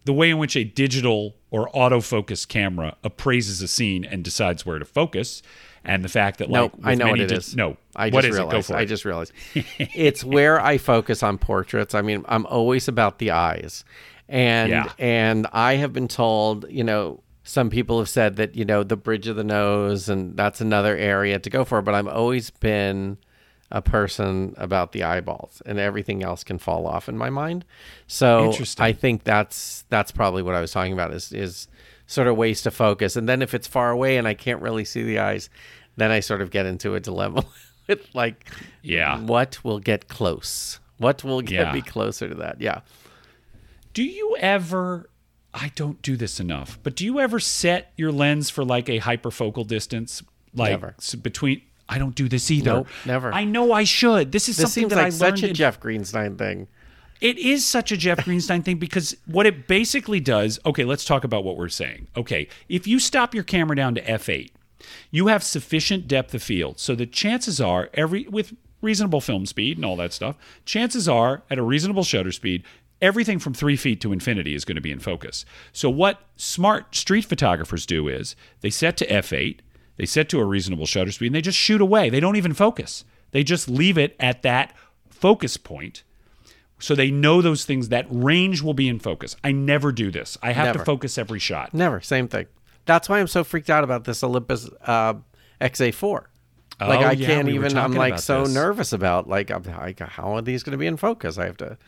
the 0.04 0.12
way 0.12 0.28
in 0.30 0.36
which 0.38 0.56
a 0.56 0.64
digital 0.64 1.36
or 1.50 1.70
autofocus 1.70 2.46
camera 2.46 2.96
appraises 3.02 3.62
a 3.62 3.68
scene 3.68 4.04
and 4.04 4.22
decides 4.22 4.66
where 4.66 4.78
to 4.78 4.84
focus, 4.84 5.42
and 5.84 6.04
the 6.04 6.08
fact 6.08 6.38
that 6.38 6.48
no, 6.50 6.64
like 6.64 6.72
I 6.84 6.94
know 6.94 7.08
what 7.10 7.20
it 7.20 7.28
di- 7.28 7.34
is. 7.36 7.56
No, 7.56 7.76
I 7.96 8.10
just 8.10 8.28
realized. 8.28 8.48
it? 8.48 8.50
Go 8.52 8.62
for 8.62 8.76
I 8.76 8.84
just 8.84 9.04
realized. 9.04 9.32
it's 9.78 10.22
where 10.24 10.60
I 10.60 10.78
focus 10.78 11.22
on 11.22 11.38
portraits. 11.38 11.94
I 11.94 12.02
mean, 12.02 12.24
I'm 12.28 12.46
always 12.46 12.88
about 12.88 13.18
the 13.18 13.30
eyes, 13.32 13.84
and 14.28 14.70
Yeah. 14.70 14.92
and 14.98 15.46
I 15.52 15.74
have 15.76 15.92
been 15.92 16.08
told, 16.08 16.66
you 16.70 16.84
know, 16.84 17.20
some 17.44 17.70
people 17.70 17.98
have 17.98 18.08
said 18.08 18.36
that 18.36 18.54
you 18.54 18.64
know 18.64 18.82
the 18.84 18.96
bridge 18.96 19.26
of 19.26 19.36
the 19.36 19.44
nose, 19.44 20.08
and 20.08 20.36
that's 20.36 20.60
another 20.60 20.96
area 20.96 21.38
to 21.38 21.50
go 21.50 21.64
for. 21.64 21.82
But 21.82 21.94
I've 21.94 22.06
always 22.08 22.50
been 22.50 23.18
a 23.74 23.80
person 23.82 24.54
about 24.58 24.92
the 24.92 25.02
eyeballs, 25.02 25.62
and 25.66 25.78
everything 25.78 26.22
else 26.22 26.44
can 26.44 26.58
fall 26.58 26.86
off 26.86 27.08
in 27.08 27.16
my 27.16 27.30
mind. 27.30 27.64
So 28.06 28.44
Interesting. 28.50 28.84
I 28.84 28.92
think 28.92 29.24
that's 29.24 29.84
that's 29.88 30.12
probably 30.12 30.42
what 30.42 30.54
I 30.54 30.60
was 30.60 30.70
talking 30.70 30.92
about. 30.92 31.12
Is 31.12 31.32
is 31.32 31.66
sort 32.12 32.28
of 32.28 32.36
ways 32.36 32.62
to 32.62 32.70
focus, 32.70 33.16
and 33.16 33.28
then 33.28 33.42
if 33.42 33.54
it's 33.54 33.66
far 33.66 33.90
away 33.90 34.16
and 34.18 34.28
I 34.28 34.34
can't 34.34 34.60
really 34.62 34.84
see 34.84 35.02
the 35.02 35.18
eyes, 35.18 35.48
then 35.96 36.10
I 36.10 36.20
sort 36.20 36.42
of 36.42 36.50
get 36.50 36.66
into 36.66 36.94
a 36.94 37.00
dilemma 37.00 37.44
with 37.88 38.06
like, 38.14 38.46
Yeah. 38.82 39.18
what 39.20 39.62
will 39.64 39.78
get 39.80 40.08
close? 40.08 40.78
What 40.98 41.24
will 41.24 41.42
get 41.42 41.66
Yeah. 41.68 41.72
me 41.72 41.82
closer 41.82 42.28
to 42.28 42.34
that? 42.36 42.60
Yeah. 42.60 42.80
Do 43.94 44.02
you 44.04 44.36
ever 44.38 45.08
I 45.54 45.70
don't 45.74 46.00
do 46.00 46.16
this 46.16 46.40
enough. 46.40 46.78
But 46.82 46.96
do 46.96 47.04
you 47.04 47.20
ever 47.20 47.38
set 47.38 47.92
your 47.98 48.10
lens 48.10 48.48
for 48.48 48.64
like 48.64 48.88
a 48.88 49.00
hyperfocal 49.00 49.66
distance, 49.66 50.22
like 50.54 50.70
Never. 50.70 50.94
between? 51.20 51.60
I 51.90 51.98
don't 51.98 52.14
do 52.14 52.26
this 52.26 52.50
either. 52.50 52.72
Nope, 52.72 52.88
never. 53.04 53.34
I 53.34 53.44
know 53.44 53.70
I 53.72 53.84
should. 53.84 54.32
This 54.32 54.48
is 54.48 54.56
This 54.56 54.72
something 54.72 54.88
that 54.88 54.96
like 54.96 55.06
I 55.06 55.10
such 55.10 55.32
learned 55.42 55.44
a 55.44 55.48
in- 55.48 55.54
Jeff 55.54 55.78
Greenstein 55.78 56.38
thing. 56.38 56.68
It 57.22 57.38
is 57.38 57.64
such 57.64 57.92
a 57.92 57.96
Jeff 57.96 58.18
Greenstein 58.18 58.64
thing 58.64 58.78
because 58.78 59.16
what 59.26 59.46
it 59.46 59.68
basically 59.68 60.18
does, 60.18 60.58
okay, 60.66 60.84
let's 60.84 61.04
talk 61.04 61.22
about 61.22 61.44
what 61.44 61.56
we're 61.56 61.68
saying. 61.68 62.08
Okay, 62.16 62.48
if 62.68 62.86
you 62.86 62.98
stop 62.98 63.32
your 63.32 63.44
camera 63.44 63.76
down 63.76 63.94
to 63.94 64.02
f8, 64.02 64.50
you 65.12 65.28
have 65.28 65.44
sufficient 65.44 66.08
depth 66.08 66.34
of 66.34 66.42
field 66.42 66.80
so 66.80 66.96
the 66.96 67.06
chances 67.06 67.60
are 67.60 67.88
every 67.94 68.26
with 68.26 68.52
reasonable 68.80 69.20
film 69.20 69.46
speed 69.46 69.78
and 69.78 69.84
all 69.84 69.94
that 69.94 70.12
stuff, 70.12 70.36
chances 70.66 71.08
are 71.08 71.44
at 71.48 71.58
a 71.58 71.62
reasonable 71.62 72.02
shutter 72.02 72.32
speed, 72.32 72.64
everything 73.00 73.38
from 73.38 73.54
3 73.54 73.76
feet 73.76 74.00
to 74.00 74.12
infinity 74.12 74.56
is 74.56 74.64
going 74.64 74.74
to 74.74 74.82
be 74.82 74.90
in 74.90 74.98
focus. 74.98 75.44
So 75.72 75.88
what 75.88 76.22
smart 76.34 76.92
street 76.96 77.24
photographers 77.24 77.86
do 77.86 78.08
is 78.08 78.34
they 78.62 78.70
set 78.70 78.96
to 78.96 79.06
f8, 79.06 79.60
they 79.96 80.06
set 80.06 80.28
to 80.30 80.40
a 80.40 80.44
reasonable 80.44 80.86
shutter 80.86 81.12
speed 81.12 81.26
and 81.26 81.36
they 81.36 81.40
just 81.40 81.58
shoot 81.58 81.80
away. 81.80 82.10
They 82.10 82.18
don't 82.18 82.34
even 82.34 82.52
focus. 82.52 83.04
They 83.30 83.44
just 83.44 83.68
leave 83.68 83.96
it 83.96 84.16
at 84.18 84.42
that 84.42 84.74
focus 85.08 85.56
point 85.56 86.02
so 86.82 86.94
they 86.94 87.10
know 87.10 87.40
those 87.40 87.64
things 87.64 87.88
that 87.90 88.04
range 88.10 88.60
will 88.60 88.74
be 88.74 88.88
in 88.88 88.98
focus 88.98 89.36
i 89.44 89.50
never 89.52 89.92
do 89.92 90.10
this 90.10 90.36
i 90.42 90.52
have 90.52 90.66
Never. 90.66 90.78
to 90.80 90.84
focus 90.84 91.16
every 91.16 91.38
shot 91.38 91.72
Never, 91.72 92.00
same 92.00 92.28
thing. 92.28 92.46
That's 92.84 93.08
why 93.08 93.20
I'm 93.20 93.28
so 93.28 93.44
freaked 93.44 93.70
out 93.70 93.84
about 93.84 94.02
this 94.04 94.24
Olympus 94.24 94.68
uh, 94.84 95.14
XA4. 95.60 96.24
Like 96.80 97.00
Oh, 97.00 97.02
I 97.04 97.12
yeah, 97.12 97.26
can't 97.28 97.46
we 97.46 97.54
even. 97.54 97.76
I'm 97.78 97.92
like 97.92 98.18
so 98.18 98.42
this. 98.42 98.52
nervous 98.54 98.92
about 98.92 99.28
like, 99.28 99.50
I'm, 99.50 99.62
like 99.62 100.00
how 100.00 100.34
are 100.36 100.42
these 100.42 100.64
going 100.64 100.72
to 100.72 100.78
be 100.78 100.86
in 100.88 100.96
focus? 100.96 101.38
I 101.38 101.44
have 101.46 101.56
to. 101.58 101.78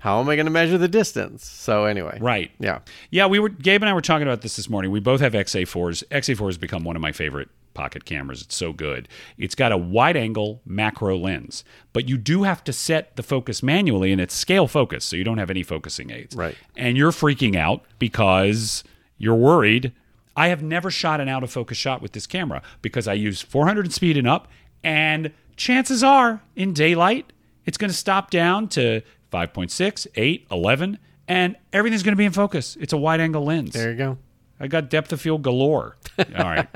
How 0.00 0.18
am 0.18 0.28
I 0.28 0.34
going 0.34 0.46
to 0.46 0.52
measure 0.52 0.78
the 0.78 0.88
distance? 0.88 1.46
So 1.46 1.84
anyway, 1.84 2.18
right 2.20 2.50
Yeah, 2.58 2.80
yeah 3.10 3.26
we 3.26 3.38
were 3.38 3.50
gabe 3.50 3.82
and 3.82 3.88
i 3.88 3.92
were 3.94 4.00
talking 4.00 4.26
about 4.26 4.40
this 4.40 4.56
this 4.56 4.68
morning 4.68 4.90
we 4.90 4.98
both 4.98 5.20
have 5.20 5.32
xa4s 5.32 6.02
xa4 6.10 6.46
has 6.46 6.58
become 6.58 6.82
one 6.82 6.96
of 6.96 7.02
my 7.02 7.12
favorite 7.12 7.48
pocket 7.74 8.04
cameras. 8.04 8.42
It's 8.42 8.54
so 8.54 8.72
good. 8.72 9.08
It's 9.38 9.54
got 9.54 9.72
a 9.72 9.76
wide 9.76 10.16
angle 10.16 10.60
macro 10.64 11.16
lens 11.16 11.64
but 11.92 12.08
you 12.08 12.16
do 12.16 12.42
have 12.44 12.64
to 12.64 12.72
set 12.72 13.16
the 13.16 13.22
focus 13.22 13.62
manually 13.62 14.12
and 14.12 14.20
it's 14.20 14.34
scale 14.34 14.66
focus 14.66 15.04
so 15.04 15.16
you 15.16 15.24
don't 15.24 15.38
have 15.38 15.50
any 15.50 15.62
focusing 15.62 16.10
aids. 16.10 16.34
Right. 16.34 16.56
and 16.76 16.96
you're 16.96 17.12
freaking 17.12 17.56
out 17.56 17.84
because 17.98 18.84
you're 19.18 19.36
worried. 19.36 19.92
I 20.36 20.48
have 20.48 20.62
never 20.62 20.90
shot 20.90 21.20
an 21.20 21.28
out 21.28 21.42
of 21.42 21.50
focus 21.50 21.76
shot 21.76 22.00
with 22.00 22.12
this 22.12 22.26
camera 22.26 22.62
because 22.80 23.06
i 23.06 23.12
use 23.12 23.42
400 23.42 23.92
speed 23.92 24.16
and 24.16 24.26
up 24.26 24.48
and 24.82 25.30
chances 25.56 26.02
are 26.02 26.40
in 26.56 26.72
daylight 26.72 27.32
it's 27.66 27.78
going 27.78 27.90
to 27.90 27.96
stop 27.96 28.30
down 28.30 28.68
to 28.68 29.02
5.6 29.32 30.06
8 30.14 30.46
11 30.50 30.98
and 31.28 31.56
everything's 31.72 32.02
going 32.02 32.12
to 32.12 32.16
be 32.16 32.24
in 32.24 32.32
focus. 32.32 32.76
It's 32.80 32.92
a 32.92 32.96
wide 32.96 33.20
angle 33.20 33.44
lens. 33.44 33.72
There 33.72 33.90
you 33.92 33.96
go. 33.96 34.18
i 34.58 34.66
got 34.66 34.90
depth 34.90 35.12
of 35.12 35.20
field 35.20 35.42
galore. 35.42 35.96
All 36.18 36.24
right 36.44 36.66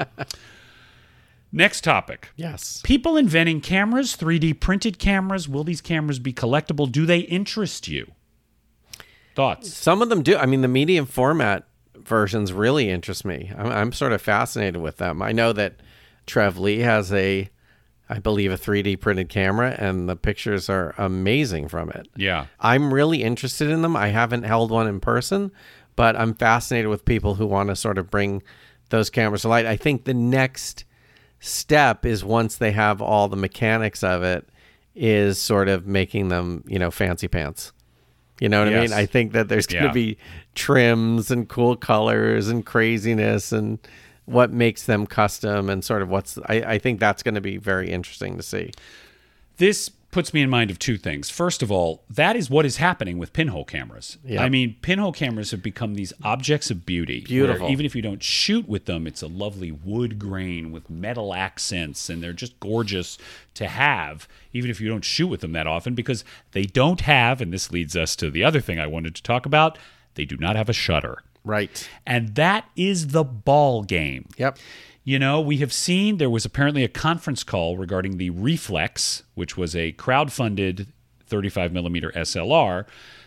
next 1.57 1.83
topic 1.83 2.29
Yes. 2.37 2.81
people 2.85 3.17
inventing 3.17 3.61
cameras 3.61 4.17
3d 4.17 4.61
printed 4.61 4.99
cameras 4.99 5.49
will 5.49 5.65
these 5.65 5.81
cameras 5.81 6.19
be 6.19 6.33
collectible 6.33 6.91
do 6.91 7.07
they 7.07 7.21
interest 7.21 7.89
you 7.89 8.13
thoughts 9.35 9.73
Some 9.75 10.01
of 10.03 10.09
them 10.09 10.23
do. 10.23 10.37
I 10.37 10.47
mean, 10.47 10.63
the 10.63 10.69
medium 10.69 11.05
format 11.07 11.65
versions 11.97 12.53
really 12.53 12.89
interest 12.89 13.25
me. 13.25 13.53
I'm, 13.57 13.67
I'm 13.67 13.93
sort 13.93 14.13
of 14.13 14.23
fascinated 14.23 14.81
with 14.81 14.97
them. 14.97 15.21
I 15.21 15.33
know 15.33 15.53
that 15.53 15.75
Trev 16.27 16.57
Lee 16.59 16.79
has 16.79 17.13
a, 17.13 17.51
I 18.09 18.19
believe, 18.19 18.51
a 18.51 18.57
3D 18.57 18.99
printed 19.01 19.29
camera, 19.29 19.77
and 19.79 20.09
the 20.09 20.17
pictures 20.17 20.71
are 20.71 20.95
amazing 20.97 21.69
from 21.69 21.91
it. 21.91 22.09
yeah 22.17 22.47
I'm 22.61 22.95
really 22.95 23.23
interested 23.23 23.69
in 23.69 23.83
them. 23.83 23.95
I 23.97 24.09
haven't 24.09 24.45
held 24.45 24.71
one 24.71 24.87
in 24.87 25.01
person, 25.01 25.53
but 25.97 26.17
I'm 26.17 26.33
fascinated 26.33 26.89
with 26.89 27.05
people 27.05 27.35
who 27.35 27.47
want 27.47 27.69
to 27.69 27.77
sort 27.77 27.99
of 27.99 28.11
bring 28.11 28.43
those 28.89 29.11
cameras 29.11 29.43
to 29.43 29.49
light. 29.49 29.67
I 29.67 29.77
think 29.77 30.05
the 30.05 30.15
next 30.15 30.85
step 31.47 32.05
is 32.05 32.25
once 32.25 32.57
they 32.57 32.73
have 32.73 33.01
all 33.01 33.29
the 33.29 33.37
mechanics 33.37 34.03
of 34.03 34.23
it, 34.23 34.49
is 34.95 35.39
sort 35.39 35.69
of 35.69 35.87
making 35.87 36.29
them, 36.29 36.65
you 36.67 36.79
know, 36.79 36.91
fancy 36.91 37.29
pants. 37.29 37.73
You 38.41 38.49
know 38.49 38.65
what 38.65 38.73
I 38.75 38.81
mean? 38.81 38.93
I 38.93 39.07
think 39.07 39.33
that 39.33 39.49
there's 39.49 39.67
going 39.67 39.83
to 39.83 39.89
Yeah. 39.89 39.93
be 39.93 40.19
trims 40.55 41.31
and 41.31 41.49
cool 41.49 41.77
colors 41.77 42.49
and 42.49 42.65
craziness 42.67 43.53
and 43.53 43.79
what 44.27 44.53
makes 44.53 44.85
them 44.85 45.07
custom 45.07 45.71
and 45.71 45.83
sort 45.85 46.03
of 46.03 46.09
what's. 46.11 46.39
I, 46.47 46.55
I 46.75 46.79
think 46.79 47.01
that's 47.01 47.23
going 47.23 47.35
to 47.37 47.41
be 47.41 47.57
very 47.57 47.91
interesting 47.91 48.37
to 48.37 48.43
see. 48.43 48.73
This 49.59 49.91
puts 50.17 50.33
me 50.33 50.41
in 50.41 50.49
mind 50.49 50.71
of 50.71 50.79
two 50.79 50.97
things. 50.97 51.29
First 51.29 51.63
of 51.63 51.71
all, 51.71 52.03
that 52.09 52.37
is 52.37 52.49
what 52.49 52.65
is 52.65 52.79
happening 52.79 53.19
with 53.19 53.35
pinhole 53.35 53.67
cameras. 53.67 54.17
Yeah. 54.25 54.43
I 54.43 54.49
mean, 54.49 54.77
pinhole 54.81 55.13
cameras 55.13 55.51
have 55.51 55.63
become 55.63 55.95
these 55.95 56.11
objects 56.23 56.71
of 56.71 56.87
beauty. 56.87 57.21
Beautiful. 57.21 57.69
even 57.69 57.85
if 57.85 57.95
you 57.95 58.01
don't 58.01 58.23
shoot 58.23 58.67
with 58.67 58.87
them, 58.87 59.07
it's 59.07 59.21
a 59.21 59.27
lovely 59.27 59.71
wood 59.71 60.19
grain 60.19 60.73
with 60.73 60.89
metal 60.89 61.35
accents, 61.35 62.09
and 62.09 62.23
they're 62.23 62.33
just 62.33 62.59
gorgeous 62.61 63.19
to 63.53 63.69
have, 63.69 64.27
even 64.55 64.71
if 64.71 64.81
you 64.81 64.89
don't 64.89 65.05
shoot 65.05 65.27
with 65.27 65.43
them 65.43 65.53
that 65.53 65.67
often, 65.67 65.95
because 65.95 66.25
they 66.53 66.63
don't 66.63 67.03
have, 67.03 67.43
and 67.43 67.53
this 67.53 67.71
leads 67.71 67.95
us 67.95 68.17
to 68.17 68.31
the 68.31 68.43
other 68.43 68.63
thing 68.63 68.81
I 68.81 68.87
wanted 68.87 69.15
to 69.17 69.23
talk 69.23 69.45
about, 69.45 69.77
they 70.15 70.25
do 70.25 70.39
not 70.39 70.57
have 70.57 70.71
a 70.71 70.73
shutter. 70.73 71.25
Right. 71.45 71.87
And 72.07 72.37
that 72.37 72.71
is 72.75 73.09
the 73.09 73.23
ball 73.23 73.83
game. 73.83 74.31
Yep. 74.39 74.57
You 75.07 75.21
know, 75.21 75.41
we 75.41 75.59
have 75.59 75.73
seen 75.73 76.17
there 76.17 76.29
was 76.29 76.45
apparently 76.45 76.83
a 76.83 76.89
conference 76.89 77.45
call 77.45 77.77
regarding 77.77 78.17
the 78.17 78.31
Reflex, 78.31 79.23
which 79.37 79.57
was 79.57 79.77
a 79.77 79.93
crowd-funded 79.93 80.89
35 81.29 81.73
millimeter 81.73 82.11
SLR. 82.11 82.87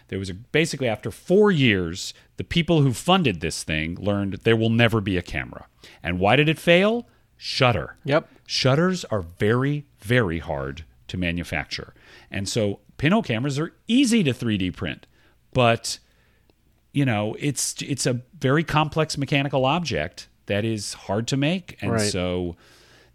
There 0.09 0.19
was 0.19 0.29
a, 0.29 0.33
basically 0.33 0.89
after 0.89 1.09
four 1.09 1.51
years, 1.51 2.13
the 2.35 2.43
people 2.43 2.81
who 2.81 2.91
funded 2.91 3.39
this 3.39 3.63
thing 3.63 3.95
learned 3.95 4.41
there 4.43 4.57
will 4.57 4.69
never 4.69 4.99
be 4.99 5.15
a 5.15 5.21
camera. 5.21 5.67
And 6.03 6.19
why 6.19 6.35
did 6.35 6.49
it 6.49 6.59
fail? 6.59 7.07
Shutter. 7.37 7.95
Yep. 8.03 8.29
Shutters 8.45 9.05
are 9.05 9.21
very, 9.21 9.85
very 9.99 10.39
hard 10.39 10.83
to 11.07 11.15
manufacture. 11.15 11.93
And 12.29 12.49
so 12.49 12.81
pinhole 12.97 13.23
cameras 13.23 13.57
are 13.57 13.71
easy 13.87 14.21
to 14.23 14.33
3D 14.33 14.75
print, 14.75 15.07
but 15.53 15.99
you 16.91 17.05
know, 17.05 17.37
it's 17.39 17.81
it's 17.81 18.05
a 18.05 18.21
very 18.37 18.63
complex 18.63 19.17
mechanical 19.17 19.63
object 19.63 20.27
that 20.49 20.65
is 20.65 20.93
hard 20.93 21.27
to 21.29 21.37
make. 21.37 21.77
And 21.81 21.91
Right. 21.93 22.11
so 22.11 22.55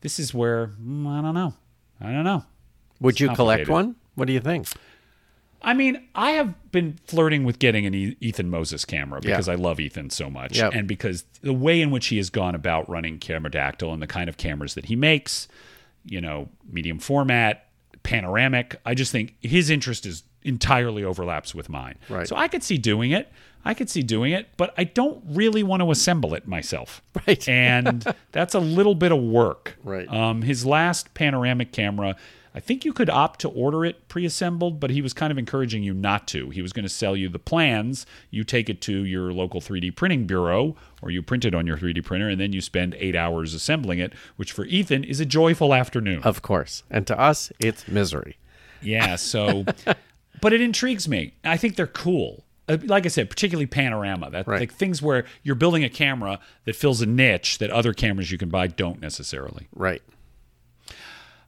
this 0.01 0.19
is 0.19 0.33
where 0.33 0.69
mm, 0.83 1.07
I 1.07 1.21
don't 1.21 1.35
know. 1.35 1.53
I 2.01 2.11
don't 2.11 2.25
know. 2.25 2.45
Would 3.01 3.21
you 3.21 3.29
collect 3.35 3.69
one? 3.69 3.97
What 4.15 4.27
do 4.27 4.33
you 4.33 4.41
think? 4.41 4.67
I 5.61 5.73
mean, 5.73 6.03
I 6.15 6.33
have 6.33 6.55
been 6.73 6.99
flirting 7.07 7.45
with 7.45 7.59
getting 7.59 7.87
an 7.87 7.95
Ethan 7.95 8.51
Moses 8.51 8.85
camera 8.85 9.21
because 9.21 9.47
Yeah. 9.49 9.55
I 9.55 9.57
love 9.57 9.81
Ethan 9.81 10.11
so 10.11 10.29
much, 10.29 10.59
Yep. 10.59 10.75
and 10.75 10.87
because 10.89 11.25
the 11.41 11.55
way 11.55 11.81
in 11.81 11.91
which 11.91 12.09
he 12.09 12.19
has 12.19 12.29
gone 12.31 12.55
about 12.55 12.89
running 12.89 13.19
Cameradactyl 13.19 13.91
and 13.93 14.03
the 14.03 14.07
kind 14.07 14.29
of 14.29 14.37
cameras 14.37 14.75
that 14.75 14.87
he 14.87 14.97
makes, 14.97 15.49
you 16.05 16.21
know, 16.21 16.51
medium 16.71 16.99
format, 16.99 17.67
panoramic. 18.03 18.77
I 18.85 18.95
just 18.95 19.11
think 19.11 19.37
his 19.41 19.71
interest 19.71 20.05
is 20.05 20.23
entirely 20.45 21.05
overlaps 21.05 21.55
with 21.55 21.69
mine. 21.69 21.97
Right. 22.09 22.29
So 22.29 22.37
I 22.37 22.49
could 22.49 22.63
see 22.63 22.79
doing 22.79 23.11
it. 23.11 23.31
I 23.65 23.73
could 23.73 23.89
see 23.89 24.03
doing 24.03 24.33
it, 24.33 24.49
but 24.59 24.75
I 24.77 24.85
don't 24.85 25.23
really 25.27 25.63
want 25.63 25.83
to 25.83 25.91
assemble 25.91 26.35
it 26.35 26.47
myself. 26.47 27.01
Right. 27.27 27.49
And 27.49 28.05
that's 28.33 28.55
a 28.55 28.61
little 28.61 28.95
bit 28.95 29.11
of 29.11 29.19
work. 29.19 29.79
Right. 29.83 30.07
Um, 30.13 30.43
his 30.43 30.67
last 30.67 31.15
panoramic 31.15 31.73
camera, 31.73 32.17
I 32.55 32.61
think 32.61 32.85
you 32.85 32.93
could 32.93 33.09
opt 33.09 33.41
to 33.41 33.49
order 33.49 33.85
it 33.85 34.09
pre-assembled, 34.09 34.79
but 34.79 34.91
he 34.91 35.01
was 35.01 35.15
kind 35.15 35.31
of 35.31 35.39
encouraging 35.39 35.83
you 35.83 35.95
not 35.95 36.29
to. 36.29 36.51
He 36.51 36.61
was 36.61 36.75
going 36.75 36.83
to 36.85 36.91
sell 36.91 37.17
you 37.17 37.31
the 37.31 37.39
plans. 37.39 38.05
You 38.31 38.45
take 38.45 38.69
it 38.69 38.83
to 38.83 39.05
your 39.05 39.33
local 39.33 39.63
3D 39.63 39.97
printing 39.97 40.27
bureau, 40.27 40.77
or 41.03 41.11
you 41.11 41.23
print 41.23 41.47
it 41.47 41.55
on 41.55 41.67
your 41.67 41.79
3D 41.79 42.05
printer, 42.05 42.29
and 42.29 42.39
then 42.39 42.53
you 42.53 42.61
spend 42.61 42.95
eight 42.99 43.17
hours 43.17 43.55
assembling 43.55 44.01
it, 44.01 44.13
which 44.37 44.53
for 44.53 44.67
Ethan 44.67 45.03
is 45.03 45.19
a 45.19 45.25
joyful 45.27 45.73
afternoon. 45.73 46.23
Of 46.25 46.43
course. 46.43 46.83
And 46.91 47.07
to 47.07 47.19
us, 47.19 47.51
it's 47.59 47.89
misery. 47.89 48.37
Yeah, 48.83 49.17
so, 49.17 49.65
but 50.45 50.53
it 50.53 50.61
intrigues 50.61 51.09
me. 51.09 51.33
I 51.43 51.57
think 51.57 51.75
they're 51.77 51.87
cool. 51.87 52.45
Uh, 52.69 52.77
Like 52.85 53.05
I 53.07 53.09
said, 53.09 53.29
particularly 53.31 53.67
panorama. 53.67 54.31
That 54.31 54.47
Right. 54.47 54.61
like 54.61 54.73
things 54.73 55.01
where 55.03 55.25
you're 55.43 55.55
building 55.55 55.83
a 55.85 55.89
camera 55.89 56.39
that 56.65 56.77
fills 56.77 57.01
a 57.01 57.07
niche 57.07 57.59
that 57.59 57.71
other 57.71 57.93
cameras 57.93 58.31
you 58.31 58.39
can 58.39 58.51
buy 58.51 58.67
don't 58.67 59.01
necessarily. 59.01 59.69
Right. 59.75 60.03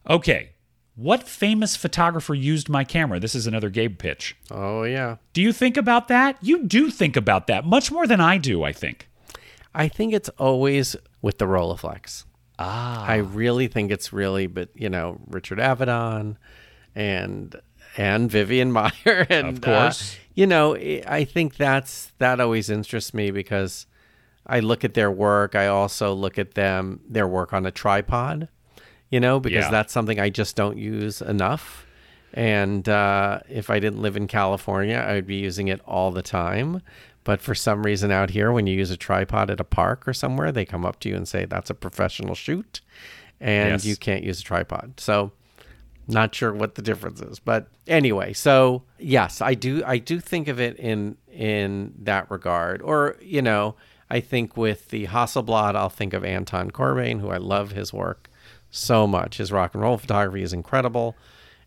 Okay, 0.09 0.49
what 0.95 1.23
famous 1.27 1.75
photographer 1.75 2.33
used 2.33 2.69
my 2.69 2.83
camera? 2.83 3.19
This 3.19 3.35
is 3.35 3.45
another 3.45 3.69
Gabe 3.69 3.99
pitch. 3.99 4.35
Oh, 4.49 4.83
yeah. 4.83 5.17
Do 5.33 5.41
you 5.41 5.51
think 5.53 5.77
about 5.77 6.07
that? 6.07 6.37
You 6.41 6.63
do 6.65 6.89
think 6.89 7.15
about 7.15 7.47
that 7.47 7.65
much 7.65 7.91
more 7.91 8.07
than 8.07 8.21
I 8.21 8.37
do. 8.37 8.63
I 8.63 8.71
think. 8.71 9.09
I 9.75 9.87
think 9.87 10.13
it's 10.13 10.29
always 10.39 10.95
with 11.21 11.37
the 11.37 11.45
Rolleiflex. 11.45 12.23
Ah, 12.57 13.05
I 13.05 13.17
really 13.17 13.67
think 13.67 13.91
it's 13.91 14.11
really, 14.11 14.47
but 14.47 14.69
you 14.73 14.89
know, 14.89 15.19
Richard 15.27 15.59
Avedon 15.59 16.37
and 16.95 17.55
and 17.97 18.29
Vivian 18.31 18.71
Maier, 18.71 19.25
and 19.29 19.47
Of 19.49 19.61
course. 19.61 20.13
uh, 20.13 20.17
you 20.35 20.47
know, 20.47 20.75
I 20.75 21.03
I 21.07 21.23
think 21.25 21.57
that's 21.57 22.11
that 22.19 22.39
always 22.39 22.69
interests 22.69 23.13
me 23.13 23.31
because 23.31 23.85
I 24.45 24.59
look 24.61 24.83
at 24.85 24.93
their 24.93 25.11
work. 25.11 25.55
I 25.55 25.67
also 25.67 26.13
look 26.13 26.37
at 26.37 26.53
them 26.53 27.01
their 27.09 27.27
work 27.27 27.51
on 27.53 27.65
a 27.65 27.71
tripod, 27.71 28.47
you 29.09 29.19
know, 29.19 29.39
because 29.39 29.65
Yeah. 29.65 29.71
that's 29.71 29.91
something 29.91 30.19
I 30.19 30.29
just 30.29 30.55
don't 30.55 30.77
use 30.77 31.21
enough. 31.21 31.85
And 32.33 32.87
uh, 32.87 33.39
if 33.49 33.69
I 33.69 33.79
didn't 33.79 34.01
live 34.01 34.15
in 34.15 34.27
California, 34.27 34.97
I 34.97 35.13
would 35.13 35.25
be 35.27 35.37
using 35.37 35.69
it 35.69 35.81
all 35.85 36.11
the 36.11 36.21
time. 36.21 36.81
But 37.23 37.41
for 37.41 37.55
some 37.55 37.83
reason 37.83 38.11
out 38.11 38.29
here, 38.29 38.51
when 38.51 38.67
you 38.67 38.75
use 38.77 38.91
a 38.91 38.97
tripod 38.97 39.49
at 39.49 39.59
a 39.59 39.63
park 39.65 40.07
or 40.07 40.13
somewhere, 40.13 40.51
they 40.51 40.63
come 40.65 40.85
up 40.85 40.99
to 41.01 41.09
you 41.09 41.15
and 41.15 41.27
say 41.27 41.45
that's 41.45 41.69
a 41.69 41.73
professional 41.73 42.35
shoot, 42.35 42.79
and 43.41 43.71
Yes. 43.71 43.85
you 43.85 43.97
can't 43.97 44.23
use 44.23 44.39
a 44.39 44.43
tripod. 44.43 44.93
So, 44.99 45.31
not 46.07 46.33
sure 46.33 46.53
what 46.53 46.75
the 46.75 46.81
difference 46.81 47.21
is, 47.21 47.39
but 47.39 47.67
anyway. 47.87 48.33
So 48.33 48.83
yes, 48.97 49.41
I 49.41 49.53
do. 49.53 49.83
I 49.85 49.97
do 49.97 50.19
think 50.19 50.47
of 50.47 50.59
it 50.59 50.77
in 50.77 51.17
in 51.31 51.93
that 51.99 52.29
regard, 52.31 52.81
or 52.81 53.17
you 53.21 53.41
know, 53.41 53.75
I 54.09 54.19
think 54.19 54.55
with 54.57 54.89
the 54.89 55.07
Hasselblad, 55.07 55.75
I'll 55.75 55.89
think 55.89 56.13
of 56.13 56.23
Anton 56.23 56.71
Corbijn, 56.71 57.19
who 57.19 57.29
I 57.29 57.37
love 57.37 57.71
his 57.71 57.93
work 57.93 58.29
so 58.69 59.07
much. 59.07 59.37
His 59.37 59.51
rock 59.51 59.73
and 59.73 59.83
roll 59.83 59.97
photography 59.97 60.43
is 60.43 60.53
incredible. 60.53 61.15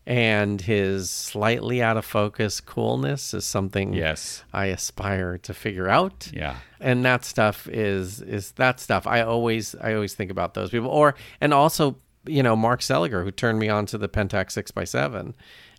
And 0.03 0.59
his 0.61 1.11
slightly 1.11 1.81
out 1.81 1.95
of 1.95 2.03
focus 2.05 2.59
coolness 2.59 3.35
is 3.35 3.45
something 3.45 3.93
Yes. 3.93 4.43
I 4.51 4.65
aspire 4.65 5.37
to 5.39 5.53
figure 5.53 5.87
out. 5.87 6.31
Yeah. 6.33 6.55
And 6.79 7.05
that 7.05 7.23
stuff 7.23 7.67
is 7.67 8.19
is 8.19 8.53
that 8.53 8.79
stuff. 8.79 9.05
I 9.05 9.21
always 9.21 9.75
I 9.75 9.93
always 9.93 10.15
think 10.15 10.31
about 10.31 10.55
those 10.55 10.71
people. 10.71 10.89
Or 10.89 11.13
and 11.39 11.53
also, 11.53 11.97
you 12.25 12.43
know, 12.43 12.55
Mark 12.55 12.81
Seliger, 12.81 13.23
who 13.23 13.31
turned 13.31 13.59
me 13.59 13.69
on 13.69 13.85
to 13.87 13.97
the 13.97 14.09
Pentax 14.09 14.51
six 14.51 14.71
x 14.75 14.91
seven 14.91 15.33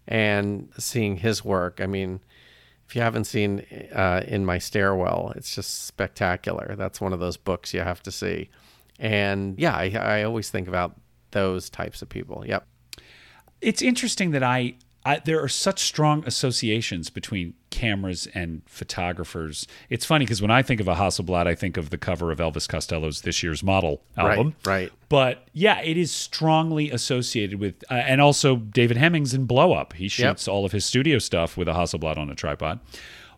and 0.08 0.68
seeing 0.78 1.18
his 1.18 1.44
work. 1.44 1.80
I 1.80 1.86
mean, 1.86 2.20
if 2.88 2.96
you 2.96 3.02
haven't 3.02 3.24
seen 3.24 3.64
uh, 3.94 4.22
in 4.26 4.44
my 4.44 4.58
stairwell, 4.58 5.32
it's 5.36 5.54
just 5.54 5.86
spectacular. 5.86 6.74
That's 6.76 7.00
one 7.00 7.12
of 7.12 7.20
those 7.20 7.36
books 7.36 7.72
you 7.72 7.80
have 7.80 8.02
to 8.02 8.10
see. 8.10 8.50
And 8.98 9.58
yeah, 9.58 9.74
I, 9.74 9.90
I 9.90 10.22
always 10.24 10.50
think 10.50 10.68
about 10.68 11.00
those 11.30 11.70
types 11.70 12.02
of 12.02 12.08
people. 12.08 12.44
Yep. 12.46 12.66
It's 13.60 13.80
interesting 13.80 14.32
that 14.32 14.42
I, 14.42 14.74
I 15.04 15.20
there 15.24 15.42
are 15.42 15.48
such 15.48 15.80
strong 15.80 16.24
associations 16.26 17.08
between 17.10 17.54
cameras 17.72 18.28
and 18.34 18.62
photographers. 18.66 19.66
It's 19.90 20.04
funny 20.04 20.24
because 20.24 20.40
when 20.40 20.52
I 20.52 20.62
think 20.62 20.80
of 20.80 20.86
a 20.86 20.94
Hasselblad, 20.94 21.48
I 21.48 21.56
think 21.56 21.76
of 21.76 21.90
the 21.90 21.98
cover 21.98 22.30
of 22.30 22.38
Elvis 22.38 22.68
Costello's 22.68 23.22
this 23.22 23.42
year's 23.42 23.64
model 23.64 24.02
album. 24.16 24.54
Right. 24.64 24.82
Right. 24.82 24.92
But 25.08 25.48
yeah, 25.52 25.80
it 25.80 25.96
is 25.96 26.12
strongly 26.12 26.90
associated 26.90 27.58
with, 27.58 27.82
uh, 27.90 27.94
and 27.94 28.20
also 28.20 28.56
David 28.56 28.96
Hemmings 28.96 29.34
in 29.34 29.46
Blow 29.46 29.72
Up. 29.72 29.94
He 29.94 30.06
shoots 30.06 30.46
all 30.46 30.64
of 30.64 30.72
his 30.72 30.84
studio 30.84 31.18
stuff 31.18 31.56
with 31.56 31.66
a 31.66 31.72
Hasselblad 31.72 32.18
on 32.18 32.30
a 32.30 32.34
tripod. 32.34 32.78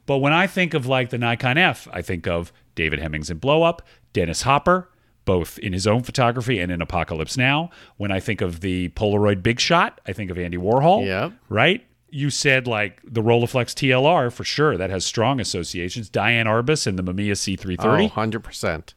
But 0.07 0.19
when 0.19 0.33
I 0.35 0.47
think 0.47 0.75
of 0.75 0.87
like 0.87 1.09
the 1.11 1.19
Nikon 1.19 1.57
F, 1.57 1.89
I 1.91 2.03
think 2.03 2.27
of 2.27 2.53
David 2.75 2.99
Hemmings 2.99 3.31
in 3.31 3.39
Blow 3.39 3.63
Up, 3.63 3.83
Dennis 4.13 4.43
Hopper, 4.43 4.91
both 5.25 5.59
in 5.59 5.73
his 5.73 5.87
own 5.87 6.03
photography 6.03 6.59
and 6.59 6.71
in 6.71 6.83
Apocalypse 6.83 7.37
Now. 7.37 7.71
When 7.97 8.11
I 8.11 8.21
think 8.21 8.41
of 8.41 8.61
the 8.61 8.91
Polaroid 8.91 9.43
Big 9.43 9.59
Shot, 9.59 10.01
I 10.07 10.13
think 10.13 10.31
of 10.31 10.39
Andy 10.39 10.59
Warhol. 10.59 11.07
Yep. 11.07 11.33
Right? 11.49 11.87
You 12.15 12.31
said 12.31 12.67
like 12.69 13.01
the 13.05 13.23
Rolleiflex 13.23 13.75
TLR 13.75 14.33
for 14.33 14.45
sure. 14.45 14.77
That 14.77 14.91
has 14.91 15.05
strong 15.05 15.41
associations. 15.41 16.09
Diane 16.09 16.47
Arbus 16.47 16.87
and 16.87 16.97
the 16.97 17.03
Mamiya 17.03 17.33
C330 17.33 18.07
Oh, 18.07 18.09
100%. 18.15 18.95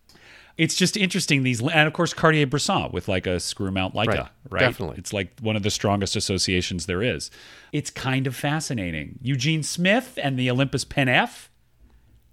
it's 0.57 0.75
just 0.75 0.95
interesting 0.95 1.41
these 1.43 1.59
and 1.61 1.87
of 1.87 1.93
course 1.93 2.13
Cartier 2.13 2.45
Bresson 2.45 2.91
with 2.91 3.07
like 3.07 3.25
a 3.25 3.39
screw 3.39 3.71
mount 3.71 3.95
Leica, 3.95 4.07
Right. 4.07 4.29
right? 4.49 4.59
Definitely. 4.59 4.97
It's 4.99 5.13
like 5.13 5.39
one 5.41 5.55
of 5.55 5.63
the 5.63 5.71
strongest 5.71 6.15
associations 6.15 6.85
there 6.85 7.01
is. 7.01 7.31
It's 7.71 7.89
kind 7.89 8.27
of 8.27 8.35
fascinating. 8.35 9.17
Eugene 9.21 9.63
Smith 9.63 10.19
and 10.21 10.37
the 10.37 10.51
Olympus 10.51 10.85
Pen 10.85 11.09
F, 11.09 11.49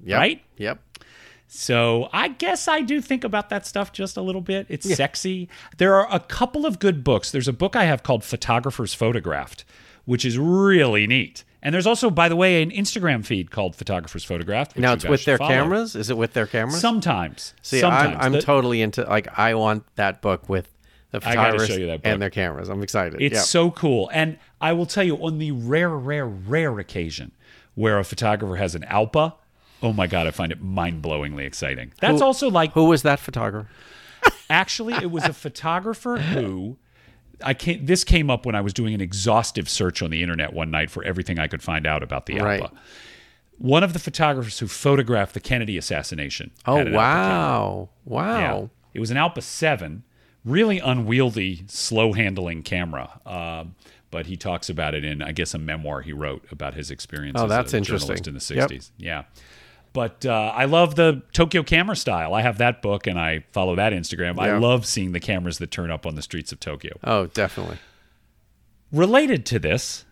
Yep. 0.04 0.18
right? 0.18 0.42
Yep. 0.58 0.80
So 1.46 2.08
I 2.12 2.28
guess 2.28 2.68
I 2.68 2.80
do 2.80 3.00
think 3.00 3.24
about 3.24 3.48
that 3.50 3.66
stuff 3.66 3.92
just 3.92 4.16
a 4.16 4.22
little 4.22 4.40
bit. 4.40 4.66
It's 4.68 4.92
sexy. 4.96 5.48
There 5.78 5.94
are 5.94 6.12
a 6.14 6.20
couple 6.20 6.66
of 6.66 6.78
good 6.78 7.04
books. 7.04 7.30
There's 7.30 7.48
a 7.48 7.52
book 7.52 7.76
I 7.76 7.84
have 7.84 8.02
called 8.02 8.24
Photographers 8.24 8.92
Photographed, 8.94 9.64
which 10.04 10.24
is 10.24 10.38
really 10.38 11.06
neat. 11.06 11.44
And 11.62 11.74
there's 11.74 11.86
also, 11.86 12.10
by 12.10 12.28
the 12.28 12.36
way, 12.36 12.62
an 12.62 12.70
Instagram 12.70 13.24
feed 13.24 13.50
called 13.50 13.74
Photographers 13.74 14.22
Photographed. 14.22 14.76
Now 14.76 14.92
it's 14.92 15.04
with 15.06 15.24
their 15.24 15.38
follow. 15.38 15.50
cameras. 15.50 15.96
Is 15.96 16.10
it 16.10 16.16
with 16.18 16.34
their 16.34 16.46
cameras? 16.46 16.78
Sometimes. 16.80 17.54
See, 17.62 17.80
Sometimes. 17.80 18.16
I'm, 18.16 18.20
I'm 18.20 18.32
The- 18.32 18.42
totally 18.42 18.82
into 18.82 19.02
like 19.04 19.38
I 19.38 19.54
want 19.54 19.84
that 19.96 20.20
book 20.20 20.48
with 20.48 20.68
the 21.10 21.20
photographers 21.22 21.68
show 21.68 21.74
you 21.76 21.86
that 21.86 22.02
book. 22.02 22.12
and 22.12 22.20
their 22.20 22.28
cameras. 22.28 22.68
I'm 22.68 22.82
excited. 22.82 23.22
It's 23.22 23.34
yeah. 23.36 23.40
so 23.40 23.70
cool. 23.70 24.10
And 24.12 24.36
I 24.60 24.72
will 24.74 24.84
tell 24.84 25.04
you, 25.04 25.16
on 25.16 25.38
the 25.38 25.52
rare, 25.52 25.88
rare, 25.88 26.26
rare 26.26 26.78
occasion 26.78 27.32
where 27.74 27.98
a 27.98 28.04
photographer 28.04 28.56
has 28.56 28.74
an 28.74 28.82
Alpa, 28.90 29.32
oh 29.82 29.92
my 29.94 30.06
God, 30.06 30.26
I 30.26 30.32
find 30.32 30.52
it 30.52 30.60
mind 30.60 31.02
blowingly 31.02 31.46
exciting. 31.46 31.92
That's 32.00 32.20
Who- 32.20 32.26
also 32.26 32.50
like, 32.50 32.72
Who 32.72 32.84
was 32.86 33.02
that 33.04 33.20
photographer? 33.20 33.70
actually, 34.50 34.94
it 34.94 35.10
was 35.10 35.24
a 35.24 35.32
photographer 35.32 36.18
who. 36.18 36.76
I 37.44 37.54
can't. 37.54 37.86
This 37.86 38.04
came 38.04 38.30
up 38.30 38.46
when 38.46 38.54
I 38.54 38.60
was 38.60 38.72
doing 38.72 38.94
an 38.94 39.00
exhaustive 39.00 39.68
search 39.68 40.02
on 40.02 40.10
the 40.10 40.22
internet 40.22 40.52
one 40.52 40.70
night 40.70 40.90
for 40.90 41.04
everything 41.04 41.38
I 41.38 41.46
could 41.46 41.62
find 41.62 41.86
out 41.86 42.02
about 42.02 42.26
the 42.26 42.40
Right. 42.40 42.62
Alpa. 42.62 42.72
One 43.58 43.84
of 43.84 43.92
the 43.92 43.98
photographers 44.00 44.58
who 44.58 44.66
photographed 44.66 45.32
the 45.34 45.40
Kennedy 45.40 45.78
assassination. 45.78 46.50
Oh 46.66 46.90
wow, 46.90 47.88
wow. 48.04 48.38
Yeah. 48.62 48.66
It 48.94 49.00
was 49.00 49.10
an 49.10 49.16
Alpa 49.16 49.42
7, 49.42 50.02
really 50.44 50.78
unwieldy, 50.78 51.64
slow 51.68 52.12
handling 52.12 52.62
camera. 52.62 53.20
Um, 53.26 53.74
but 54.10 54.26
he 54.26 54.36
talks 54.36 54.68
about 54.68 54.94
it 54.94 55.04
in, 55.04 55.20
I 55.22 55.32
guess, 55.32 55.54
a 55.54 55.58
memoir 55.58 56.00
he 56.02 56.12
wrote 56.12 56.44
about 56.52 56.74
his 56.74 56.90
experience 56.92 57.36
Oh, 57.40 57.44
as 57.44 57.50
that's 57.50 57.74
a 57.74 57.76
interesting. 57.78 58.16
in 58.26 58.34
the 58.34 58.54
Yep. 58.54 58.70
60s. 58.70 58.90
Yeah. 58.96 59.24
But 59.94 60.26
uh, 60.26 60.52
I 60.54 60.64
love 60.66 60.96
the 60.96 61.22
Tokyo 61.32 61.62
camera 61.62 61.94
style. 61.96 62.34
I 62.34 62.42
have 62.42 62.58
that 62.58 62.82
book 62.82 63.06
and 63.06 63.18
I 63.18 63.44
follow 63.52 63.76
that 63.76 63.92
Instagram. 63.92 64.38
I 64.40 64.58
love 64.58 64.84
seeing 64.84 65.12
the 65.12 65.20
cameras 65.20 65.58
that 65.58 65.70
turn 65.70 65.90
up 65.90 66.04
on 66.04 66.16
the 66.16 66.20
streets 66.22 66.50
of 66.52 66.58
Tokyo. 66.60 66.98
Oh, 67.04 67.26
definitely. 67.26 67.78
Related 68.92 69.46
to 69.46 69.58
this, 69.58 70.04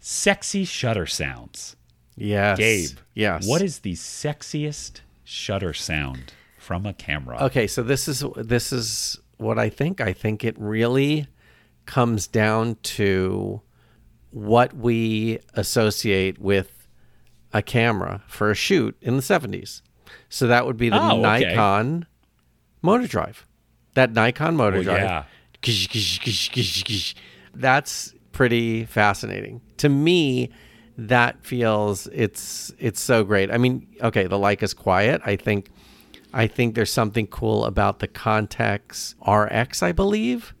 sexy 0.00 0.64
shutter 0.64 1.06
sounds. 1.06 1.76
Yes. 2.16 2.58
Gabe, 2.58 2.98
Yes. 3.14 3.46
what 3.46 3.62
is 3.62 3.80
the 3.80 3.92
sexiest 3.92 5.00
shutter 5.24 5.72
sound 5.74 6.32
from 6.58 6.86
a 6.86 6.92
camera? 6.94 7.38
Okay, 7.44 7.66
so 7.66 7.82
this 7.82 8.08
is 8.08 8.24
this 8.36 8.72
is 8.72 9.18
what 9.36 9.58
I 9.58 9.68
think. 9.68 10.00
I 10.00 10.12
think 10.14 10.42
it 10.44 10.58
really 10.58 11.26
comes 11.84 12.26
down 12.26 12.76
to 12.82 13.60
what 14.30 14.74
we 14.74 15.38
associate 15.54 16.38
with 16.38 16.81
a 17.52 17.62
camera 17.62 18.22
for 18.26 18.50
a 18.50 18.54
shoot 18.54 18.96
in 19.00 19.16
the 19.16 19.22
70s. 19.22 19.82
So 20.28 20.46
that 20.46 20.66
would 20.66 20.76
be 20.76 20.88
the 20.88 21.00
Oh, 21.00 21.24
okay. 21.24 21.44
Nikon 21.50 22.06
motor 22.82 23.06
drive. 23.06 23.46
That 23.94 24.12
Nikon 24.12 24.56
motor 24.56 24.76
Well, 24.78 24.84
drive. 24.84 25.00
yeah. 25.02 25.24
That's 27.54 28.14
pretty 28.32 28.84
fascinating. 28.86 29.60
To 29.78 29.88
me, 29.88 30.50
that 30.98 31.44
feels 31.44 32.06
it's 32.08 32.72
it's 32.78 33.00
so 33.00 33.24
great. 33.24 33.50
I 33.50 33.58
mean, 33.58 33.86
okay, 34.02 34.26
the 34.26 34.36
Leica's 34.38 34.74
quiet. 34.74 35.20
I 35.24 35.36
think 35.36 35.70
I 36.32 36.46
think 36.46 36.74
there's 36.74 36.90
something 36.92 37.26
cool 37.26 37.64
about 37.66 37.98
the 37.98 38.08
Contax 38.08 39.14
RX, 39.26 39.82
I 39.82 39.92
believe. 39.92 40.54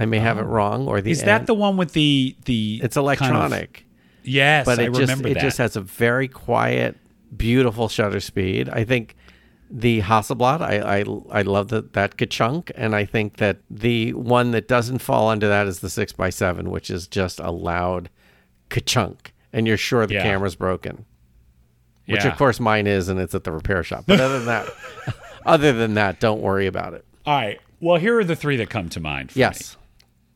I 0.00 0.06
may 0.06 0.20
have 0.20 0.38
it 0.38 0.42
oh. 0.42 0.44
wrong 0.44 0.86
or 0.86 1.00
the 1.00 1.10
Oh. 1.10 1.12
Is 1.12 1.22
that 1.24 1.40
N- 1.42 1.46
the 1.46 1.54
one 1.54 1.76
with 1.76 1.92
the 1.92 2.36
the 2.44 2.80
It's 2.82 2.94
kind 2.96 3.06
of- 3.08 3.20
electronic. 3.20 3.84
Yes, 4.28 4.64
but 4.66 4.78
I 4.78 4.84
it 4.84 4.88
just 4.88 5.00
remember 5.00 5.28
it 5.28 5.34
that. 5.34 5.40
just 5.42 5.58
has 5.58 5.76
a 5.76 5.80
very 5.80 6.28
quiet, 6.28 6.96
beautiful 7.36 7.88
shutter 7.88 8.20
speed. 8.20 8.68
I 8.68 8.84
think 8.84 9.16
the 9.70 10.00
Hasselblad, 10.02 10.60
I 10.62 11.00
I, 11.00 11.38
I 11.40 11.42
love 11.42 11.68
that 11.68 11.92
that 11.94 12.16
Kachunk, 12.16 12.70
and 12.74 12.94
I 12.96 13.04
think 13.04 13.36
that 13.38 13.58
the 13.70 14.12
one 14.14 14.50
that 14.52 14.66
doesn't 14.68 14.98
fall 14.98 15.28
under 15.28 15.48
that 15.48 15.66
is 15.66 15.80
the 15.80 15.90
six 15.90 16.12
x 16.18 16.36
seven, 16.36 16.70
which 16.70 16.90
is 16.90 17.06
just 17.06 17.38
a 17.40 17.50
loud 17.50 18.08
Kachunk, 18.70 19.32
and 19.52 19.66
you're 19.66 19.76
sure 19.76 20.06
the 20.06 20.14
Yeah. 20.14 20.22
camera's 20.22 20.56
broken. 20.56 21.04
Which 22.06 22.24
Yeah. 22.24 22.32
of 22.32 22.38
course 22.38 22.58
mine 22.60 22.86
is, 22.86 23.08
and 23.10 23.20
it's 23.20 23.34
at 23.34 23.44
the 23.44 23.52
repair 23.52 23.82
shop. 23.82 24.04
But 24.06 24.20
other 24.20 24.38
than 24.38 24.46
that, 24.46 24.68
other 25.46 25.72
than 25.74 25.94
that, 25.94 26.20
don't 26.20 26.40
worry 26.40 26.66
about 26.66 26.94
it. 26.94 27.04
All 27.26 27.34
right. 27.38 27.60
Well, 27.80 27.96
here 28.00 28.18
are 28.18 28.24
the 28.24 28.34
three 28.36 28.56
that 28.56 28.70
come 28.70 28.88
to 28.88 29.00
mind. 29.00 29.32
For 29.32 29.38
Yes. 29.38 29.76
me. 29.76 29.82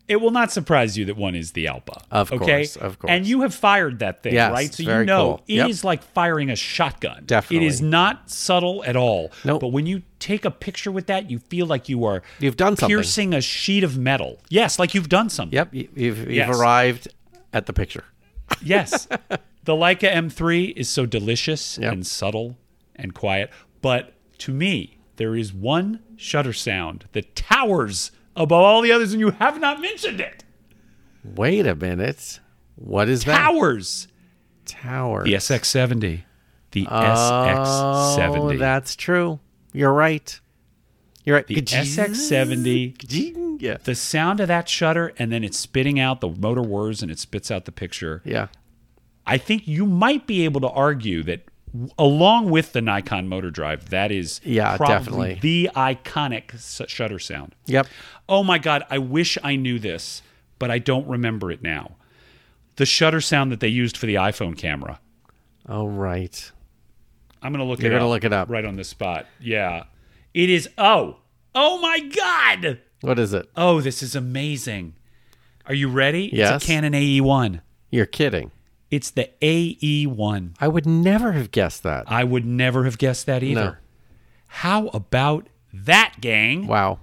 It 0.08 0.16
will 0.20 0.32
not 0.32 0.50
surprise 0.52 0.98
you 0.98 1.04
that 1.06 1.16
one 1.16 1.34
is 1.34 1.52
the 1.52 1.66
Alpa. 1.66 2.02
Of 2.10 2.32
okay? 2.32 2.56
course, 2.64 2.76
of 2.76 2.98
course. 2.98 3.10
And 3.10 3.24
you 3.26 3.42
have 3.42 3.54
fired 3.54 4.00
that 4.00 4.22
thing, 4.22 4.34
Yes, 4.34 4.52
right? 4.52 4.74
So 4.74 4.82
you 4.82 5.04
know 5.04 5.24
cool. 5.36 5.44
it 5.46 5.54
Yep. 5.54 5.68
is 5.70 5.84
like 5.84 6.02
firing 6.02 6.50
a 6.50 6.56
shotgun. 6.56 7.22
Definitely. 7.24 7.64
It 7.66 7.68
is 7.70 7.80
not 7.80 8.28
subtle 8.28 8.82
at 8.84 8.96
all. 8.96 9.30
Nope. 9.44 9.60
But 9.60 9.68
when 9.68 9.86
you 9.86 10.02
take 10.18 10.44
a 10.44 10.50
picture 10.50 10.90
with 10.90 11.06
that, 11.06 11.30
you 11.30 11.38
feel 11.38 11.66
like 11.66 11.88
you 11.88 12.04
are 12.04 12.22
You've 12.40 12.56
done 12.56 12.76
something. 12.76 12.88
piercing 12.94 13.32
a 13.32 13.40
sheet 13.40 13.84
of 13.84 13.96
metal. 13.96 14.40
Yes, 14.48 14.78
like 14.78 14.92
you've 14.92 15.08
done 15.08 15.30
something. 15.30 15.54
Yep, 15.56 15.72
you, 15.74 15.88
you've 15.94 16.18
you've 16.18 16.30
Yes. 16.30 16.58
arrived 16.58 17.08
at 17.52 17.66
the 17.66 17.72
picture. 17.72 18.04
Yes. 18.62 19.06
the 19.64 19.72
Leica 19.72 20.12
M3 20.12 20.74
is 20.76 20.88
so 20.90 21.06
delicious 21.06 21.78
Yep. 21.78 21.92
and 21.92 22.06
subtle 22.06 22.58
and 22.96 23.14
quiet. 23.14 23.50
But 23.80 24.14
to 24.38 24.52
me, 24.52 24.98
there 25.16 25.36
is 25.36 25.54
one 25.54 26.00
shutter 26.16 26.52
sound 26.52 27.06
that 27.12 27.34
towers 27.36 28.10
above 28.36 28.64
all 28.64 28.82
the 28.82 28.92
others, 28.92 29.12
and 29.12 29.20
you 29.20 29.30
have 29.30 29.60
not 29.60 29.80
mentioned 29.80 30.20
it. 30.20 30.44
Wait 31.24 31.66
a 31.66 31.74
minute. 31.74 32.40
What 32.76 33.08
is 33.08 33.24
that? 33.24 33.38
Towers. 33.38 34.08
Tower. 34.64 35.24
The 35.24 35.34
SX70. 35.34 36.22
The 36.72 36.86
Oh, 36.90 38.16
SX70. 38.18 38.58
that's 38.58 38.96
true. 38.96 39.40
You're 39.72 39.92
right. 39.92 40.38
You're 41.24 41.36
right. 41.36 41.46
the 41.46 41.56
SX70. 41.62 43.60
Yeah. 43.60 43.76
The 43.84 43.94
sound 43.94 44.40
of 44.40 44.48
that 44.48 44.68
shutter, 44.68 45.12
and 45.18 45.30
then 45.30 45.44
it's 45.44 45.58
spitting 45.58 46.00
out 46.00 46.20
the 46.20 46.28
motor 46.28 46.62
whirs 46.62 47.02
and 47.02 47.12
it 47.12 47.18
spits 47.18 47.50
out 47.50 47.64
the 47.64 47.72
picture. 47.72 48.22
Yeah. 48.24 48.48
I 49.24 49.38
think 49.38 49.68
you 49.68 49.86
might 49.86 50.26
be 50.26 50.44
able 50.44 50.60
to 50.62 50.68
argue 50.68 51.22
that 51.24 51.42
along 51.98 52.50
with 52.50 52.72
the 52.72 52.80
Nikon 52.82 53.28
motor 53.28 53.50
drive, 53.50 53.90
that 53.90 54.10
is 54.12 54.40
Yeah, 54.44 54.76
probably 54.76 55.34
definitely. 55.34 55.38
the 55.40 55.70
iconic 55.74 56.88
shutter 56.88 57.18
sound. 57.18 57.54
Yep. 57.66 57.86
Oh 58.28 58.42
my 58.44 58.58
God, 58.58 58.84
I 58.90 58.98
wish 58.98 59.38
I 59.42 59.56
knew 59.56 59.78
this, 59.78 60.22
but 60.58 60.70
I 60.70 60.78
don't 60.78 61.06
remember 61.06 61.50
it 61.50 61.62
now. 61.62 61.92
The 62.76 62.86
shutter 62.86 63.20
sound 63.20 63.52
that 63.52 63.60
they 63.60 63.68
used 63.68 63.96
for 63.96 64.06
the 64.06 64.14
iPhone 64.14 64.56
camera. 64.56 65.00
Oh, 65.68 65.86
right. 65.86 66.50
I'm 67.42 67.52
gonna 67.52 67.64
look 67.64 67.80
You're 67.80 67.92
it 67.92 67.94
gonna 67.96 68.06
up. 68.06 68.10
look 68.10 68.24
it 68.24 68.32
up. 68.32 68.48
right 68.50 68.64
on 68.64 68.76
the 68.76 68.84
spot. 68.84 69.26
Yeah, 69.40 69.84
it 70.34 70.48
is. 70.48 70.68
Oh, 70.78 71.16
oh 71.54 71.78
my 71.80 71.98
God! 72.00 72.80
What 73.00 73.18
is 73.18 73.32
it? 73.34 73.48
Oh, 73.56 73.80
this 73.80 74.02
is 74.02 74.14
amazing. 74.14 74.94
Are 75.66 75.74
you 75.74 75.88
ready? 75.88 76.30
Yes. 76.32 76.56
It's 76.56 76.64
a 76.64 76.66
Canon 76.68 76.92
AE1. 76.92 77.60
You're 77.90 78.06
kidding. 78.06 78.50
It's 78.92 79.10
the 79.10 79.30
AE1. 79.40 80.54
I 80.60 80.68
would 80.68 80.84
never 80.86 81.32
have 81.32 81.50
guessed 81.50 81.82
that. 81.82 82.04
I 82.06 82.24
would 82.24 82.44
never 82.44 82.84
have 82.84 82.98
guessed 82.98 83.24
that 83.24 83.42
either. 83.42 83.64
No. 83.64 83.76
How 84.46 84.88
about 84.88 85.48
that, 85.72 86.16
gang? 86.20 86.66
Wow. 86.66 87.00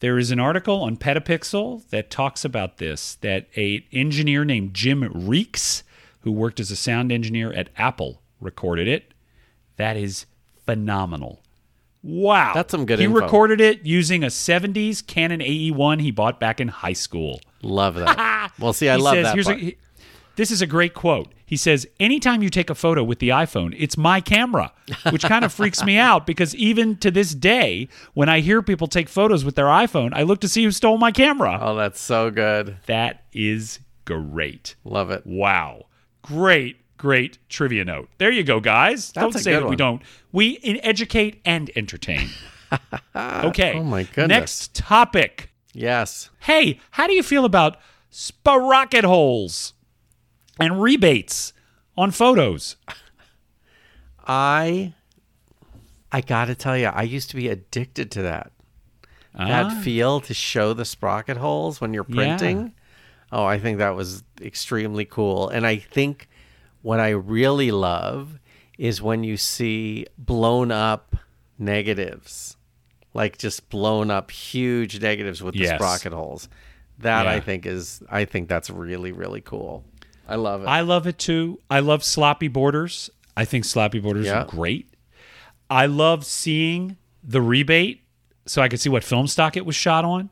There 0.00 0.18
is 0.18 0.30
an 0.30 0.38
article 0.38 0.82
on 0.82 0.98
Petapixel 0.98 1.88
that 1.88 2.10
talks 2.10 2.44
about 2.44 2.76
this. 2.76 3.14
That 3.22 3.48
a 3.56 3.86
engineer 3.90 4.44
named 4.44 4.74
Jim 4.74 5.10
Reekes, 5.14 5.82
who 6.20 6.30
worked 6.30 6.60
as 6.60 6.70
a 6.70 6.76
sound 6.76 7.10
engineer 7.10 7.50
at 7.54 7.70
Apple, 7.78 8.20
recorded 8.38 8.86
it. 8.86 9.14
That 9.76 9.96
is 9.96 10.26
phenomenal. 10.66 11.40
Wow, 12.02 12.52
That's 12.54 12.70
some 12.70 12.84
good 12.84 12.98
He 12.98 13.06
info. 13.06 13.18
recorded 13.20 13.60
it 13.62 13.84
using 13.86 14.22
a 14.22 14.26
'70s 14.28 15.04
Canon 15.04 15.40
AE1 15.40 16.02
he 16.02 16.10
bought 16.10 16.38
back 16.38 16.60
in 16.60 16.68
high 16.68 16.92
school. 16.92 17.40
Love 17.62 17.94
that. 17.94 18.52
well, 18.60 18.74
see, 18.74 18.88
I 18.90 18.96
He 18.96 19.02
love 19.02 19.14
says, 19.14 19.24
that. 19.24 19.34
here's 19.34 19.46
part. 19.46 19.58
A, 19.62 19.76
this 20.36 20.50
is 20.50 20.62
a 20.62 20.66
great 20.66 20.94
quote. 20.94 21.32
He 21.44 21.56
says, 21.56 21.86
Anytime 21.98 22.42
you 22.42 22.50
take 22.50 22.70
a 22.70 22.74
photo 22.74 23.02
with 23.02 23.18
the 23.18 23.30
iPhone, 23.30 23.74
it's 23.78 23.96
my 23.96 24.20
camera, 24.20 24.72
which 25.10 25.22
kind 25.22 25.44
of 25.44 25.52
freaks 25.52 25.82
me 25.84 25.96
out 25.96 26.26
because 26.26 26.54
even 26.54 26.96
to 26.98 27.10
this 27.10 27.34
day, 27.34 27.88
when 28.14 28.28
I 28.28 28.40
hear 28.40 28.62
people 28.62 28.86
take 28.86 29.08
photos 29.08 29.44
with 29.44 29.54
their 29.54 29.66
iPhone, 29.66 30.12
I 30.12 30.22
look 30.22 30.40
to 30.40 30.48
see 30.48 30.64
who 30.64 30.70
stole 30.70 30.98
my 30.98 31.12
camera. 31.12 31.58
oh, 31.60 31.74
that's 31.74 32.00
so 32.00 32.30
good. 32.30 32.76
That 32.86 33.24
is 33.32 33.80
great. 34.04 34.74
Love 34.84 35.10
it. 35.10 35.26
Wow. 35.26 35.86
Great, 36.22 36.76
great 36.96 37.38
trivia 37.48 37.84
note. 37.84 38.08
There 38.18 38.30
you 38.30 38.42
go, 38.42 38.60
guys. 38.60 39.12
That's 39.12 39.22
don't 39.34 39.42
say 39.42 39.52
that 39.52 39.68
we 39.68 39.76
don't. 39.76 40.02
We 40.32 40.58
educate 40.82 41.40
and 41.44 41.70
entertain. 41.76 42.28
okay. 43.16 43.74
Oh, 43.78 43.84
my 43.84 44.02
goodness. 44.02 44.28
Next 44.28 44.74
topic. 44.74 45.50
Yes. 45.72 46.30
Hey, 46.40 46.80
how 46.92 47.06
do 47.06 47.12
you 47.12 47.22
feel 47.22 47.44
about 47.44 47.76
sprocket 48.10 49.04
holes 49.04 49.74
and 50.58 50.80
rebates 50.80 51.52
on 51.96 52.10
photos? 52.10 52.76
I 54.26 54.94
I 56.12 56.20
got 56.20 56.46
to 56.46 56.54
tell 56.54 56.76
you, 56.78 56.86
I 56.86 57.02
used 57.02 57.30
to 57.30 57.36
be 57.36 57.48
addicted 57.48 58.10
to 58.12 58.22
that. 58.22 58.52
That 59.34 59.66
Ah, 59.66 59.80
feel 59.82 60.20
to 60.22 60.32
show 60.32 60.72
the 60.72 60.84
sprocket 60.86 61.36
holes 61.36 61.80
when 61.80 61.92
you're 61.92 62.06
Yeah. 62.08 62.14
printing. 62.14 62.72
Oh, 63.30 63.44
I 63.44 63.58
think 63.58 63.78
that 63.78 63.94
was 63.94 64.22
extremely 64.40 65.04
cool. 65.04 65.48
And 65.48 65.66
I 65.66 65.76
think 65.76 66.28
what 66.82 67.00
I 67.00 67.10
really 67.10 67.70
love 67.70 68.38
is 68.78 69.02
when 69.02 69.24
you 69.24 69.36
see 69.36 70.06
blown 70.16 70.70
up 70.70 71.16
negatives. 71.58 72.56
Like 73.12 73.36
just 73.38 73.68
blown 73.68 74.10
up 74.10 74.30
huge 74.30 75.00
negatives 75.00 75.42
with 75.42 75.54
the 75.54 75.62
Yes. 75.62 75.74
sprocket 75.74 76.12
holes. 76.12 76.48
That 76.98 77.26
I 77.26 77.40
think 77.40 77.66
is 77.66 78.02
I 78.10 78.24
think 78.24 78.48
that's 78.48 78.70
really 78.70 79.12
really 79.12 79.40
cool. 79.42 79.84
I 80.28 80.34
love 80.36 80.62
it. 80.62 80.66
I 80.66 80.80
love 80.80 81.06
it 81.06 81.18
too. 81.18 81.60
I 81.70 81.80
love 81.80 82.02
sloppy 82.04 82.48
borders. 82.48 83.10
I 83.36 83.44
think 83.44 83.64
sloppy 83.64 84.00
borders 84.00 84.26
Yeah. 84.26 84.42
are 84.42 84.46
great. 84.46 84.88
I 85.70 85.86
love 85.86 86.24
seeing 86.24 86.96
the 87.22 87.40
rebate 87.42 88.02
so 88.46 88.62
I 88.62 88.68
can 88.68 88.78
see 88.78 88.88
what 88.88 89.04
film 89.04 89.26
stock 89.26 89.56
it 89.56 89.66
was 89.66 89.74
shot 89.76 90.04
on. 90.04 90.30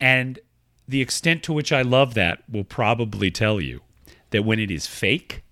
And 0.00 0.38
the 0.88 1.00
extent 1.00 1.42
to 1.44 1.52
which 1.52 1.72
I 1.72 1.82
love 1.82 2.14
that 2.14 2.42
will 2.50 2.64
probably 2.64 3.30
tell 3.30 3.60
you 3.60 3.80
that 4.30 4.44
when 4.44 4.58
it 4.58 4.70
is 4.70 4.86
fake, 4.86 5.42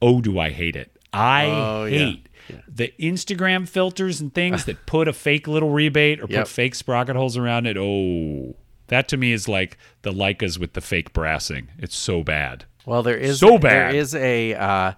oh, 0.00 0.20
do 0.20 0.38
I 0.38 0.50
hate 0.50 0.76
it. 0.76 0.96
I 1.12 1.44
Oh, 1.46 1.84
yeah. 1.84 1.98
hate 1.98 2.28
the 2.68 2.92
Instagram 3.00 3.66
filters 3.68 4.20
and 4.20 4.32
things 4.34 4.64
that 4.66 4.84
put 4.86 5.08
a 5.08 5.12
fake 5.12 5.46
little 5.48 5.70
rebate 5.70 6.20
or 6.20 6.26
Yep. 6.28 6.40
put 6.44 6.48
fake 6.48 6.74
sprocket 6.74 7.16
holes 7.16 7.36
around 7.36 7.66
it. 7.66 7.76
Oh, 7.78 8.54
that 8.88 9.08
to 9.08 9.16
me 9.16 9.32
is 9.32 9.48
like 9.48 9.76
the 10.02 10.12
Leicas 10.12 10.58
with 10.58 10.74
the 10.74 10.80
fake 10.80 11.12
brassing. 11.12 11.68
It's 11.78 11.96
so 11.96 12.22
bad. 12.22 12.64
Well, 12.86 13.02
there 13.02 13.16
is 13.16 13.40
So 13.40 13.58
bad. 13.58 13.92
There 13.92 14.00
is 14.00 14.14
a 14.14 14.54
uh, 14.54 14.92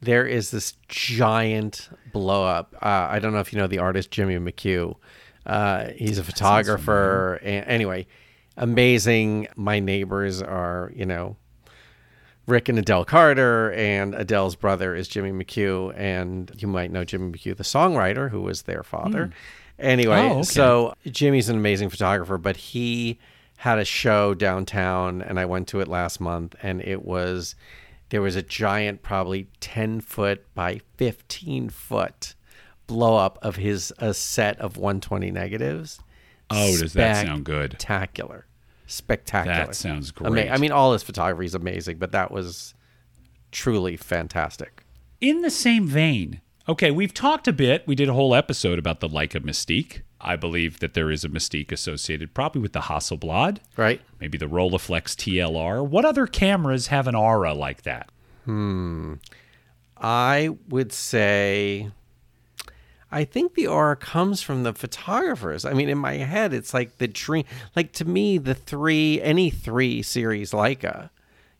there 0.00 0.26
is 0.26 0.50
this 0.50 0.74
giant 0.88 1.88
blow 2.12 2.44
up. 2.44 2.74
Uh, 2.80 3.08
I 3.10 3.18
don't 3.18 3.32
know 3.32 3.40
if 3.40 3.52
you 3.52 3.58
know 3.58 3.66
the 3.66 3.78
artist 3.78 4.10
Jimmy 4.10 4.36
McHugh. 4.38 4.94
Uh, 5.46 5.88
he's 5.96 6.18
a 6.18 6.24
photographer. 6.24 7.38
And 7.42 7.66
anyway, 7.66 8.06
amazing. 8.56 9.48
My 9.56 9.80
neighbors 9.80 10.42
are 10.42 10.92
you 10.94 11.06
know 11.06 11.36
Rick 12.46 12.68
and 12.68 12.78
Adele 12.78 13.04
Carter, 13.04 13.72
and 13.72 14.14
Adele's 14.14 14.56
brother 14.56 14.94
is 14.94 15.08
Jimmy 15.08 15.32
McHugh, 15.32 15.92
and 15.96 16.50
you 16.58 16.68
might 16.68 16.90
know 16.90 17.04
Jimmy 17.04 17.32
McHugh, 17.32 17.56
the 17.56 17.62
songwriter, 17.64 18.30
who 18.30 18.40
was 18.40 18.62
their 18.62 18.82
father. 18.82 19.30
Anyway, 19.78 20.16
Oh, 20.18 20.32
okay. 20.38 20.42
so 20.42 20.94
Jimmy's 21.06 21.48
an 21.48 21.56
amazing 21.56 21.88
photographer, 21.88 22.36
but 22.38 22.56
he 22.56 23.18
had 23.58 23.78
a 23.78 23.84
show 23.84 24.34
downtown, 24.34 25.20
and 25.20 25.38
I 25.38 25.44
went 25.44 25.68
to 25.68 25.80
it 25.80 25.88
last 25.88 26.20
month, 26.20 26.54
and 26.62 26.80
it 26.80 27.04
was 27.04 27.54
there 28.10 28.22
was 28.22 28.36
a 28.36 28.42
giant, 28.42 29.02
probably 29.02 29.48
ten 29.60 30.00
foot 30.00 30.44
by 30.54 30.80
fifteen 30.96 31.68
foot 31.68 32.34
blow 32.86 33.16
up 33.16 33.38
of 33.42 33.56
his 33.56 33.92
a 33.98 34.14
set 34.14 34.58
of 34.60 34.76
120 34.78 35.30
negatives. 35.30 36.00
Oh, 36.50 36.78
does 36.78 36.94
that 36.94 37.26
sound 37.26 37.44
good? 37.44 37.72
Spectacular, 37.72 38.46
spectacular. 38.86 39.66
That 39.66 39.74
sounds 39.74 40.12
Ama- 40.20 40.30
great. 40.30 40.50
I 40.50 40.56
mean, 40.56 40.72
all 40.72 40.92
his 40.94 41.02
photography 41.02 41.44
is 41.46 41.54
amazing, 41.54 41.98
but 41.98 42.12
that 42.12 42.30
was 42.30 42.74
truly 43.52 43.96
fantastic. 43.96 44.84
in 45.20 45.42
the 45.42 45.50
same 45.50 45.86
vein, 45.86 46.40
okay, 46.68 46.90
we've 46.90 47.14
talked 47.14 47.48
a 47.48 47.52
bit. 47.52 47.86
We 47.86 47.94
did 47.94 48.08
a 48.08 48.12
whole 48.12 48.34
episode 48.34 48.78
about 48.78 49.00
the 49.00 49.08
Leica 49.08 49.40
Mystique. 49.42 50.02
I 50.20 50.36
believe 50.36 50.80
that 50.80 50.94
there 50.94 51.10
is 51.10 51.24
a 51.24 51.28
Mystique 51.28 51.70
associated 51.72 52.34
probably 52.34 52.60
with 52.60 52.72
the 52.72 52.80
Hasselblad, 52.80 53.58
Right? 53.76 54.00
maybe 54.20 54.36
the 54.36 54.46
Rolleiflex 54.48 55.14
TLR. 55.14 55.86
What 55.86 56.04
other 56.04 56.26
cameras 56.26 56.88
have 56.88 57.06
an 57.06 57.14
aura 57.14 57.54
like 57.54 57.82
that? 57.82 58.10
Hmm. 58.44 59.14
I 59.96 60.50
would 60.68 60.92
say, 60.92 61.90
I 63.10 63.24
think 63.24 63.54
the 63.54 63.66
aura 63.68 63.96
comes 63.96 64.42
from 64.42 64.62
the 64.64 64.72
photographers. 64.72 65.64
I 65.64 65.72
mean, 65.72 65.88
in 65.88 65.98
my 65.98 66.14
head, 66.14 66.52
it's 66.52 66.74
like 66.74 66.98
the 66.98 67.08
dream. 67.08 67.44
Like 67.76 67.92
to 67.94 68.04
me, 68.04 68.38
the 68.38 68.54
three, 68.54 69.20
any 69.22 69.50
three 69.50 70.02
series 70.02 70.50
Leica, 70.52 71.10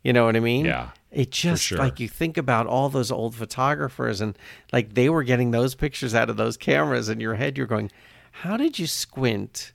you 0.02 0.12
know 0.12 0.24
what 0.26 0.36
I 0.36 0.40
mean? 0.40 0.64
Yeah, 0.66 0.90
It 1.11 1.30
just 1.30 1.62
sure. 1.64 1.78
like 1.78 2.00
you 2.00 2.09
think 2.09 2.36
about 2.36 2.66
all 2.66 2.88
those 2.90 3.11
old 3.11 3.34
photographers 3.34 4.20
and 4.20 4.36
like 4.72 4.92
they 4.94 5.09
were 5.09 5.22
getting 5.22 5.50
those 5.52 5.74
pictures 5.74 6.14
out 6.14 6.28
of 6.28 6.36
those 6.36 6.56
cameras. 6.56 7.09
In 7.09 7.18
your 7.20 7.34
head, 7.36 7.56
you're 7.56 7.66
going, 7.66 7.90
how 8.30 8.56
did 8.59 8.78
you 8.78 8.86
squint 8.86 9.72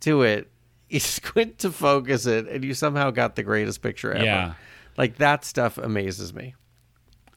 to 0.00 0.22
it? 0.22 0.48
You 0.92 0.98
squint 0.98 1.58
to 1.60 1.70
focus 1.70 2.26
it, 2.26 2.48
and 2.48 2.64
you 2.64 2.74
somehow 2.74 3.12
got 3.12 3.36
the 3.36 3.44
greatest 3.44 3.80
picture 3.80 4.12
ever. 4.12 4.24
Yeah. 4.24 4.54
Like 4.96 5.18
that 5.18 5.44
stuff 5.44 5.78
amazes 5.78 6.34
me. 6.34 6.56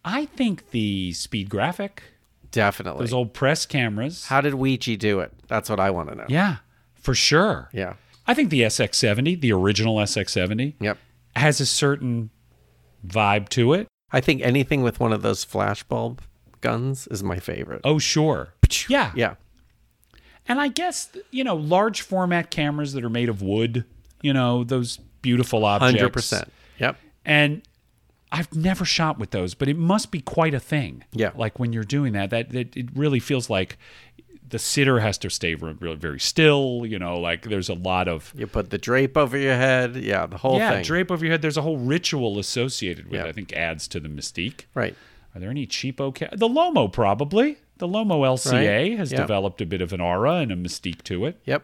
I 0.03 0.25
think 0.25 0.71
the 0.71 1.13
Speed 1.13 1.51
Graphic, 1.51 2.01
Definitely. 2.49 3.01
those 3.01 3.13
old 3.13 3.31
press 3.35 3.67
cameras. 3.67 4.25
How 4.25 4.41
did 4.41 4.53
Weegee 4.53 4.97
do 4.97 5.19
it? 5.19 5.31
That's 5.49 5.69
what 5.69 5.79
I 5.79 5.91
want 5.91 6.09
to 6.09 6.15
know. 6.15 6.25
yeah, 6.29 6.57
for 6.95 7.13
sure. 7.13 7.69
Yeah. 7.73 7.93
I 8.25 8.33
think 8.33 8.49
the 8.49 8.61
SX70, 8.61 9.39
the 9.39 9.51
original 9.53 9.97
SX70, 9.97 10.73
Yep. 10.79 10.97
has 11.35 11.61
a 11.61 11.67
certain 11.67 12.31
vibe 13.05 13.49
to 13.49 13.73
it. 13.73 13.87
I 14.11 14.21
think 14.21 14.41
anything 14.41 14.83
with 14.83 14.99
one 14.99 15.11
of 15.11 15.21
those 15.21 15.45
flashbulb 15.45 16.19
guns 16.61 17.07
is 17.07 17.23
my 17.23 17.39
favorite. 17.39 17.81
Oh, 17.83 17.99
sure. 17.99 18.53
Yeah. 18.87 19.11
Yeah. 19.15 19.35
And 20.47 20.59
I 20.59 20.67
guess, 20.67 21.09
you 21.31 21.43
know, 21.43 21.55
large 21.55 22.01
format 22.01 22.51
cameras 22.51 22.93
that 22.93 23.03
are 23.03 23.09
made 23.09 23.29
of 23.29 23.41
wood, 23.41 23.85
you 24.21 24.33
know, 24.33 24.63
those 24.63 24.97
beautiful 25.21 25.65
objects. 25.65 26.31
100%. 26.31 26.49
Yep. 26.79 26.97
And 27.25 27.61
I've 28.31 28.53
never 28.53 28.83
shot 28.83 29.19
with 29.19 29.31
those, 29.31 29.53
but 29.53 29.67
it 29.67 29.77
must 29.77 30.11
be 30.11 30.19
quite 30.19 30.53
a 30.53 30.59
thing. 30.59 31.03
Yeah. 31.11 31.31
Like 31.35 31.59
when 31.59 31.71
you're 31.71 31.83
doing 31.83 32.13
that, 32.13 32.29
that, 32.31 32.49
that 32.51 32.75
it 32.75 32.87
really 32.95 33.19
feels 33.19 33.49
like 33.49 33.77
the 34.49 34.59
sitter 34.59 34.99
has 34.99 35.17
to 35.19 35.29
stay 35.29 35.55
really 35.55 35.95
very 35.95 36.19
still, 36.19 36.83
you 36.85 36.99
know, 36.99 37.19
like 37.19 37.43
there's 37.43 37.69
a 37.69 37.73
lot 37.73 38.07
of 38.07 38.31
You 38.37 38.45
put 38.47 38.69
the 38.69 38.77
drape 38.77 39.17
over 39.17 39.37
your 39.37 39.55
head. 39.55 39.95
Yeah, 39.95 40.25
the 40.27 40.37
whole 40.37 40.57
yeah, 40.57 40.71
thing. 40.75 40.83
drape 40.83 41.09
over 41.11 41.25
your 41.25 41.31
head. 41.31 41.41
There's 41.41 41.57
a 41.57 41.61
whole 41.61 41.77
ritual 41.77 42.37
associated 42.39 43.05
with 43.05 43.15
Yeah. 43.15 43.25
it. 43.25 43.29
I 43.29 43.31
think 43.31 43.53
adds 43.53 43.87
to 43.89 43.99
the 43.99 44.09
mystique. 44.09 44.61
Right. 44.75 44.95
Are 45.35 45.39
there 45.39 45.49
any 45.49 45.65
cheapo 45.65 46.13
ca- 46.13 46.35
The 46.35 46.47
Lomo 46.47 46.91
probably. 46.91 47.57
The 47.79 47.87
Lomo 47.87 48.23
LCA 48.25 48.89
Right. 48.91 48.97
has 48.99 49.11
Yeah. 49.11 49.21
developed 49.21 49.59
a 49.61 49.65
bit 49.65 49.81
of 49.81 49.91
an 49.93 49.99
aura 50.01 50.33
and 50.35 50.51
a 50.51 50.55
mystique 50.55 51.01
to 51.03 51.25
it. 51.25 51.39
Yep. 51.45 51.63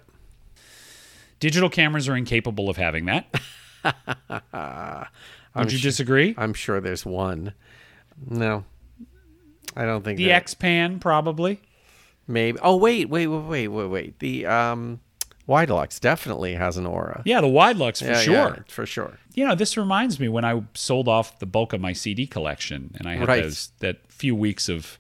Digital 1.40 1.70
cameras 1.70 2.10
are 2.10 2.16
incapable 2.18 2.70
of 2.70 2.78
having 2.78 3.06
that. 3.06 3.28
Would 5.56 5.72
you 5.72 5.80
disagree? 5.80 6.34
I'm 6.38 6.54
sure 6.54 6.80
there's 6.82 7.06
one. 7.06 7.54
No. 8.28 8.66
I 9.76 9.86
don't 9.86 10.04
think 10.04 10.18
The 10.18 10.32
X 10.32 10.54
Pan 10.54 11.00
probably. 11.00 11.62
Maybe. 12.30 12.58
Oh 12.62 12.76
wait, 12.78 13.10
wait, 13.10 13.28
wait, 13.28 13.44
wait, 13.44 13.68
wait, 13.68 13.86
wait. 13.88 14.20
The 14.20 14.46
um, 14.46 15.00
Widelux 15.48 16.00
definitely 16.00 16.54
has 16.54 16.78
an 16.78 16.86
aura. 16.86 17.24
Yeah, 17.26 17.42
the 17.42 17.48
Widelux 17.48 18.00
for 18.00 18.06
Yeah, 18.12 18.20
sure. 18.22 18.34
yeah, 18.34 18.56
for 18.68 18.86
sure. 18.86 19.18
You 19.34 19.48
know, 19.48 19.56
this 19.56 19.76
reminds 19.76 20.20
me 20.20 20.28
when 20.30 20.46
I 20.46 20.62
sold 20.76 21.08
off 21.08 21.40
the 21.40 21.46
bulk 21.48 21.74
of 21.74 21.82
my 21.82 21.92
CD 21.94 22.28
collection, 22.28 22.92
and 23.00 23.08
I 23.10 23.16
had 23.16 23.28
Right. 23.28 23.44
those 23.44 23.72
that 23.80 23.98
few 24.10 24.36
weeks 24.36 24.70
of 24.70 25.00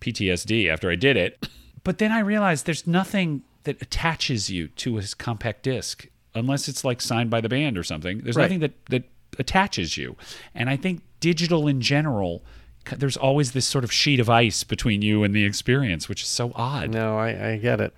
PTSD 0.00 0.68
after 0.68 0.90
I 0.90 0.96
did 0.96 1.16
it. 1.16 1.48
But 1.84 1.98
then 1.98 2.12
I 2.12 2.20
realized 2.20 2.66
there's 2.66 2.86
nothing 2.86 3.42
that 3.64 3.80
attaches 3.82 4.48
you 4.50 4.68
to 4.68 4.98
a 4.98 5.02
compact 5.18 5.62
disc 5.64 6.06
unless 6.34 6.68
it's 6.68 6.84
like 6.84 7.00
signed 7.00 7.28
by 7.30 7.40
the 7.40 7.48
band 7.48 7.76
or 7.76 7.82
something. 7.84 8.20
There's 8.20 8.36
Right. 8.36 8.44
nothing 8.44 8.60
that 8.60 8.86
that 8.86 9.04
attaches 9.38 9.96
you, 9.96 10.16
and 10.54 10.68
I 10.70 10.76
think 10.76 11.02
digital 11.20 11.66
in 11.68 11.80
general. 11.80 12.42
There's 12.90 13.16
always 13.16 13.52
this 13.52 13.66
sort 13.66 13.84
of 13.84 13.92
sheet 13.92 14.20
of 14.20 14.28
ice 14.28 14.64
between 14.64 15.02
you 15.02 15.24
and 15.24 15.34
the 15.34 15.44
experience, 15.44 16.08
which 16.08 16.22
is 16.22 16.28
so 16.28 16.52
odd. 16.54 16.90
No, 16.90 17.18
I, 17.18 17.52
I 17.52 17.56
get 17.56 17.80
it. 17.80 17.94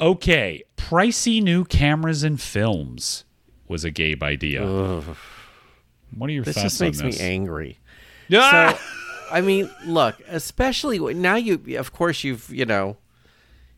Okay, 0.00 0.62
pricey 0.76 1.42
new 1.42 1.64
cameras 1.64 2.22
and 2.22 2.40
films 2.40 3.24
was 3.66 3.84
a 3.84 3.90
Gabe 3.90 4.22
idea. 4.22 4.64
What 6.16 6.30
are 6.30 6.32
your 6.32 6.44
This 6.44 6.54
thoughts 6.54 6.78
just 6.78 6.80
makes 6.80 7.02
me 7.02 7.18
angry. 7.20 7.78
Ah! 8.32 8.72
So, 8.72 8.78
I 9.30 9.40
mean, 9.42 9.70
look, 9.84 10.16
especially 10.28 10.98
now 11.14 11.36
you, 11.36 11.76
of 11.78 11.92
course, 11.92 12.24
you've 12.24 12.48
you 12.50 12.64
know, 12.64 12.96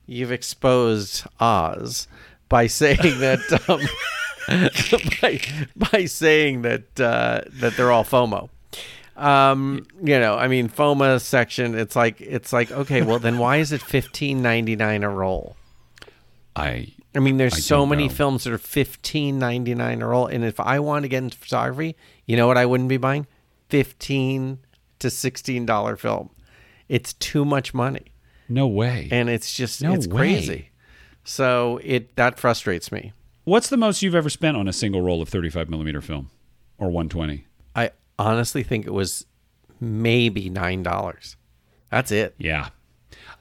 you've 0.06 0.30
exposed 0.30 1.26
Oz 1.40 2.06
by 2.48 2.66
saying 2.68 3.18
that 3.20 3.40
um, 3.68 3.80
by 5.22 5.40
by 5.76 6.04
saying 6.04 6.62
that 6.62 7.00
uh, 7.00 7.40
that 7.48 7.76
they're 7.76 7.90
all 7.90 8.04
FOMA. 8.04 8.48
Um, 9.16 9.86
you 10.02 10.18
know, 10.18 10.36
I 10.36 10.48
mean, 10.48 10.68
FOMA 10.68 11.20
section. 11.20 11.74
It's 11.74 11.94
like 11.96 12.20
it's 12.20 12.52
like 12.52 12.70
okay, 12.70 13.02
well 13.02 13.18
then 13.18 13.38
why 13.38 13.56
is 13.58 13.72
it 13.72 13.82
fifteen 13.82 14.40
ninety 14.42 14.76
nine 14.76 15.02
a 15.02 15.10
roll? 15.10 15.56
I 16.56 16.92
I 17.14 17.18
mean, 17.18 17.36
there's 17.36 17.54
I 17.54 17.58
so 17.58 17.84
many 17.86 18.08
know. 18.08 18.14
films 18.14 18.44
that 18.44 18.52
are 18.52 18.58
fifteen 18.58 19.38
ninety 19.38 19.74
nine 19.74 20.00
a 20.02 20.06
roll, 20.08 20.26
and 20.26 20.44
if 20.44 20.58
I 20.60 20.78
want 20.80 21.02
to 21.04 21.08
get 21.08 21.22
into 21.22 21.36
photography, 21.38 21.96
you 22.26 22.36
know 22.36 22.46
what 22.46 22.56
I 22.56 22.66
wouldn't 22.66 22.88
be 22.88 22.96
buying? 22.96 23.26
Fifteen 23.68 24.58
to 25.00 25.10
sixteen 25.10 25.66
dollar 25.66 25.96
film. 25.96 26.30
It's 26.88 27.12
too 27.14 27.44
much 27.44 27.72
money, 27.72 28.06
no 28.48 28.66
way. 28.66 29.08
and 29.12 29.28
it's 29.30 29.54
just 29.54 29.80
No 29.82 29.94
it's 29.94 30.06
way. 30.08 30.16
crazy. 30.18 30.70
So 31.24 31.78
it 31.84 32.16
that 32.16 32.38
frustrates 32.38 32.90
me. 32.90 33.12
What's 33.44 33.68
the 33.68 33.76
most 33.76 34.02
you've 34.02 34.14
ever 34.14 34.28
spent 34.30 34.56
on 34.56 34.66
a 34.68 34.72
single 34.72 35.00
roll 35.02 35.22
of 35.22 35.28
35 35.28 35.70
millimeter 35.70 36.00
film, 36.00 36.30
or 36.78 36.88
120? 36.88 37.46
I 37.74 37.90
honestly 38.20 38.62
think 38.62 38.86
it 38.86 38.92
was 38.92 39.26
maybe 39.80 40.48
nine 40.48 40.82
dollars. 40.82 41.36
That's 41.90 42.10
it. 42.12 42.34
Yeah, 42.38 42.68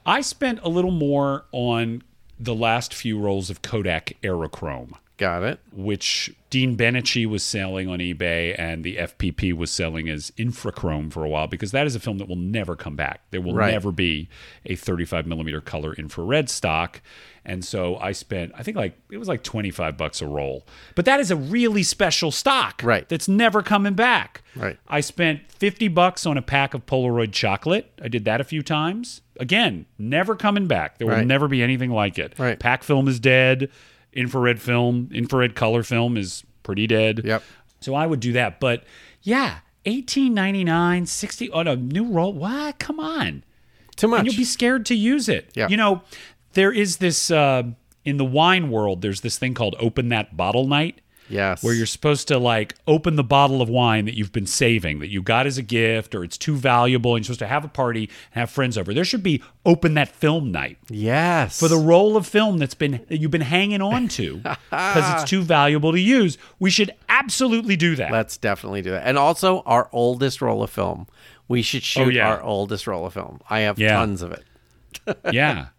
I 0.06 0.22
spent 0.22 0.60
a 0.64 0.70
little 0.70 0.92
more 0.92 1.46
on 1.52 2.04
the 2.40 2.56
last 2.56 2.94
few 2.94 3.20
rolls 3.20 3.50
of 3.50 3.62
Kodak 3.62 4.14
Aerochrome. 4.24 4.94
Got 5.20 5.44
it. 5.44 5.60
which 5.74 6.34
Dean 6.50 6.76
Bennici 6.78 7.26
was 7.28 7.44
selling 7.44 7.88
on 7.90 8.00
eBay 8.00 8.56
and 8.58 8.84
the 8.86 8.96
FPP 8.98 9.54
was 9.54 9.70
selling 9.70 10.08
as 10.10 10.32
infrachrome 10.38 11.12
for 11.12 11.24
a 11.26 11.30
while 11.30 11.46
because 11.46 11.72
that 11.72 11.86
is 11.86 11.94
a 11.94 12.00
film 12.00 12.18
that 12.20 12.28
will 12.30 12.36
never 12.38 12.76
come 12.76 12.96
back. 12.96 13.20
There 13.32 13.42
will 13.42 13.54
Right. 13.54 13.72
never 13.72 13.92
be 13.92 14.30
a 14.66 14.76
35 14.76 15.28
millimeter 15.28 15.60
color 15.62 15.94
infrared 15.94 16.50
stock. 16.50 17.02
And 17.46 17.66
so 17.66 17.98
I 17.98 18.14
spent, 18.14 18.54
I 18.58 18.64
think 18.64 18.78
like, 18.78 18.98
it 19.12 19.18
was 19.18 19.28
like 19.28 19.44
25 19.44 19.98
bucks 19.98 20.22
a 20.22 20.26
roll. 20.26 20.66
But 20.96 21.04
that 21.06 21.20
is 21.20 21.32
a 21.32 21.36
really 21.36 21.84
special 21.84 22.32
stock. 22.32 22.82
Right. 22.84 23.08
That's 23.10 23.28
never 23.28 23.62
coming 23.62 23.94
back. 23.96 24.42
Right. 24.56 24.78
I 24.88 25.02
spent 25.02 25.52
50 25.52 25.90
bucks 25.90 26.26
on 26.26 26.38
a 26.38 26.42
pack 26.42 26.74
of 26.74 26.86
Polaroid 26.86 27.34
chocolate. 27.34 27.92
I 28.02 28.08
did 28.08 28.24
that 28.26 28.40
a 28.40 28.46
few 28.46 28.64
times. 28.64 29.22
Again, 29.40 29.86
never 29.98 30.36
coming 30.36 30.68
back. 30.68 30.98
There 30.98 31.08
will 31.08 31.16
Right. 31.16 31.28
never 31.28 31.48
be 31.50 31.62
anything 31.62 31.92
like 31.92 32.18
it. 32.18 32.34
Right. 32.38 32.58
Pack 32.60 32.84
film 32.84 33.08
is 33.10 33.20
dead. 33.20 33.70
Infrared 34.14 34.62
film, 34.62 35.10
infrared 35.14 35.56
color 35.56 35.84
film 35.84 36.18
is 36.18 36.44
pretty 36.64 36.88
dead. 36.88 37.22
Yep. 37.24 37.44
So 37.82 37.94
I 37.94 38.06
would 38.06 38.20
do 38.20 38.34
that. 38.34 38.60
But 38.60 38.84
yeah, 39.22 39.60
1899, 39.86 41.06
60 41.06 41.52
on 41.52 41.68
a 41.68 41.76
new 41.76 42.06
roll. 42.06 42.34
What? 42.34 42.80
Come 42.80 43.00
on. 43.00 43.44
Too 43.96 44.08
much. 44.08 44.20
And 44.20 44.28
you'll 44.28 44.38
be 44.38 44.46
scared 44.46 44.86
to 44.88 44.96
use 44.96 45.30
it. 45.30 45.50
Yeah. 45.54 45.68
You 45.68 45.78
know, 45.78 46.02
there 46.54 46.72
is 46.72 46.98
this 46.98 47.30
uh, 47.32 47.64
in 48.06 48.18
the 48.18 48.26
wine 48.26 48.70
world, 48.70 49.02
there's 49.02 49.22
this 49.22 49.38
thing 49.38 49.54
called 49.54 49.76
open 49.80 50.10
that 50.10 50.36
bottle 50.36 50.68
night 50.68 51.02
yes. 51.30 51.64
where 51.64 51.74
you're 51.74 51.86
supposed 51.86 52.28
to 52.28 52.38
like 52.38 52.76
open 52.88 53.16
the 53.16 53.24
bottle 53.24 53.62
of 53.62 53.70
wine 53.70 54.06
that 54.06 54.16
you've 54.18 54.32
been 54.32 54.46
saving 54.46 55.00
that 55.00 55.10
you 55.10 55.22
got 55.22 55.46
as 55.46 55.58
a 55.58 55.62
gift 55.62 56.14
or 56.16 56.24
it's 56.24 56.38
too 56.38 56.56
valuable 56.56 57.16
and 57.16 57.22
you're 57.24 57.26
supposed 57.36 57.40
to 57.40 57.48
have 57.48 57.64
a 57.64 57.70
party 57.70 58.10
and 58.34 58.42
have 58.42 58.50
friends 58.50 58.78
over. 58.78 58.94
There 58.94 59.06
should 59.06 59.24
be 59.24 59.42
open 59.66 59.94
that 59.94 60.10
film 60.10 60.52
night 60.52 60.78
yes 60.90 61.60
for 61.60 61.68
the 61.68 61.78
roll 61.78 62.18
of 62.18 62.26
film 62.28 62.58
that's 62.58 62.74
been 62.74 63.06
that 63.08 63.18
you've 63.18 63.32
been 63.32 63.42
hanging 63.42 63.82
on 63.82 64.08
to 64.10 64.38
because 64.38 65.22
it's 65.22 65.30
too 65.30 65.42
valuable 65.42 65.92
to 65.92 66.00
use. 66.00 66.38
We 66.60 66.70
should 66.70 66.92
absolutely 67.08 67.76
do 67.76 67.96
that. 67.96 68.12
Let's 68.12 68.38
definitely 68.38 68.82
do 68.82 68.92
that. 68.92 69.06
And 69.06 69.18
also 69.18 69.62
our 69.62 69.90
oldest 69.92 70.42
roll 70.42 70.64
of 70.64 70.70
film. 70.70 71.08
We 71.48 71.62
should 71.62 71.82
oh, 71.82 71.84
shoot 71.84 72.08
Oh, 72.08 72.10
yeah. 72.10 72.30
our 72.30 72.42
oldest 72.44 72.86
roll 72.88 73.06
of 73.06 73.14
film. 73.14 73.42
I 73.50 73.62
have 73.62 73.80
Yeah. 73.80 73.94
tons 73.96 74.22
of 74.22 74.32
it. 74.32 74.44
yeah. 75.34 75.68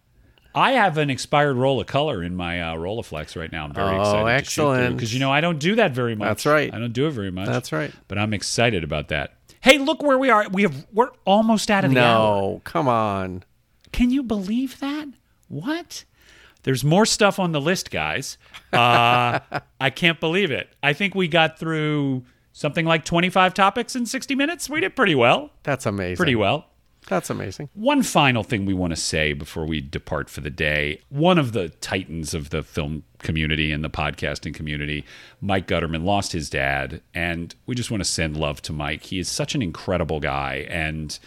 I 0.53 0.73
have 0.73 0.97
an 0.97 1.09
expired 1.09 1.55
roll 1.55 1.79
of 1.79 1.87
color 1.87 2.21
in 2.23 2.35
my 2.35 2.61
uh, 2.61 2.75
Rolleiflex 2.75 3.35
right 3.35 3.51
now. 3.51 3.65
I'm 3.65 3.73
very 3.73 3.95
excited. 3.95 4.17
Oh, 4.21 4.27
excited 4.27 4.37
excellent. 4.37 4.95
because 4.97 5.13
you 5.13 5.19
know 5.19 5.31
I 5.31 5.41
don't 5.41 5.59
do 5.59 5.75
that 5.75 5.91
very 5.91 6.15
much. 6.15 6.27
That's 6.27 6.45
right. 6.45 6.73
I 6.73 6.79
don't 6.79 6.93
do 6.93 7.07
it 7.07 7.11
very 7.11 7.31
much. 7.31 7.47
That's 7.47 7.71
right. 7.71 7.91
But 8.07 8.17
I'm 8.17 8.33
excited 8.33 8.83
about 8.83 9.07
that. 9.09 9.33
Hey, 9.61 9.77
look 9.77 10.01
where 10.01 10.17
we 10.17 10.29
are. 10.29 10.47
We 10.49 10.63
have 10.63 10.87
we're 10.91 11.11
almost 11.25 11.69
out 11.71 11.85
of 11.85 11.93
the 11.93 11.99
hour. 11.99 12.41
No, 12.41 12.61
come 12.63 12.87
on. 12.87 13.43
Can 13.91 14.09
you 14.09 14.23
believe 14.23 14.79
that? 14.79 15.07
What? 15.47 16.05
There's 16.63 16.83
more 16.83 17.05
stuff 17.05 17.39
on 17.39 17.51
the 17.51 17.61
list, 17.61 17.91
guys. 17.91 18.37
Uh, 18.71 19.39
I 19.79 19.89
can't 19.89 20.19
believe 20.19 20.51
it. 20.51 20.69
I 20.83 20.93
think 20.93 21.15
we 21.15 21.27
got 21.27 21.57
through 21.59 22.23
something 22.53 22.85
like 22.85 23.05
25 23.05 23.53
topics 23.53 23.95
in 23.95 24.05
60 24.05 24.35
minutes. 24.35 24.69
We 24.69 24.79
did 24.81 24.95
pretty 24.95 25.15
well. 25.15 25.51
That's 25.63 25.85
amazing. 25.85 26.17
Pretty 26.17 26.35
well. 26.35 26.67
That's 27.07 27.29
amazing. 27.29 27.69
One 27.73 28.03
final 28.03 28.43
thing 28.43 28.65
we 28.65 28.73
want 28.73 28.91
to 28.91 28.99
say 28.99 29.33
before 29.33 29.65
we 29.65 29.81
depart 29.81 30.29
for 30.29 30.41
the 30.41 30.49
day. 30.49 31.01
One 31.09 31.37
of 31.39 31.51
the 31.51 31.69
titans 31.69 32.33
of 32.33 32.51
the 32.51 32.63
film 32.63 33.03
community 33.19 33.71
and 33.71 33.83
the 33.83 33.89
podcasting 33.89 34.53
community, 34.53 35.03
Mike 35.41 35.67
Gutterman, 35.67 36.03
lost 36.03 36.31
his 36.31 36.49
dad. 36.49 37.01
And 37.13 37.53
we 37.65 37.75
just 37.75 37.91
want 37.91 38.01
to 38.01 38.09
send 38.09 38.37
love 38.37 38.61
to 38.63 38.73
Mike. 38.73 39.03
He 39.03 39.19
is 39.19 39.27
such 39.27 39.55
an 39.55 39.61
incredible 39.61 40.19
guy. 40.19 40.67
And 40.69 41.17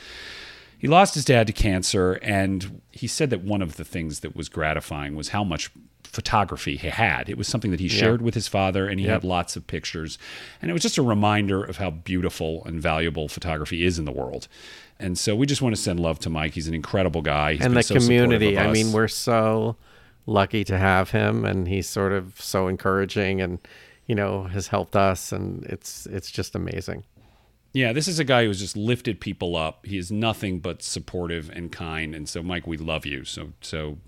he 0.78 0.86
lost 0.86 1.14
his 1.14 1.24
dad 1.24 1.46
to 1.48 1.52
cancer. 1.52 2.14
And 2.22 2.80
he 2.92 3.06
said 3.06 3.30
that 3.30 3.42
one 3.42 3.60
of 3.60 3.76
the 3.76 3.84
things 3.84 4.20
that 4.20 4.36
was 4.36 4.48
gratifying 4.48 5.16
was 5.16 5.30
how 5.30 5.44
much 5.44 5.70
photography 6.14 6.76
he 6.76 6.88
had. 6.88 7.28
It 7.28 7.36
was 7.36 7.48
something 7.48 7.70
that 7.70 7.80
he 7.80 7.88
shared 7.88 8.22
with 8.22 8.34
his 8.34 8.48
father, 8.48 8.88
and 8.88 9.00
he 9.00 9.06
had 9.06 9.24
lots 9.24 9.56
of 9.56 9.66
pictures. 9.66 10.18
And 10.62 10.70
it 10.70 10.74
was 10.74 10.82
just 10.82 10.98
a 10.98 11.02
reminder 11.02 11.62
of 11.62 11.76
how 11.76 11.90
beautiful 11.90 12.62
and 12.64 12.80
valuable 12.80 13.28
photography 13.28 13.84
is 13.84 13.98
in 13.98 14.04
the 14.04 14.12
world. 14.12 14.48
And 14.98 15.18
so 15.18 15.34
we 15.34 15.46
just 15.46 15.60
want 15.60 15.74
to 15.74 15.80
send 15.80 16.00
love 16.00 16.18
to 16.20 16.30
Mike. 16.30 16.54
He's 16.54 16.68
an 16.68 16.74
incredible 16.74 17.20
guy. 17.20 17.54
He's 17.54 17.62
and 17.62 17.72
been 17.72 17.78
the 17.78 17.82
so 17.82 17.98
supportive 17.98 18.06
community. 18.06 18.58
I 18.58 18.70
mean, 18.70 18.92
we're 18.92 19.08
so 19.08 19.76
lucky 20.26 20.64
to 20.64 20.78
have 20.78 21.10
him 21.10 21.44
and 21.44 21.68
he's 21.68 21.86
sort 21.88 22.12
of 22.12 22.40
so 22.40 22.68
encouraging 22.68 23.42
and 23.42 23.58
you 24.06 24.14
know, 24.14 24.44
has 24.44 24.68
helped 24.68 24.96
us 24.96 25.32
and 25.32 25.64
it's 25.64 26.06
it's 26.06 26.30
just 26.30 26.54
amazing. 26.54 27.04
Yeah, 27.72 27.92
this 27.92 28.06
is 28.06 28.20
a 28.20 28.24
guy 28.24 28.44
who's 28.44 28.60
just 28.60 28.76
lifted 28.76 29.20
people 29.20 29.56
up. 29.56 29.84
He 29.84 29.98
is 29.98 30.12
nothing 30.12 30.60
but 30.60 30.82
supportive 30.82 31.50
and 31.50 31.72
kind. 31.72 32.14
And 32.14 32.28
so, 32.28 32.40
Mike, 32.40 32.68
we 32.68 32.76
love 32.76 33.04
you. 33.04 33.24
So, 33.24 33.52
so 33.60 33.98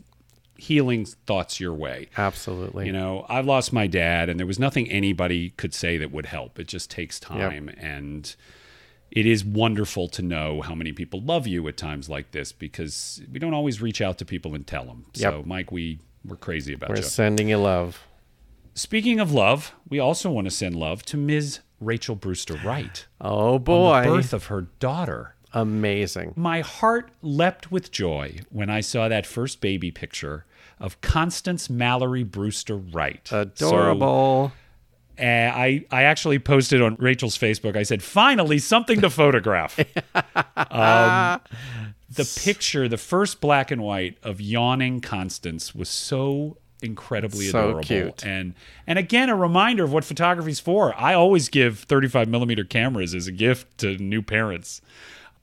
healing 0.59 1.05
thoughts 1.05 1.61
your 1.61 1.75
way. 1.75 2.09
Absolutely. 2.17 2.87
You 2.87 2.93
know, 2.93 3.27
I've 3.29 3.47
lost 3.47 3.73
my 3.73 3.87
dad, 3.87 4.29
and 4.29 4.39
there 4.39 4.47
was 4.47 4.59
nothing 4.59 4.91
anybody 4.91 5.51
could 5.51 5.75
say 5.75 5.99
that 5.99 6.11
would 6.11 6.27
help. 6.27 6.59
It 6.59 6.69
just 6.69 6.91
takes 6.91 7.21
time, 7.21 7.69
and 7.79 8.35
it 9.11 9.27
is 9.27 9.45
wonderful 9.45 10.09
to 10.09 10.23
know 10.23 10.63
how 10.63 10.75
many 10.75 10.93
people 10.93 11.21
love 11.21 11.47
you 11.47 11.67
at 11.69 11.77
times 11.77 12.09
like 12.09 12.33
this 12.33 12.53
because 12.53 13.23
we 13.33 13.39
don't 13.39 13.55
always 13.55 13.81
reach 13.81 14.01
out 14.01 14.19
to 14.19 14.25
people 14.25 14.55
and 14.55 14.67
tell 14.67 14.85
them. 14.85 15.07
So, 15.15 15.43
Mike, 15.47 15.71
we 15.71 16.01
we're 16.25 16.37
crazy 16.37 16.73
about 16.75 16.89
that. 16.89 16.95
We're 16.95 17.03
you. 17.03 17.09
sending 17.09 17.49
you 17.49 17.59
love. 17.59 18.05
Speaking 18.75 19.21
of 19.21 19.33
love, 19.33 19.73
we 19.89 19.99
also 19.99 20.31
want 20.31 20.47
to 20.47 20.51
send 20.51 20.77
love 20.77 21.03
to 21.07 21.17
Ms. 21.17 21.61
Rachel 21.81 22.15
Brewster 22.15 22.59
Wright 22.65 23.07
Oh 23.21 23.59
boy. 23.59 24.03
the 24.03 24.09
birth 24.09 24.33
of 24.33 24.47
her 24.47 24.63
daughter. 24.81 25.35
Amazing. 25.53 26.35
My 26.37 26.61
heart 26.61 27.11
leapt 27.23 27.71
with 27.71 27.91
joy 27.91 28.41
when 28.51 28.69
I 28.69 28.81
saw 28.81 29.09
that 29.09 29.25
first 29.25 29.61
baby 29.61 29.91
picture 29.91 30.45
of 30.79 31.01
Constance 31.01 31.71
Mallory 31.71 32.23
Brewster 32.23 32.77
Wright. 32.77 33.21
So, 33.25 33.41
Adorable. 33.43 34.53
uh, 35.19 35.23
I 35.23 35.85
I 35.91 36.03
actually 36.03 36.39
posted 36.39 36.83
on 36.83 36.97
Rachel's 36.97 37.39
Facebook. 37.39 37.77
I 37.77 37.83
said, 37.83 38.03
"Finally, 38.03 38.59
something 38.59 39.01
to 39.01 39.11
photograph." 39.11 39.79
um, 40.71 41.41
the 42.11 42.41
picture, 42.45 42.89
the 42.89 42.97
first 42.99 43.41
black 43.41 43.71
and 43.71 43.83
white 43.83 44.19
of 44.23 44.41
yawning 44.41 45.01
Constance, 45.01 45.75
was 45.75 45.89
so 45.89 46.59
incredibly 46.83 47.47
So 47.47 47.59
adorable, 47.71 47.83
cute. 47.83 48.25
and 48.27 48.55
and 48.87 48.99
again 48.99 49.31
a 49.31 49.35
reminder 49.35 49.83
of 49.85 49.93
what 49.93 50.05
photography's 50.05 50.61
for. 50.61 50.95
I 51.01 51.15
always 51.15 51.49
give 51.49 51.79
35 51.81 52.29
millimeter 52.29 52.65
cameras 52.65 53.15
as 53.15 53.27
a 53.27 53.33
gift 53.33 53.79
to 53.79 53.97
new 53.97 54.21
parents. 54.23 54.83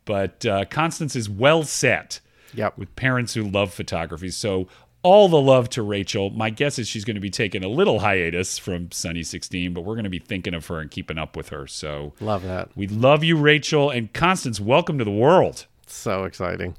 but 0.06 0.46
uh, 0.46 0.66
Constance 0.66 1.16
is 1.16 1.30
well 1.30 1.64
set 1.64 2.20
Yep. 2.56 2.78
with 2.78 2.96
parents 2.96 3.34
who 3.34 3.44
love 3.50 3.74
photography. 3.74 4.30
So 4.30 4.68
all 5.04 5.28
the 5.28 5.40
love 5.40 5.70
to 5.72 5.82
Rachel. 5.82 6.30
My 6.30 6.50
guess 6.50 6.80
is 6.80 6.88
she's 6.88 7.04
going 7.06 7.16
to 7.16 7.22
be 7.22 7.30
taking 7.30 7.64
a 7.64 7.68
little 7.68 8.00
hiatus 8.00 8.58
from 8.58 8.92
Sunny 8.92 9.22
16, 9.24 9.74
but 9.74 9.82
we're 9.82 9.96
going 9.96 10.06
to 10.06 10.10
be 10.10 10.20
thinking 10.20 10.54
of 10.54 10.66
her 10.68 10.80
and 10.80 10.90
keeping 10.90 11.18
up 11.18 11.36
with 11.36 11.50
her. 11.50 11.68
So 11.68 12.14
Love 12.20 12.44
that. 12.44 12.70
we 12.76 12.88
love 12.88 13.24
you, 13.24 13.38
Rachel. 13.38 13.90
And 13.90 14.12
Constance, 14.14 14.60
welcome 14.60 14.98
to 14.98 15.04
the 15.04 15.12
world. 15.12 15.68
So 15.88 16.24
exciting. 16.24 16.76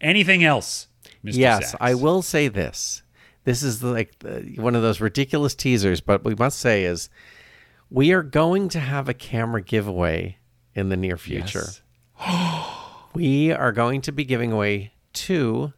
Anything 0.00 0.44
else, 0.44 0.86
Mr. 1.24 1.36
Yes, 1.36 1.70
Sachs? 1.72 1.76
I 1.80 1.94
will 1.94 2.22
say 2.22 2.48
this. 2.48 3.02
This 3.44 3.62
is 3.62 3.82
like 3.82 4.14
one 4.56 4.74
of 4.74 4.82
those 4.82 5.00
ridiculous 5.00 5.54
teasers, 5.54 6.00
but 6.00 6.24
we 6.24 6.34
must 6.34 6.58
say 6.58 6.84
is 6.84 7.10
we 7.90 8.12
are 8.12 8.22
going 8.22 8.68
to 8.70 8.80
have 8.80 9.08
a 9.08 9.14
camera 9.14 9.60
giveaway 9.60 10.38
in 10.74 10.88
the 10.88 10.96
near 10.96 11.16
future. 11.16 11.66
Yes. 12.20 12.60
We 13.14 13.52
are 13.52 13.70
going 13.70 14.00
to 14.02 14.12
be 14.12 14.24
giving 14.24 14.50
away 14.50 14.92
two 15.12 15.72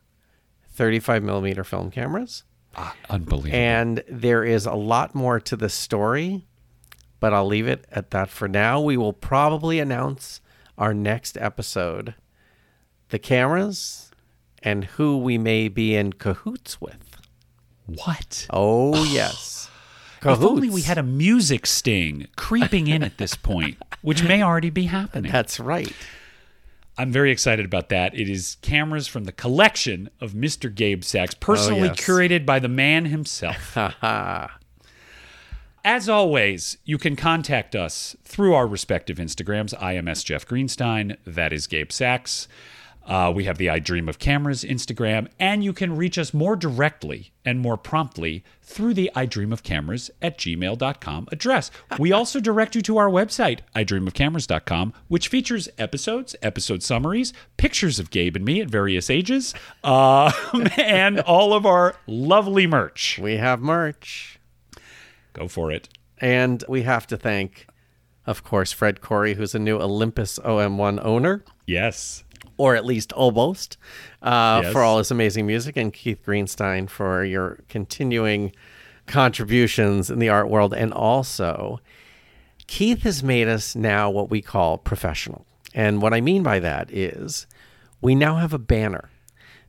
35 0.76 1.22
millimeter 1.22 1.64
film 1.64 1.90
cameras. 1.90 2.44
Ah, 2.76 2.94
Unbelievable. 3.08 3.56
And 3.56 4.04
there 4.08 4.44
is 4.44 4.66
a 4.66 4.74
lot 4.74 5.14
more 5.14 5.40
to 5.40 5.56
the 5.56 5.68
story, 5.70 6.44
but 7.20 7.32
I'll 7.32 7.46
leave 7.46 7.66
it 7.66 7.86
at 7.90 8.10
that 8.10 8.28
for 8.28 8.46
now. 8.48 8.80
We 8.80 8.96
will 8.96 9.14
probably 9.14 9.80
announce 9.80 10.40
our 10.76 10.92
next 10.92 11.38
episode 11.38 12.14
the 13.08 13.18
cameras 13.18 14.10
and 14.62 14.84
who 14.84 15.16
we 15.16 15.38
may 15.38 15.68
be 15.68 15.94
in 15.94 16.12
cahoots 16.12 16.80
with. 16.80 17.16
what? 17.86 18.46
Oh, 18.50 19.04
yes. 19.12 19.70
If 20.22 20.42
only 20.42 20.68
we 20.68 20.82
had 20.82 20.98
a 20.98 21.02
music 21.04 21.66
sting 21.66 22.26
creeping 22.36 22.88
in 22.88 23.02
at 23.04 23.16
this 23.16 23.36
point, 23.36 23.76
which 24.02 24.24
may 24.24 24.42
already 24.42 24.70
be 24.70 24.84
happening. 24.84 25.30
That's 25.38 25.60
right. 25.60 25.92
I'm 26.98 27.12
very 27.12 27.30
excited 27.30 27.64
about 27.66 27.88
that. 27.90 28.14
It 28.18 28.28
is 28.28 28.56
cameras 28.62 29.06
from 29.06 29.24
the 29.24 29.32
collection 29.32 30.08
of 30.20 30.32
Mr. 30.32 30.74
Gabe 30.74 31.04
Sachs, 31.04 31.34
oh, 31.34 31.38
personally 31.40 31.80
Oh, 31.88 31.92
yes. 31.96 32.00
curated 32.00 32.46
by 32.46 32.58
the 32.58 32.68
man 32.68 33.04
himself. 33.06 33.76
As 35.84 36.08
always, 36.08 36.78
you 36.84 36.98
can 36.98 37.14
contact 37.14 37.76
us 37.76 38.16
through 38.24 38.54
our 38.54 38.66
respective 38.66 39.18
Instagrams. 39.18 39.72
I 39.80 39.92
am 39.92 40.08
S. 40.08 40.24
Jeff 40.24 40.44
Greenstein. 40.46 41.16
That 41.24 41.52
is 41.52 41.66
Gabe 41.68 41.92
Sachs. 41.92 42.48
Uh, 43.06 43.32
we 43.34 43.44
have 43.44 43.56
the 43.56 43.70
I 43.70 43.78
Dream 43.78 44.08
of 44.08 44.18
Cameras 44.18 44.64
Instagram, 44.64 45.28
and 45.38 45.62
you 45.62 45.72
can 45.72 45.96
reach 45.96 46.18
us 46.18 46.34
more 46.34 46.56
directly 46.56 47.32
and 47.44 47.60
more 47.60 47.76
promptly 47.76 48.42
through 48.62 48.94
the 48.94 49.10
I 49.14 49.26
Dream 49.26 49.52
of 49.52 49.62
Cameras 49.62 50.10
at 50.20 50.38
gmail.com 50.38 51.28
address. 51.30 51.70
We 51.98 52.10
also 52.12 52.40
direct 52.40 52.74
you 52.74 52.82
to 52.82 52.96
our 52.98 53.08
website, 53.08 53.60
idreamofcameras.com, 53.76 54.92
which 55.06 55.28
features 55.28 55.68
episodes, 55.78 56.34
episode 56.42 56.82
summaries, 56.82 57.32
pictures 57.56 58.00
of 58.00 58.10
Gabe 58.10 58.34
and 58.34 58.44
me 58.44 58.60
at 58.60 58.68
various 58.68 59.08
ages, 59.08 59.54
uh, 59.84 60.32
and 60.76 61.20
all 61.20 61.54
of 61.54 61.64
our 61.64 61.94
lovely 62.08 62.66
merch. 62.66 63.20
We 63.22 63.36
have 63.36 63.60
merch. 63.60 64.40
Go 65.32 65.46
for 65.46 65.70
it. 65.70 65.88
And 66.18 66.64
we 66.68 66.82
have 66.82 67.06
to 67.08 67.16
thank, 67.16 67.66
of 68.26 68.42
course, 68.42 68.72
Fred 68.72 69.00
Corey, 69.00 69.34
who's 69.34 69.54
a 69.54 69.58
new 69.58 69.78
Olympus 69.78 70.38
OM1 70.40 71.04
owner. 71.04 71.44
Yes. 71.66 72.24
Or 72.58 72.74
at 72.76 72.84
least 72.84 73.12
almost, 73.12 73.76
uh, 74.22 74.60
Yes. 74.64 74.72
for 74.72 74.82
all 74.82 74.98
his 74.98 75.10
amazing 75.10 75.46
music, 75.46 75.76
and 75.76 75.92
Keith 75.92 76.20
Greenstein 76.26 76.88
for 76.88 77.24
your 77.24 77.58
continuing 77.68 78.52
contributions 79.06 80.10
in 80.10 80.18
the 80.18 80.28
art 80.28 80.48
world. 80.48 80.74
And 80.74 80.92
also, 80.92 81.80
Keith 82.66 83.02
has 83.02 83.22
made 83.22 83.48
us 83.48 83.74
now 83.76 84.10
what 84.10 84.30
we 84.30 84.42
call 84.42 84.78
professional. 84.78 85.46
And 85.74 86.02
what 86.02 86.12
I 86.12 86.20
mean 86.20 86.42
by 86.42 86.58
that 86.60 86.90
is 86.90 87.46
we 88.00 88.14
now 88.14 88.36
have 88.36 88.52
a 88.52 88.58
banner 88.58 89.10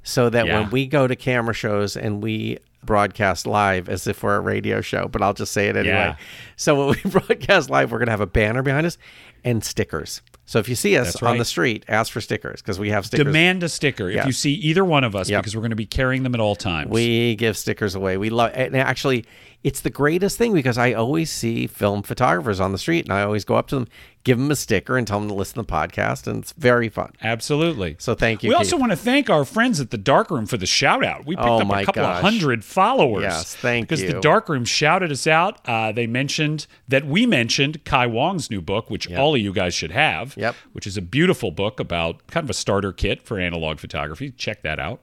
so 0.04 0.30
that 0.30 0.46
Yeah. 0.48 0.62
when 0.62 0.70
we 0.72 0.88
go 0.88 1.08
to 1.08 1.16
camera 1.16 1.54
shows 1.54 1.96
and 1.96 2.24
we 2.24 2.58
broadcast 2.84 3.46
live 3.46 3.90
as 3.90 4.08
if 4.08 4.24
we're 4.24 4.38
a 4.38 4.40
radio 4.40 4.80
show, 4.82 5.08
but 5.08 5.22
I'll 5.22 5.34
just 5.34 5.52
say 5.52 5.68
it 5.68 5.76
anyway. 5.76 5.94
Yeah. 5.96 6.16
So 6.56 6.88
when 6.88 6.98
we 7.04 7.10
broadcast 7.12 7.70
live, 7.70 7.92
we're 7.92 7.98
going 8.00 8.06
to 8.08 8.12
have 8.14 8.22
a 8.22 8.26
banner 8.28 8.64
behind 8.64 8.86
us 8.88 8.98
and 9.44 9.64
stickers. 9.64 10.22
So 10.48 10.60
if 10.60 10.70
you 10.70 10.76
see 10.76 10.98
us 10.98 11.08
That's 11.14 11.24
on 11.24 11.38
the 11.38 11.45
street, 11.45 11.84
ask 11.89 12.12
for 12.12 12.22
stickers 12.22 12.62
because 12.62 12.80
we 12.80 12.89
have 12.89 13.06
stickers. 13.06 13.26
Demand 13.26 13.64
a 13.64 13.70
sticker 13.70 14.10
if 14.10 14.26
you 14.26 14.32
see 14.32 14.54
either 14.54 14.84
one 14.86 15.04
of 15.04 15.14
us 15.14 15.30
Yep. 15.30 15.41
because 15.41 15.56
we're 15.56 15.62
going 15.62 15.72
to 15.72 15.76
be 15.76 15.86
carrying 15.86 16.24
them 16.24 16.34
at 16.34 16.39
all 16.39 16.56
times. 16.56 16.89
We 16.89 17.36
give 17.36 17.58
stickers 17.58 17.95
away. 17.95 18.16
We 18.16 18.30
love, 18.30 18.52
and 18.54 18.76
actually, 18.78 19.26
it's 19.68 19.82
the 19.82 19.89
greatest 19.89 20.38
thing 20.38 20.53
because 20.53 20.78
I 20.78 20.93
always 20.93 21.30
see 21.30 21.68
film 21.68 22.01
photographers 22.01 22.61
on 22.61 22.72
the 22.72 22.78
street, 22.78 23.03
and 23.03 23.11
I 23.11 23.24
always 23.24 23.43
go 23.43 23.55
up 23.55 23.68
to 23.68 23.76
them, 23.76 23.88
give 24.24 24.38
them 24.38 24.49
a 24.49 24.55
sticker, 24.55 24.95
and 24.97 25.05
tell 25.05 25.20
them 25.20 25.28
to 25.28 25.36
listen 25.36 25.55
to 25.55 25.63
the 25.63 25.68
podcast, 25.68 26.26
and 26.26 26.41
it's 26.41 26.53
very 26.53 26.88
fun. 26.88 27.11
Absolutely. 27.22 27.97
So 27.99 28.15
thank 28.15 28.43
you. 28.43 28.47
we 28.49 28.55
Keith. 28.55 28.59
also 28.59 28.78
want 28.78 28.93
to 28.93 28.95
thank 28.95 29.30
our 29.30 29.43
friends 29.43 29.82
at 29.82 29.91
the 29.91 29.97
Darkroom 29.97 30.45
for 30.45 30.55
the 30.55 30.65
shout 30.65 31.03
out. 31.03 31.26
We 31.26 31.36
picked 31.36 31.45
Oh 31.45 31.59
up 31.59 31.70
a 31.70 31.84
couple 31.84 32.01
gosh. 32.03 32.15
of 32.18 32.22
hundred 32.24 32.63
followers. 32.63 33.24
Yes, 33.24 33.55
thank 33.57 33.89
because 33.89 34.01
you. 34.01 34.13
the 34.13 34.22
Darkroom 34.22 34.63
shouted 34.63 35.11
us 35.11 35.28
out. 35.28 35.59
Uh, 35.68 35.91
they 35.91 36.07
mentioned 36.07 36.65
that 36.88 37.05
we 37.05 37.26
mentioned 37.26 37.84
Kai 37.84 38.07
Wong's 38.07 38.49
new 38.49 38.61
book, 38.61 38.89
which 38.89 39.11
all 39.11 39.36
of 39.36 39.41
you 39.41 39.51
guys 39.51 39.74
should 39.74 39.91
have. 39.91 40.34
Yep. 40.38 40.55
Which 40.72 40.88
is 40.88 40.95
a 40.95 41.01
beautiful 41.01 41.51
book 41.51 41.82
about 41.82 42.26
kind 42.28 42.45
of 42.45 42.49
a 42.49 42.53
starter 42.53 42.93
kit 42.93 43.22
for 43.22 43.38
analog 43.38 43.80
photography. 43.80 44.32
Check 44.32 44.61
that 44.61 44.80
out. 44.80 45.01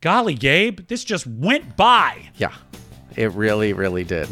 Golly, 0.00 0.34
Gabe, 0.34 0.86
this 0.86 1.02
just 1.02 1.26
went 1.26 1.76
by. 1.76 2.30
Yeah, 2.36 2.52
it 3.16 3.32
really, 3.32 3.72
really 3.72 4.04
did. 4.04 4.28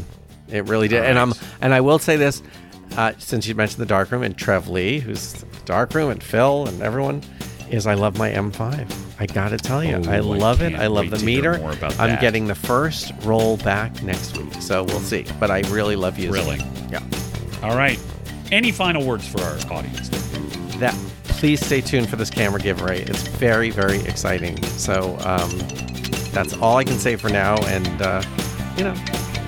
It 0.48 0.64
really 0.66 0.88
did. 0.88 1.04
And 1.04 1.18
I'm, 1.18 1.32
and 1.60 1.72
I 1.72 1.80
will 1.80 1.98
say 1.98 2.16
this, 2.16 2.42
uh, 2.96 3.12
since 3.18 3.46
you 3.46 3.54
mentioned 3.54 3.80
the 3.80 3.86
dark 3.86 4.10
room 4.10 4.22
and 4.22 4.36
Trev 4.36 4.68
Lee, 4.68 4.98
who's 4.98 5.32
dark 5.64 5.94
room 5.94 6.10
and 6.10 6.22
Phil 6.22 6.66
and 6.66 6.82
everyone, 6.82 7.22
is 7.70 7.86
I 7.86 7.94
love 7.94 8.18
my 8.18 8.30
M5. 8.30 8.92
I 9.20 9.26
gotta 9.26 9.56
tell 9.58 9.84
you, 9.84 9.96
Oh, 10.04 10.10
I 10.10 10.16
I 10.16 10.20
love 10.20 10.60
it. 10.60 10.74
I 10.74 10.88
love 10.88 11.10
the 11.10 11.20
meter. 11.20 11.54
I'm 12.00 12.18
getting 12.20 12.46
the 12.48 12.54
first 12.54 13.12
roll 13.22 13.58
back 13.58 14.02
next 14.02 14.36
week, 14.36 14.52
so 14.54 14.82
we'll 14.84 14.98
see. 15.00 15.24
But 15.38 15.50
I 15.52 15.60
really 15.70 15.94
love 15.94 16.18
using 16.18 16.32
Really? 16.32 16.56
it. 16.56 16.90
Yeah. 16.90 17.02
All 17.62 17.76
right. 17.76 18.00
Any 18.50 18.72
final 18.72 19.04
words 19.06 19.28
for 19.28 19.40
our 19.42 19.56
audience? 19.70 20.08
That. 20.78 20.94
Please 21.24 21.64
stay 21.64 21.80
tuned 21.80 22.08
for 22.10 22.16
this 22.16 22.28
camera 22.28 22.60
giveaway. 22.60 23.02
It's 23.02 23.22
very, 23.22 23.70
very 23.70 24.00
exciting. 24.00 24.60
So 24.64 25.16
um, 25.24 25.50
that's 26.32 26.54
all 26.54 26.76
I 26.76 26.84
can 26.84 26.98
say 26.98 27.16
for 27.16 27.28
now. 27.30 27.56
And 27.66 28.02
uh, 28.02 28.22
you 28.76 28.84
know, 28.84 28.94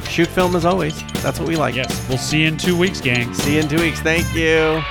shoot 0.08 0.28
film 0.28 0.56
as 0.56 0.64
always. 0.64 1.02
That's 1.22 1.38
what 1.38 1.48
we 1.48 1.56
like. 1.56 1.74
Yes. 1.74 2.08
We'll 2.08 2.18
see 2.18 2.42
you 2.42 2.48
in 2.48 2.56
two 2.56 2.76
weeks, 2.76 3.00
gang. 3.00 3.32
See 3.34 3.54
you 3.54 3.60
in 3.60 3.68
two 3.68 3.78
weeks. 3.80 4.00
Thank 4.00 4.34
you. 4.34 4.82